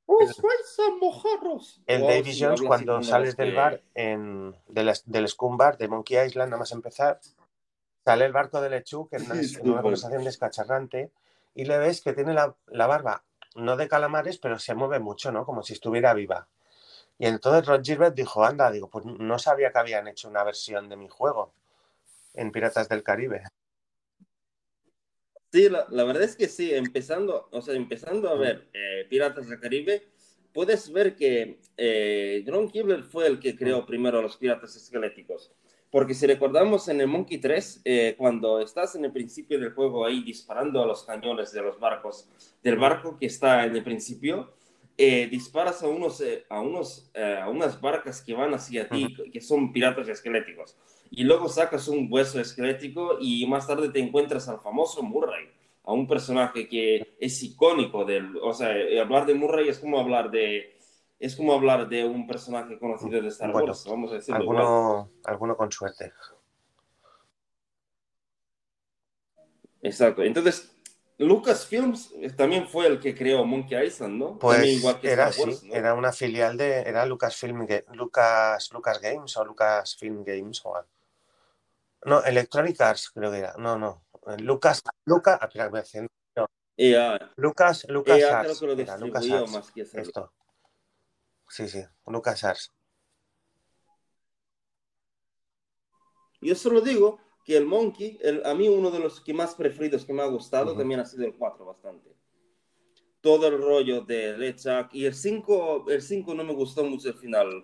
¡Os 0.07 0.41
vais 0.41 0.79
a 0.79 0.95
mojarros! 1.01 1.81
El 1.87 2.01
David 2.01 2.35
Jones, 2.39 2.61
cuando 2.61 3.01
sales 3.01 3.35
del 3.35 3.55
bar, 3.55 3.81
en, 3.95 4.55
del, 4.67 4.93
del 5.05 5.27
Scum 5.27 5.57
Bar 5.57 5.77
de 5.77 5.87
Monkey 5.87 6.25
Island, 6.25 6.51
nada 6.51 6.59
más 6.59 6.71
empezar, 6.71 7.19
sale 8.03 8.25
el 8.25 8.31
barco 8.31 8.61
de 8.61 8.69
Lechu, 8.69 9.07
que 9.09 9.17
es 9.17 9.57
una, 9.59 9.81
conversación 9.81 10.23
descacharrante, 10.23 11.11
y 11.55 11.65
le 11.65 11.77
ves 11.79 12.01
que 12.01 12.13
tiene 12.13 12.33
la, 12.33 12.55
la, 12.67 12.85
barba, 12.85 13.23
no 13.55 13.77
de 13.77 13.87
calamares, 13.87 14.37
pero 14.37 14.59
se 14.59 14.75
mueve 14.75 14.99
mucho, 14.99 15.31
¿no? 15.31 15.45
Como 15.45 15.63
si 15.63 15.73
estuviera 15.73 16.13
viva. 16.13 16.47
Y 17.17 17.27
entonces 17.27 17.65
Ron 17.65 17.83
Gilbert 17.83 18.15
dijo, 18.15 18.43
anda, 18.43 18.69
digo, 18.69 18.89
pues 18.89 19.05
no 19.05 19.39
sabía 19.39 19.71
que 19.71 19.79
habían 19.79 20.07
hecho 20.07 20.27
una 20.27 20.43
versión 20.43 20.89
de 20.89 20.97
mi 20.97 21.07
juego 21.07 21.53
en 22.33 22.51
Piratas 22.51 22.89
del 22.89 23.03
Caribe. 23.03 23.43
Sí, 25.55 25.69
la, 25.69 26.03
verdad 26.03 26.23
es 26.23 26.35
que 26.35 26.49
sí, 26.49 26.73
empezando, 26.73 27.47
o 27.49 27.61
sea, 27.61 27.75
empezando 27.75 28.27
a 28.27 28.35
ver 28.35 28.67
eh, 28.73 29.05
Piratas 29.09 29.47
del 29.47 29.57
Caribe, 29.57 30.03
puedes 30.51 30.91
ver 30.91 31.15
que 31.15 31.61
eh, 31.77 32.43
Ron 32.45 32.69
Gilbert 32.69 33.05
fue 33.05 33.27
el 33.27 33.39
que 33.39 33.55
creó 33.55 33.85
primero 33.85 34.21
los 34.21 34.35
piratas 34.35 34.75
esqueléticos. 34.75 35.53
Porque 35.89 36.13
si 36.13 36.27
recordamos 36.27 36.89
en 36.89 36.99
el 36.99 37.07
Monkey 37.07 37.37
3, 37.37 37.83
eh, 37.85 38.15
cuando 38.17 38.59
estás 38.59 38.95
en 38.95 39.05
el 39.05 39.13
principio 39.13 39.57
del 39.57 39.71
juego 39.71 40.05
ahí 40.05 40.23
disparando 40.23 40.83
a 40.83 40.85
los 40.85 41.05
cañones 41.05 41.53
de 41.53 41.61
los 41.61 41.79
barcos, 41.79 42.27
del 42.61 42.75
barco 42.75 43.17
que 43.17 43.27
está 43.27 43.63
en 43.63 43.77
el 43.77 43.83
principio, 43.85 44.51
eh, 44.97 45.27
disparas 45.29 45.83
a, 45.83 45.87
unos, 45.87 46.21
eh, 46.21 46.45
a, 46.49 46.61
unos, 46.61 47.11
eh, 47.13 47.39
a 47.41 47.49
unas 47.49 47.81
barcas 47.81 48.21
que 48.21 48.33
van 48.33 48.53
hacia 48.53 48.87
ti, 48.87 49.13
que 49.31 49.41
son 49.41 49.73
piratas 49.73 50.07
esqueléticos. 50.07 50.77
Y 51.09 51.23
luego 51.23 51.47
sacas 51.47 51.87
un 51.87 52.07
hueso 52.11 52.39
esquelético 52.39 53.17
y 53.19 53.45
más 53.47 53.67
tarde 53.67 53.89
te 53.89 53.99
encuentras 53.99 54.47
al 54.49 54.59
famoso 54.59 55.01
Murray, 55.03 55.49
a 55.83 55.93
un 55.93 56.07
personaje 56.07 56.67
que 56.67 57.15
es 57.19 57.43
icónico 57.43 58.05
del... 58.05 58.35
O 58.37 58.53
sea, 58.53 58.73
hablar 59.01 59.25
de 59.25 59.35
Murray 59.35 59.69
es 59.69 59.79
como 59.79 59.99
hablar 59.99 60.31
de... 60.31 60.77
Es 61.17 61.35
como 61.35 61.53
hablar 61.53 61.87
de 61.87 62.03
un 62.03 62.27
personaje 62.27 62.77
conocido 62.77 63.21
de 63.21 63.29
Star 63.29 63.49
Wars, 63.51 63.85
vamos 63.89 64.11
a 64.11 64.15
decirlo. 64.15 64.41
Alguno, 64.41 65.11
alguno 65.23 65.55
con 65.55 65.71
suerte. 65.71 66.11
Exacto. 69.81 70.23
Entonces, 70.23 70.74
Lucasfilms 71.17 72.13
también 72.35 72.67
fue 72.67 72.87
el 72.87 72.99
que 72.99 73.15
creó 73.15 73.45
Monkey 73.45 73.85
Island, 73.87 74.15
¿no? 74.15 74.37
Pues 74.37 74.83
era 75.01 75.31
era 75.71 75.93
una 75.93 76.11
filial 76.11 76.57
de, 76.57 76.81
era 76.81 77.05
Lucasfilm, 77.05 77.65
Lucas, 77.93 78.69
Lucas 78.73 78.99
Games 79.01 79.37
o 79.37 79.45
Lucasfilm 79.45 80.23
Games 80.25 80.61
o 80.65 80.75
algo. 80.75 80.89
No, 82.03 82.23
Electronic 82.23 82.79
Arts 82.81 83.09
creo 83.11 83.31
que 83.31 83.39
era, 83.39 83.55
no, 83.57 83.77
no, 83.77 84.03
Lucas, 84.39 84.83
Lucas, 85.05 85.39
ah, 85.41 85.45
espera, 85.45 85.69
no. 86.35 86.47
Lucas, 87.37 87.85
Lucas 87.87 88.23
Arts, 88.23 88.59
creo 88.59 88.75
que 88.75 88.75
lo 88.75 88.81
era, 88.81 88.97
Lucas 88.97 89.29
Arts, 89.29 89.51
más 89.51 89.71
que 89.71 89.81
esto. 89.81 90.33
Sí, 91.47 91.69
sí, 91.69 91.81
Lucas 92.07 92.43
Arts. 92.43 92.73
Yo 96.41 96.53
solo 96.55 96.81
digo 96.81 97.24
que 97.45 97.55
el 97.55 97.65
Monkey, 97.65 98.17
el, 98.23 98.43
a 98.43 98.55
mí 98.55 98.67
uno 98.67 98.89
de 98.89 98.99
los 98.99 99.21
que 99.21 99.33
más 99.33 99.53
preferidos 99.53 100.03
que 100.03 100.13
me 100.13 100.23
ha 100.23 100.25
gustado 100.25 100.75
también 100.75 100.99
ha 100.99 101.05
sido 101.05 101.25
el 101.25 101.35
4 101.35 101.63
bastante. 101.63 102.09
Todo 103.21 103.47
el 103.47 103.61
rollo 103.61 104.01
de 104.01 104.35
LeChuck 104.35 104.93
y 104.93 105.05
el 105.05 105.13
5, 105.13 105.85
el 105.89 106.01
5 106.01 106.33
no 106.33 106.43
me 106.43 106.53
gustó 106.53 106.83
mucho 106.83 107.09
el 107.09 107.13
final. 107.13 107.63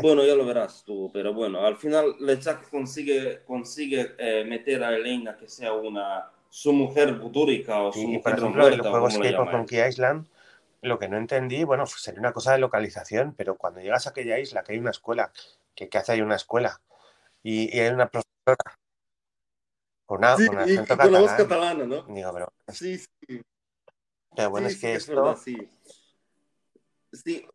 Bueno, 0.00 0.24
ya 0.24 0.36
lo 0.36 0.46
verás 0.46 0.84
tú, 0.84 1.10
pero 1.12 1.34
bueno, 1.34 1.60
al 1.66 1.76
final 1.76 2.14
LeChuck 2.20 2.70
consigue, 2.70 3.42
consigue 3.44 4.14
eh, 4.16 4.44
meter 4.44 4.84
a 4.84 4.94
Elena 4.94 5.36
que 5.36 5.48
sea 5.48 5.72
una 5.72 6.30
su 6.48 6.72
mujer 6.72 7.14
butúrica 7.14 7.82
o 7.82 7.92
su 7.92 8.06
mujer 8.06 8.22
por 8.22 8.38
ejemplo, 8.38 8.68
el 8.68 8.80
juego 8.80 9.08
Escape 9.08 9.36
of 9.36 9.50
Monkey 9.50 9.88
Island, 9.88 10.28
lo 10.82 11.00
que 11.00 11.08
no 11.08 11.16
entendí, 11.16 11.64
bueno, 11.64 11.82
pues 11.82 12.00
sería 12.00 12.20
una 12.20 12.32
cosa 12.32 12.52
de 12.52 12.58
localización, 12.58 13.34
pero 13.36 13.56
cuando 13.56 13.80
llegas 13.80 14.06
a 14.06 14.10
aquella 14.10 14.38
isla 14.38 14.62
que 14.62 14.74
hay 14.74 14.78
una 14.78 14.90
escuela, 14.90 15.32
que, 15.74 15.88
que 15.88 15.98
hace 15.98 16.12
ahí 16.12 16.20
una 16.20 16.36
escuela 16.36 16.80
y, 17.42 17.76
y 17.76 17.80
hay 17.80 17.92
una 17.92 18.08
profesora 18.08 18.78
con, 20.06 20.18
una, 20.18 20.36
sí, 20.36 20.46
con 20.46 20.96
con 20.96 21.12
la 21.12 21.20
voz 21.20 21.32
catalana, 21.32 21.84
¿no? 21.84 22.02
Digo, 22.02 22.32
pero... 22.32 22.52
Sí, 22.68 22.98
sí. 22.98 23.42
Pero 24.36 24.50
bueno, 24.50 24.68
sí, 24.68 24.74
es 24.74 24.80
que 24.80 24.86
sí, 24.86 24.96
esto... 24.96 25.12
Es 25.12 25.16
verdad, 25.16 25.38
sí. 25.42 25.70
sí, 27.12 27.48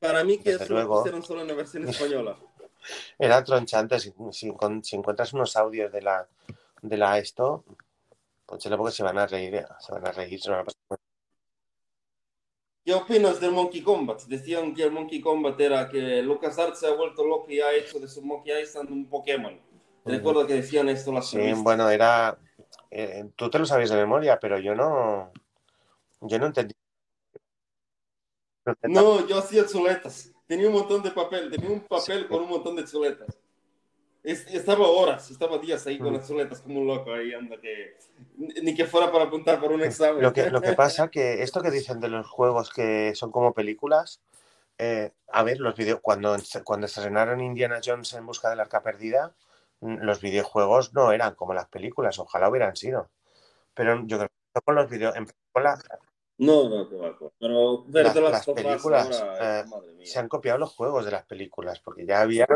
para 0.00 0.24
mí 0.24 0.38
que 0.38 0.52
Desde 0.52 0.64
eso 0.64 0.74
luego... 0.74 0.94
lo 0.94 1.00
pusieron 1.00 1.22
solo 1.22 1.42
en 1.42 1.48
la 1.48 1.54
versión 1.54 1.88
española. 1.88 2.36
Era 3.18 3.44
tronchante, 3.44 4.00
si, 4.00 4.12
si, 4.32 4.52
si, 4.82 4.96
encuentras 4.96 5.32
unos 5.32 5.56
audios 5.56 5.92
de 5.92 6.02
la, 6.02 6.26
de 6.80 6.96
la 6.96 7.18
esto, 7.18 7.64
pues 8.46 8.66
porque 8.66 8.92
se 8.92 9.02
van 9.02 9.18
a 9.18 9.26
reír, 9.26 9.54
eh, 9.54 9.66
se 9.78 9.92
van 9.92 10.06
a 10.06 10.12
reír, 10.12 10.40
se 10.40 10.50
van 10.50 10.60
a 10.60 10.64
pasar. 10.64 10.98
¿Qué 12.84 12.92
opinas 12.92 13.40
del 13.40 13.52
Monkey 13.52 13.80
Combat? 13.80 14.20
Decían 14.24 14.74
que 14.74 14.82
el 14.82 14.90
Monkey 14.90 15.20
Combat 15.20 15.58
era 15.60 15.88
que 15.88 16.20
LucasArts 16.20 16.80
se 16.80 16.88
ha 16.88 16.94
vuelto 16.94 17.24
loco 17.24 17.48
y 17.48 17.60
ha 17.60 17.72
hecho 17.72 18.00
de 18.00 18.08
su 18.08 18.20
Monkey 18.22 18.60
Island 18.60 18.90
un 18.90 19.08
Pokémon. 19.08 19.60
Recuerdo 20.04 20.46
que 20.46 20.54
decían 20.54 20.88
esto 20.88 21.12
las 21.12 21.28
Sí, 21.28 21.52
bueno, 21.56 21.88
era. 21.88 22.38
Eh, 22.90 23.24
tú 23.36 23.48
te 23.48 23.58
lo 23.58 23.66
sabes 23.66 23.90
de 23.90 23.96
memoria, 23.96 24.38
pero 24.40 24.58
yo 24.58 24.74
no. 24.74 25.32
Yo 26.20 26.38
no 26.38 26.46
entendí. 26.46 26.74
No, 28.82 29.26
yo 29.26 29.38
hacía 29.38 29.66
chuletas. 29.66 30.30
Tenía 30.46 30.68
un 30.68 30.74
montón 30.74 31.02
de 31.02 31.10
papel, 31.10 31.50
tenía 31.50 31.70
un 31.70 31.80
papel 31.80 32.28
con 32.28 32.42
un 32.42 32.50
montón 32.50 32.76
de 32.76 32.84
chuletas. 32.84 33.36
estaba 34.22 34.86
horas, 34.86 35.30
estaba 35.30 35.58
días 35.58 35.86
ahí 35.86 35.98
con 35.98 36.12
las 36.12 36.28
chuletas 36.28 36.60
como 36.60 36.80
un 36.80 36.86
loco 36.86 37.12
ahí, 37.12 37.32
anda 37.32 37.56
que 37.60 37.96
ni 38.36 38.74
que 38.74 38.84
fuera 38.84 39.10
para 39.10 39.24
apuntar 39.24 39.60
por 39.60 39.72
un 39.72 39.82
examen. 39.82 40.22
Lo 40.22 40.32
que, 40.32 40.50
lo 40.50 40.60
que 40.60 40.74
pasa 40.74 41.08
que 41.10 41.42
esto 41.42 41.62
que 41.62 41.70
dicen 41.70 42.00
de 42.00 42.08
los 42.08 42.28
juegos 42.28 42.70
que 42.70 43.14
son 43.14 43.32
como 43.32 43.52
películas, 43.52 44.20
eh, 44.78 45.12
a 45.28 45.42
ver, 45.42 45.60
los 45.60 45.74
videos, 45.74 46.00
cuando, 46.00 46.36
cuando 46.64 46.86
estrenaron 46.86 47.40
Indiana 47.40 47.80
Jones 47.84 48.12
en 48.12 48.26
busca 48.26 48.50
del 48.50 48.60
arca 48.60 48.82
perdida, 48.82 49.34
los 49.82 50.20
videojuegos 50.20 50.94
no 50.94 51.12
eran 51.12 51.34
como 51.34 51.54
las 51.54 51.68
películas, 51.68 52.18
ojalá 52.18 52.48
hubieran 52.48 52.76
sido. 52.76 53.10
Pero 53.74 54.06
yo 54.06 54.18
creo 54.18 54.28
que 54.54 54.60
con 54.60 54.74
los 54.74 54.88
videos, 54.88 55.14
No, 56.38 56.68
no, 56.68 56.88
pero, 56.88 57.18
pero 57.38 58.30
las, 58.30 58.46
películas 58.46 59.24
eh, 59.40 59.64
se 60.04 60.18
han 60.18 60.28
copiado 60.28 60.58
los 60.58 60.74
juegos 60.74 61.04
de 61.04 61.10
las 61.10 61.24
películas, 61.24 61.80
porque 61.80 62.06
ya 62.06 62.20
había. 62.20 62.46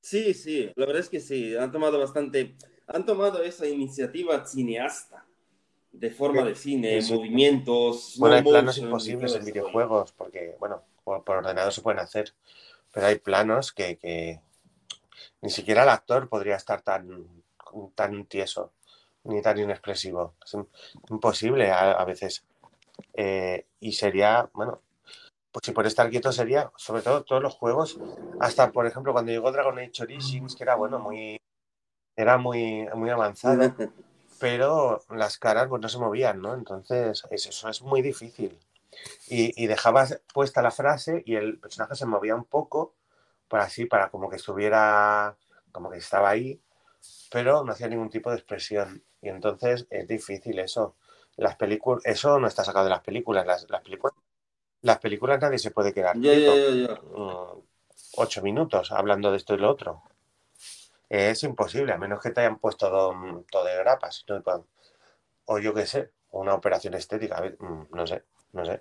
Sí, 0.00 0.34
sí, 0.34 0.70
la 0.76 0.86
verdad 0.86 1.00
es 1.00 1.08
que 1.08 1.20
sí, 1.20 1.56
han 1.56 1.72
tomado 1.72 1.98
bastante, 1.98 2.56
han 2.86 3.04
tomado 3.04 3.42
esa 3.42 3.66
iniciativa 3.66 4.44
cineasta 4.44 5.24
de 5.92 6.10
forma 6.10 6.44
de 6.44 6.54
cine, 6.54 7.00
movimientos. 7.10 8.16
Bueno, 8.18 8.36
hay 8.36 8.42
planos 8.42 8.78
imposibles 8.78 9.34
en 9.34 9.44
videojuegos, 9.44 10.12
porque, 10.12 10.56
bueno, 10.58 10.82
por, 11.04 11.22
ordenador 11.28 11.72
se 11.72 11.82
pueden 11.82 12.00
hacer, 12.00 12.32
pero 12.92 13.06
hay 13.06 13.18
planos 13.18 13.72
que, 13.72 14.40
ni 15.40 15.50
siquiera 15.50 15.82
el 15.82 15.88
actor 15.88 16.28
podría 16.28 16.56
estar 16.56 16.82
tan, 16.82 17.26
tan 17.94 18.26
tieso 18.26 18.72
ni 19.24 19.42
tan 19.42 19.58
inexpresivo. 19.58 20.34
Es 20.44 20.56
imposible 21.10 21.70
a, 21.70 22.04
veces. 22.04 22.44
Eh, 23.14 23.66
y 23.80 23.92
sería, 23.92 24.48
bueno, 24.52 24.80
pues 25.50 25.66
si 25.66 25.72
por 25.72 25.86
estar 25.86 26.10
quieto 26.10 26.32
sería, 26.32 26.72
sobre 26.76 27.02
todo 27.02 27.24
todos 27.24 27.42
los 27.42 27.54
juegos, 27.54 27.98
hasta 28.40 28.72
por 28.72 28.86
ejemplo 28.86 29.12
cuando 29.12 29.32
llegó 29.32 29.52
Dragon 29.52 29.78
Age 29.78 30.02
Origins, 30.02 30.56
que 30.56 30.64
era 30.64 30.76
bueno, 30.76 30.98
muy, 30.98 31.40
era 32.16 32.38
muy, 32.38 32.88
muy 32.94 33.10
avanzado, 33.10 33.74
pero 34.40 35.02
las 35.10 35.38
caras 35.38 35.68
pues 35.68 35.80
no 35.82 35.88
se 35.88 35.98
movían, 35.98 36.40
¿no? 36.40 36.54
Entonces 36.54 37.22
eso 37.30 37.68
es 37.68 37.82
muy 37.82 38.02
difícil. 38.02 38.58
Y, 39.28 39.62
y 39.62 39.66
dejabas 39.68 40.20
puesta 40.34 40.60
la 40.60 40.70
frase 40.70 41.22
y 41.24 41.36
el 41.36 41.58
personaje 41.58 41.94
se 41.94 42.06
movía 42.06 42.34
un 42.34 42.44
poco, 42.44 42.94
para 43.52 43.64
así, 43.64 43.84
para 43.84 44.08
como 44.08 44.30
que 44.30 44.36
estuviera, 44.36 45.36
como 45.72 45.90
que 45.90 45.98
estaba 45.98 46.30
ahí, 46.30 46.58
pero 47.30 47.62
no 47.62 47.72
hacía 47.72 47.86
ningún 47.86 48.08
tipo 48.08 48.30
de 48.30 48.36
expresión. 48.36 49.04
Y 49.20 49.28
entonces 49.28 49.86
es 49.90 50.08
difícil 50.08 50.58
eso. 50.58 50.96
Las 51.36 51.56
películas, 51.56 52.02
eso 52.06 52.40
no 52.40 52.46
está 52.46 52.64
sacado 52.64 52.86
de 52.86 52.90
las 52.92 53.02
películas. 53.02 53.44
Las, 53.44 53.68
las 53.68 53.82
películas, 53.82 54.14
las 54.80 54.98
películas 55.00 55.38
nadie 55.38 55.58
se 55.58 55.70
puede 55.70 55.92
quedar 55.92 56.16
mm, 56.16 57.60
ocho 58.16 58.42
minutos 58.42 58.90
hablando 58.90 59.30
de 59.30 59.36
esto 59.36 59.52
y 59.52 59.58
lo 59.58 59.70
otro. 59.70 60.02
Es 61.10 61.42
imposible, 61.42 61.92
a 61.92 61.98
menos 61.98 62.22
que 62.22 62.30
te 62.30 62.40
hayan 62.40 62.58
puesto 62.58 62.88
todo, 62.88 63.64
de 63.64 63.76
grapas. 63.76 64.24
O 65.44 65.58
yo 65.58 65.74
qué 65.74 65.84
sé, 65.84 66.10
una 66.30 66.54
operación 66.54 66.94
estética, 66.94 67.42
mm, 67.58 67.94
no 67.94 68.06
sé, 68.06 68.24
no 68.52 68.64
sé. 68.64 68.80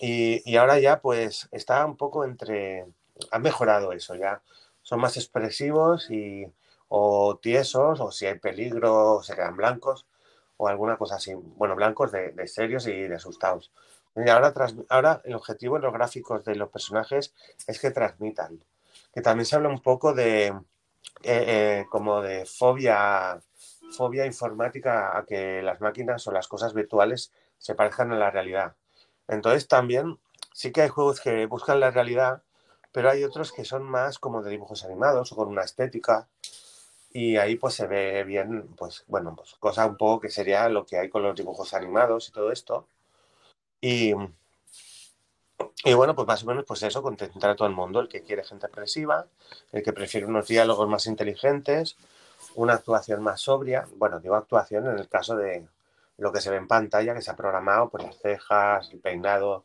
Y, 0.00 0.40
y 0.50 0.56
ahora 0.56 0.78
ya 0.78 1.02
pues 1.02 1.50
está 1.52 1.84
un 1.84 1.98
poco 1.98 2.24
entre 2.24 2.86
han 3.30 3.42
mejorado 3.42 3.92
eso 3.92 4.14
ya. 4.14 4.42
son 4.82 5.00
más 5.00 5.16
expresivos 5.16 6.10
y 6.10 6.46
o 6.88 7.38
tiesos, 7.42 8.00
o 8.00 8.12
si 8.12 8.26
hay 8.26 8.38
peligro, 8.38 9.22
se 9.22 9.34
quedan 9.34 9.56
blancos, 9.56 10.06
o 10.56 10.68
alguna 10.68 10.96
cosa 10.96 11.16
así. 11.16 11.34
Bueno, 11.34 11.74
blancos 11.74 12.12
de, 12.12 12.46
serios 12.46 12.86
y 12.86 12.92
de 12.92 13.14
asustados. 13.16 13.72
Y 14.16 14.28
ahora, 14.28 14.52
ahora 14.88 15.20
el 15.24 15.34
objetivo 15.34 15.76
en 15.76 15.82
los 15.82 15.92
gráficos 15.92 16.44
de 16.44 16.54
los 16.54 16.68
personajes 16.70 17.34
es 17.66 17.80
que 17.80 17.90
transmitan. 17.90 18.60
Que 19.12 19.22
también 19.22 19.46
se 19.46 19.56
habla 19.56 19.68
un 19.68 19.80
poco 19.80 20.12
de 20.12 20.46
eh, 20.46 21.44
eh, 21.82 21.86
como 21.90 22.20
de 22.20 22.44
fobia, 22.44 23.40
fobia 23.96 24.26
informática 24.26 25.16
a 25.16 25.24
que 25.24 25.62
las 25.62 25.80
máquinas 25.80 26.26
o 26.26 26.32
las 26.32 26.48
cosas 26.48 26.74
virtuales 26.74 27.32
se 27.58 27.74
parezcan 27.74 28.12
a 28.12 28.18
la 28.18 28.30
realidad. 28.30 28.74
Entonces 29.26 29.66
también 29.68 30.18
sí 30.52 30.70
que 30.70 30.82
hay 30.82 30.88
juegos 30.88 31.20
que 31.20 31.46
buscan 31.46 31.80
la 31.80 31.90
realidad, 31.90 32.42
pero 32.94 33.10
hay 33.10 33.24
otros 33.24 33.50
que 33.50 33.64
son 33.64 33.82
más 33.82 34.20
como 34.20 34.40
de 34.40 34.52
dibujos 34.52 34.84
animados 34.84 35.32
o 35.32 35.36
con 35.36 35.48
una 35.48 35.62
estética. 35.62 36.28
Y 37.12 37.36
ahí 37.38 37.56
pues 37.56 37.74
se 37.74 37.88
ve 37.88 38.22
bien, 38.22 38.68
pues 38.76 39.04
bueno, 39.08 39.34
pues 39.36 39.54
cosa 39.58 39.84
un 39.86 39.96
poco 39.96 40.20
que 40.20 40.30
sería 40.30 40.68
lo 40.68 40.86
que 40.86 40.98
hay 40.98 41.08
con 41.10 41.24
los 41.24 41.34
dibujos 41.36 41.74
animados 41.74 42.28
y 42.28 42.32
todo 42.32 42.52
esto. 42.52 42.86
Y, 43.80 44.14
y 45.84 45.94
bueno, 45.94 46.14
pues 46.14 46.28
más 46.28 46.44
o 46.44 46.46
menos 46.46 46.64
pues 46.66 46.84
eso, 46.84 47.02
contentar 47.02 47.50
a 47.50 47.56
todo 47.56 47.66
el 47.66 47.74
mundo, 47.74 47.98
el 47.98 48.08
que 48.08 48.22
quiere 48.22 48.44
gente 48.44 48.66
expresiva, 48.66 49.26
el 49.72 49.82
que 49.82 49.92
prefiere 49.92 50.26
unos 50.26 50.46
diálogos 50.46 50.88
más 50.88 51.06
inteligentes, 51.06 51.96
una 52.54 52.74
actuación 52.74 53.22
más 53.24 53.40
sobria. 53.40 53.88
Bueno, 53.96 54.20
digo 54.20 54.36
actuación 54.36 54.86
en 54.86 55.00
el 55.00 55.08
caso 55.08 55.36
de 55.36 55.66
lo 56.18 56.32
que 56.32 56.40
se 56.40 56.50
ve 56.50 56.58
en 56.58 56.68
pantalla, 56.68 57.14
que 57.14 57.22
se 57.22 57.30
ha 57.32 57.36
programado, 57.36 57.88
por 57.90 58.04
las 58.04 58.16
cejas, 58.20 58.88
el 58.92 59.00
peinado. 59.00 59.64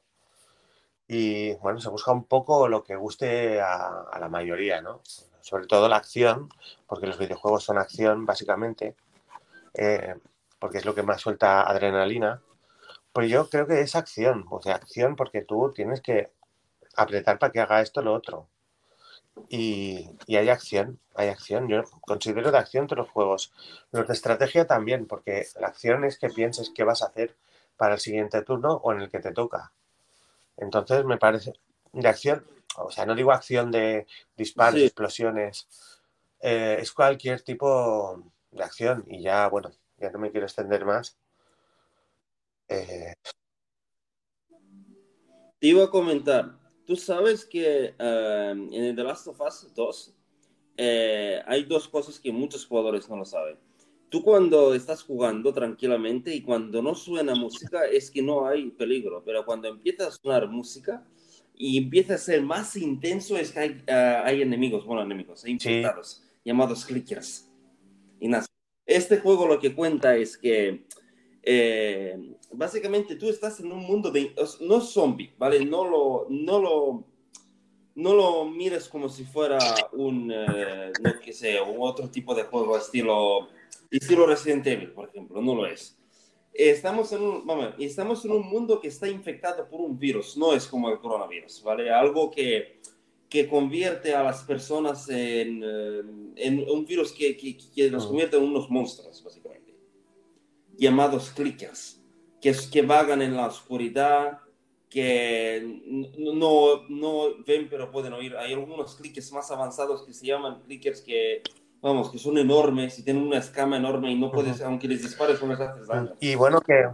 Y 1.11 1.55
bueno, 1.55 1.79
se 1.79 1.89
busca 1.89 2.11
un 2.11 2.25
poco 2.25 2.67
lo 2.67 2.83
que 2.83 2.95
guste 2.95 3.59
a, 3.61 4.17
la 4.19 4.29
mayoría, 4.29 4.79
¿no? 4.81 5.01
Sobre 5.41 5.65
todo 5.65 5.89
la 5.89 5.97
acción, 5.97 6.49
porque 6.87 7.07
los 7.07 7.17
videojuegos 7.17 7.63
son 7.63 7.79
acción, 7.79 8.27
básicamente, 8.27 8.95
eh, 9.73 10.15
porque 10.59 10.77
es 10.77 10.85
lo 10.85 10.93
que 10.93 11.01
más 11.01 11.21
suelta 11.21 11.63
adrenalina. 11.63 12.43
Pues 13.11 13.29
yo 13.31 13.49
creo 13.49 13.65
que 13.67 13.81
es 13.81 13.95
acción, 13.95 14.45
o 14.51 14.61
sea, 14.61 14.75
acción 14.75 15.15
porque 15.15 15.41
tú 15.41 15.71
tienes 15.73 16.01
que 16.01 16.31
apretar 16.95 17.39
para 17.39 17.51
que 17.51 17.61
haga 17.61 17.81
esto 17.81 18.01
o 18.01 18.03
lo 18.03 18.13
otro. 18.13 18.47
Y, 19.49 20.11
hay 20.27 20.49
acción, 20.49 20.99
hay 21.15 21.29
acción. 21.29 21.67
Yo 21.69 21.83
considero 22.01 22.51
de 22.51 22.59
acción 22.59 22.85
todos 22.85 22.99
los 22.99 23.09
juegos. 23.09 23.51
Los 23.91 24.07
de 24.07 24.13
estrategia 24.13 24.67
también, 24.67 25.07
porque 25.07 25.47
la 25.59 25.67
acción 25.69 26.05
es 26.05 26.19
que 26.19 26.29
pienses 26.29 26.71
qué 26.75 26.83
vas 26.83 27.01
a 27.01 27.07
hacer 27.07 27.35
para 27.77 27.95
el 27.95 27.99
siguiente 27.99 28.43
turno 28.43 28.73
o 28.83 28.91
en 28.93 29.01
el 29.01 29.09
que 29.09 29.19
te 29.19 29.31
toca. 29.31 29.71
Entonces 30.59 31.05
me 31.05 31.17
parece 31.17 31.53
de 31.91 32.07
acción, 32.07 32.45
o 32.77 32.91
sea, 32.91 33.05
no 33.05 33.15
digo 33.15 33.31
acción 33.31 33.71
de 33.71 34.05
disparos, 34.35 34.79
explosiones, 34.79 35.67
eh, 36.41 36.77
es 36.79 36.91
cualquier 36.91 37.41
tipo 37.41 38.31
de 38.51 38.63
acción 38.63 39.03
y 39.07 39.21
ya, 39.21 39.47
bueno, 39.47 39.71
ya 39.97 40.11
no 40.11 40.19
me 40.19 40.31
quiero 40.31 40.45
extender 40.45 40.85
más. 40.85 41.17
Eh... 42.67 43.13
Te 45.59 45.67
iba 45.67 45.83
a 45.83 45.89
comentar, 45.89 46.59
Tú 46.89 46.95
sabes 46.95 47.45
que 47.45 47.93
eh, 47.99 48.67
en 48.71 48.95
The 48.95 49.03
Last 49.03 49.27
of 49.27 49.39
Us 49.41 49.71
2 49.75 50.15
eh, 50.75 51.39
hay 51.45 51.63
dos 51.65 51.87
cosas 51.87 52.19
que 52.19 52.31
muchos 52.31 52.65
jugadores 52.65 53.07
no 53.07 53.15
lo 53.15 53.25
saben. 53.25 53.59
Tú 54.09 54.23
cuando 54.23 54.73
estás 54.73 55.03
jugando 55.03 55.53
tranquilamente 55.53 56.33
y 56.33 56.41
cuando 56.41 56.81
no 56.81 56.95
suena 56.95 57.35
música 57.35 57.85
es 57.85 58.09
que 58.09 58.21
no 58.21 58.47
hay 58.47 58.71
peligro, 58.71 59.21
pero 59.23 59.45
cuando 59.45 59.67
empieza 59.67 60.07
a 60.07 60.11
sonar 60.11 60.47
música 60.49 61.05
y 61.55 61.77
empieza 61.77 62.15
a 62.15 62.17
ser 62.17 62.41
más 62.41 62.75
intenso 62.75 63.37
es 63.37 63.51
que 63.51 63.59
hay, 63.59 63.83
hay 63.87 64.41
enemigos, 64.41 64.85
bueno, 64.85 65.03
enemigos, 65.03 65.43
hay 65.45 65.51
infectados, 65.51 66.23
llamados 66.43 66.85
clickers. 66.85 67.49
Y 68.19 68.29
Este 68.85 69.19
juego 69.19 69.45
lo 69.45 69.59
que 69.59 69.75
cuenta 69.75 70.15
es 70.15 70.37
que 70.37 70.85
eh, 71.43 72.35
básicamente 72.51 73.15
tú 73.15 73.29
estás 73.29 73.59
en 73.59 73.71
un 73.71 73.79
mundo 73.79 74.11
de, 74.11 74.33
no 74.61 74.81
zombie, 74.81 75.33
¿vale? 75.37 75.63
No 75.65 75.87
lo, 75.87 76.27
no 76.29 76.59
lo, 76.59 77.05
no 77.95 78.13
lo 78.13 78.45
mires 78.45 78.87
como 78.87 79.09
si 79.09 79.23
fuera 79.23 79.59
un, 79.93 80.31
eh, 80.31 80.91
no 81.01 81.19
que 81.19 81.33
sé, 81.33 81.61
un 81.61 81.77
otro 81.79 82.09
tipo 82.09 82.33
de 82.35 82.43
juego 82.43 82.77
estilo, 82.77 83.49
estilo 83.89 84.25
Resident 84.25 84.65
Evil, 84.67 84.91
por 84.91 85.09
ejemplo, 85.09 85.41
no 85.41 85.55
lo 85.55 85.65
es. 85.65 85.97
Estamos 86.53 87.11
en, 87.13 87.21
un, 87.21 87.45
vamos, 87.45 87.75
estamos 87.79 88.25
en 88.25 88.31
un 88.31 88.47
mundo 88.47 88.81
que 88.81 88.89
está 88.89 89.07
infectado 89.07 89.67
por 89.67 89.81
un 89.81 89.97
virus, 89.97 90.35
no 90.35 90.53
es 90.53 90.67
como 90.67 90.89
el 90.89 90.99
coronavirus, 90.99 91.63
¿vale? 91.63 91.89
Algo 91.89 92.29
que, 92.31 92.79
que 93.29 93.47
convierte 93.47 94.13
a 94.13 94.23
las 94.23 94.43
personas 94.43 95.07
en, 95.09 95.63
eh, 95.63 96.01
en 96.35 96.69
un 96.69 96.85
virus 96.85 97.11
que, 97.11 97.37
que, 97.37 97.57
que 97.73 97.89
los 97.89 98.07
convierte 98.07 98.37
en 98.37 98.43
unos 98.43 98.69
monstruos, 98.69 99.23
básicamente 99.23 99.59
llamados 100.79 101.29
clickers, 101.31 102.01
que, 102.41 102.55
que 102.71 102.81
vagan 102.81 103.21
en 103.21 103.35
la 103.35 103.47
oscuridad, 103.47 104.39
que 104.89 105.61
no, 106.17 106.87
no 106.87 107.43
ven 107.45 107.67
pero 107.69 107.91
pueden 107.91 108.13
oír. 108.13 108.35
Hay 108.37 108.53
algunos 108.53 108.95
clickers 108.95 109.31
más 109.31 109.51
avanzados 109.51 110.03
que 110.03 110.13
se 110.13 110.25
llaman 110.25 110.61
clickers 110.61 111.01
que, 111.01 111.43
vamos, 111.81 112.11
que 112.11 112.17
son 112.17 112.37
enormes 112.37 112.97
y 112.99 113.03
tienen 113.03 113.23
una 113.23 113.39
escama 113.39 113.77
enorme 113.77 114.11
y 114.11 114.19
no 114.19 114.31
puedes, 114.31 114.61
aunque 114.61 114.87
les 114.87 115.01
dispares, 115.01 115.41
no 115.41 115.47
les 115.47 115.59
haces 115.59 115.87
daño. 115.87 116.15
Y 116.19 116.35
bueno 116.35 116.61
que... 116.61 116.89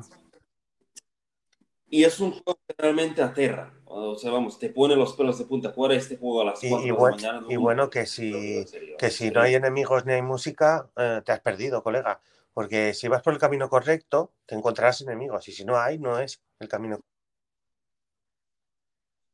Y 1.88 2.03
es 2.03 2.19
un 2.19 2.31
juego 2.31 2.59
que 2.67 2.75
realmente 2.77 3.21
aterra. 3.21 3.75
O 3.86 4.17
sea, 4.17 4.31
vamos, 4.31 4.59
te 4.59 4.69
pone 4.69 4.95
los 4.95 5.13
pelos 5.13 5.38
de 5.38 5.45
punta. 5.45 5.71
Jugar 5.71 5.93
este 5.93 6.17
juego 6.17 6.41
a 6.41 6.45
las 6.45 6.59
4 6.59 6.81
de 6.81 6.91
la 6.91 6.99
mañana. 6.99 7.47
Y 7.47 7.55
bueno, 7.55 7.89
que 7.89 8.05
si, 8.05 8.65
que 8.97 9.09
si 9.09 9.31
no 9.31 9.41
hay 9.41 9.55
enemigos 9.55 10.05
ni 10.05 10.13
hay 10.13 10.21
música, 10.21 10.89
eh, 10.97 11.21
te 11.23 11.31
has 11.31 11.39
perdido, 11.39 11.81
colega. 11.81 12.19
Porque 12.53 12.93
si 12.93 13.07
vas 13.07 13.21
por 13.21 13.33
el 13.33 13.39
camino 13.39 13.69
correcto, 13.69 14.33
te 14.45 14.55
encontrarás 14.55 15.01
enemigos. 15.01 15.47
Y 15.47 15.51
si 15.51 15.63
no 15.63 15.77
hay, 15.77 15.99
no 15.99 16.19
es 16.19 16.41
el 16.59 16.67
camino 16.67 16.99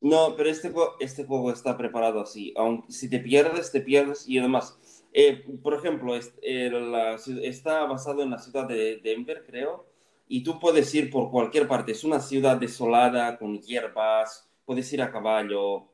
No, 0.01 0.35
pero 0.35 0.49
este, 0.49 0.71
este 0.99 1.25
juego 1.25 1.51
está 1.51 1.77
preparado 1.77 2.21
así. 2.21 2.53
Aunque 2.57 2.91
si 2.91 3.09
te 3.09 3.19
pierdes, 3.19 3.71
te 3.71 3.81
pierdes. 3.81 4.27
Y 4.27 4.37
además, 4.37 4.77
eh, 5.13 5.43
por 5.61 5.73
ejemplo, 5.73 6.15
está 6.15 7.85
basado 7.85 8.23
en 8.23 8.31
la 8.31 8.37
ciudad 8.37 8.67
de 8.67 8.97
Denver, 8.97 9.43
creo. 9.45 9.85
Y 10.27 10.43
tú 10.43 10.59
puedes 10.59 10.93
ir 10.95 11.09
por 11.09 11.29
cualquier 11.29 11.67
parte. 11.67 11.91
Es 11.91 12.03
una 12.03 12.19
ciudad 12.19 12.57
desolada, 12.57 13.37
con 13.37 13.59
hierbas. 13.59 14.49
Puedes 14.65 14.91
ir 14.93 15.01
a 15.01 15.11
caballo. 15.11 15.87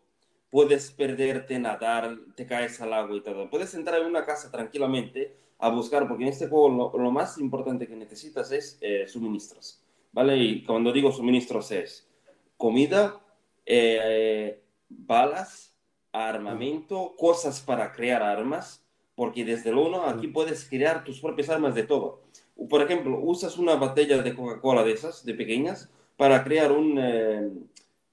Puedes 0.50 0.92
perderte, 0.92 1.60
nadar, 1.60 2.18
te 2.36 2.46
caes 2.46 2.80
al 2.80 2.94
agua 2.94 3.16
y 3.16 3.22
todo. 3.22 3.50
Puedes 3.50 3.74
entrar 3.74 4.00
en 4.02 4.08
una 4.08 4.26
casa 4.26 4.52
tranquilamente 4.52 5.36
a 5.60 5.70
buscar, 5.70 6.08
porque 6.08 6.24
en 6.24 6.30
este 6.30 6.48
juego 6.48 6.92
lo, 6.98 7.12
más 7.12 7.38
importante 7.38 7.88
que 7.88 7.96
necesitas 7.96 8.52
es 8.52 8.78
eh, 8.82 9.08
suministros, 9.08 9.84
¿vale? 10.12 10.38
Y 10.38 10.64
cuando 10.64 10.92
digo 10.92 11.12
suministros 11.12 11.72
es 11.72 12.08
comida, 12.56 13.20
eh, 13.66 14.62
balas, 14.88 15.76
armamento, 16.12 17.16
cosas 17.18 17.60
para 17.60 17.92
crear 17.92 18.22
armas, 18.22 18.87
porque 19.18 19.44
desde 19.44 19.72
el 19.72 19.78
uno 19.78 20.04
aquí 20.04 20.28
puedes 20.28 20.70
crear 20.70 21.04
tus 21.04 21.20
propias 21.20 21.50
armas 21.50 21.74
de 21.74 21.82
todo. 21.84 22.22
Por 22.70 22.84
ejemplo, 22.84 23.20
usas 23.20 23.58
una 23.58 23.74
botella 23.74 24.22
de 24.22 24.36
Coca-Cola 24.36 24.84
de 24.84 24.92
esas, 24.94 25.26
de 25.26 25.34
pequeñas, 25.34 25.90
para 26.16 26.44
crear 26.44 26.72
un... 26.72 26.98
Eh, 26.98 27.50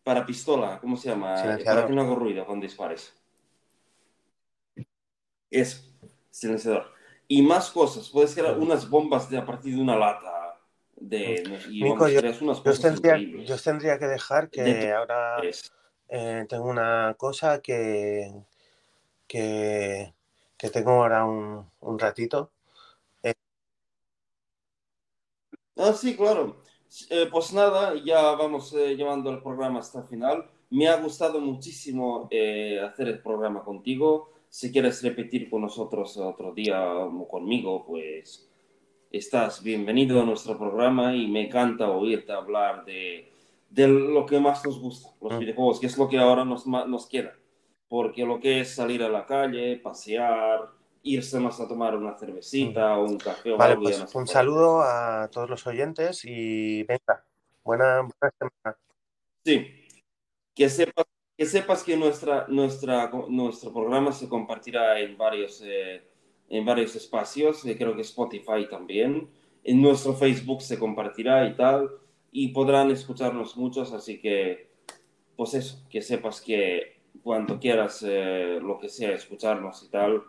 para 0.03 0.27
pistola, 0.27 0.79
¿cómo 0.81 0.97
se 0.97 1.11
llama? 1.11 1.35
Para 1.65 1.87
que 1.87 1.93
no 1.93 2.03
haga 2.03 2.15
ruido 2.15 2.45
cuando 2.45 2.65
dispares. 2.65 3.15
Es 5.51 5.95
silenciador 6.31 6.95
y 7.29 7.43
más 7.43 7.71
cosas. 7.71 8.09
Puedes 8.09 8.35
crear 8.35 8.59
unas 8.59 8.89
bombas 8.89 9.29
de, 9.31 9.39
a 9.39 9.45
partir 9.45 9.75
de 9.75 9.81
una 9.81 9.97
lata. 9.97 10.59
De, 10.97 11.43
Nico, 11.69 12.09
yo, 12.09 12.21
tendría, 12.81 13.19
yo, 13.45 13.59
tendría, 13.59 13.99
que 13.99 14.07
dejar 14.07 14.49
que 14.49 14.91
ahora 14.93 15.37
eh, 16.09 16.47
tengo 16.49 16.65
una 16.65 17.15
cosa 17.19 17.61
que, 17.61 18.33
que, 19.27 20.14
que 20.65 20.71
tengo 20.71 20.93
ahora 20.93 21.27
un, 21.27 21.71
un 21.81 21.99
ratito. 21.99 22.51
Eh. 23.23 23.35
Ah, 25.77 25.93
sí, 25.93 26.17
claro. 26.17 26.57
Eh, 27.11 27.29
pues 27.31 27.53
nada, 27.53 27.93
ya 28.03 28.35
vamos 28.35 28.73
llevando 28.73 29.29
el 29.31 29.43
programa 29.43 29.81
hasta 29.81 29.99
el 30.01 30.07
final. 30.07 30.51
Me 30.71 30.89
ha 30.89 30.97
gustado 30.97 31.39
muchísimo 31.39 32.31
hacer 32.83 33.09
el 33.09 33.23
programa 33.23 33.62
contigo 33.62 34.31
si 34.49 34.73
quieres 34.73 35.03
repetir 35.03 35.51
con 35.51 35.61
nosotros 35.61 36.17
otro 36.17 36.55
día 36.55 36.81
o 36.95 37.29
conmigo, 37.29 37.85
pues 37.85 38.49
estás 39.11 39.62
bienvenido 39.62 40.23
a 40.23 40.25
nuestro 40.25 40.57
programa 40.57 41.15
y 41.15 41.27
me 41.27 41.47
encanta 41.47 41.91
oírte 41.91 42.33
hablar 42.33 42.87
de, 42.87 43.31
de 43.69 43.89
lo 43.89 44.25
que 44.25 44.41
más 44.41 44.65
nos 44.65 44.81
gusta, 44.81 45.11
los 45.21 45.35
mm. 45.35 45.39
videojuegos, 45.41 45.81
que 45.81 45.87
es 45.87 45.99
lo 45.99 46.09
que 46.09 46.19
ahora 46.19 46.45
nos, 46.47 46.67
nos 46.67 47.07
queda. 47.07 47.35
Porque 47.95 48.24
lo 48.24 48.40
que 48.40 48.59
es 48.59 48.74
salir 48.74 49.05
a 49.05 49.09
la 49.09 49.24
calle, 49.24 49.76
pasear, 49.76 50.68
irse 51.05 51.38
más 51.38 51.61
a 51.61 51.68
tomar 51.68 51.95
una 51.95 52.18
cervecita 52.18 52.99
o 52.99 53.05
un 53.05 53.18
café. 53.18 53.53
O 53.53 53.57
vale, 53.57 53.76
pues 53.76 54.12
un 54.16 54.26
saludo 54.26 54.82
a 54.82 55.30
todos 55.30 55.49
los 55.49 55.64
oyentes 55.64 56.24
y 56.24 56.82
venga, 56.82 57.24
buena, 57.62 58.01
buena 58.01 58.34
semana. 58.36 58.78
Sí, 59.45 59.86
que 60.57 60.68
sepas 60.68 61.05
que 61.36 61.47
sepas 61.47 61.84
que 61.84 61.97
nuestra, 61.97 62.47
nuestra, 62.49 63.12
nuestro 63.28 63.72
programa 63.72 64.11
se 64.11 64.28
compartirá 64.28 64.99
en 64.99 65.16
varios, 65.16 65.62
eh, 65.64 66.03
en 66.49 66.64
varios 66.64 66.97
espacios, 66.97 67.64
eh, 67.64 67.78
creo 67.78 67.95
que 67.95 68.03
Spotify 68.03 68.68
también, 68.68 69.30
en 69.62 69.80
nuestro 69.80 70.14
Facebook 70.14 70.62
se 70.62 70.80
compartirá 70.80 71.47
y 71.47 71.55
tal, 71.55 71.92
y 72.32 72.49
podrán 72.49 72.90
escucharnos 72.90 73.57
muchos, 73.57 73.92
así 73.92 74.20
que, 74.20 74.72
pues 75.36 75.55
eso, 75.55 75.86
que 75.88 76.03
sepas 76.03 76.40
que 76.40 76.93
cuando 77.25 77.59
quieras 77.59 78.05
eh, 78.07 78.61
lo 78.62 78.79
que 78.79 78.89
sea, 78.89 79.12
escucharnos 79.12 79.83
y 79.83 79.89
tal, 79.89 80.22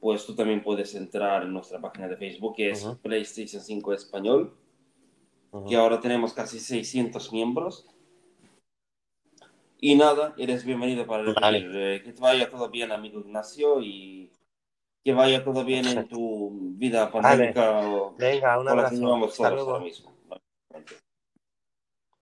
pues 0.00 0.26
tú 0.26 0.34
también 0.34 0.62
puedes 0.62 0.94
entrar 0.96 1.44
en 1.44 1.52
nuestra 1.52 1.80
página 1.80 2.08
de 2.08 2.16
Facebook, 2.16 2.56
que 2.56 2.70
es 2.70 2.84
PlayStation 3.02 3.62
5 3.62 3.94
Español, 3.94 4.52
que 5.68 5.76
ahora 5.76 6.00
tenemos 6.00 6.34
casi 6.34 6.58
600 6.58 7.32
miembros 7.32 7.86
y 9.82 9.94
nada, 9.94 10.34
eres 10.36 10.64
bienvenido 10.64 11.06
para 11.06 11.22
repetir. 11.22 11.70
Eh, 11.72 12.02
que 12.04 12.12
te 12.12 12.20
vaya 12.20 12.50
todo 12.50 12.68
bien, 12.68 12.92
amigo 12.92 13.20
Ignacio, 13.20 13.80
y 13.80 14.30
que 15.02 15.14
vaya 15.14 15.42
todo 15.42 15.64
bien 15.64 15.86
en 15.86 16.06
tu 16.08 16.50
vida 16.76 17.10
pandémica. 17.10 17.80
Venga, 18.18 18.58
un 18.58 18.68
abrazo. 18.68 19.24
Hasta 19.24 19.50
luego. 19.50 19.80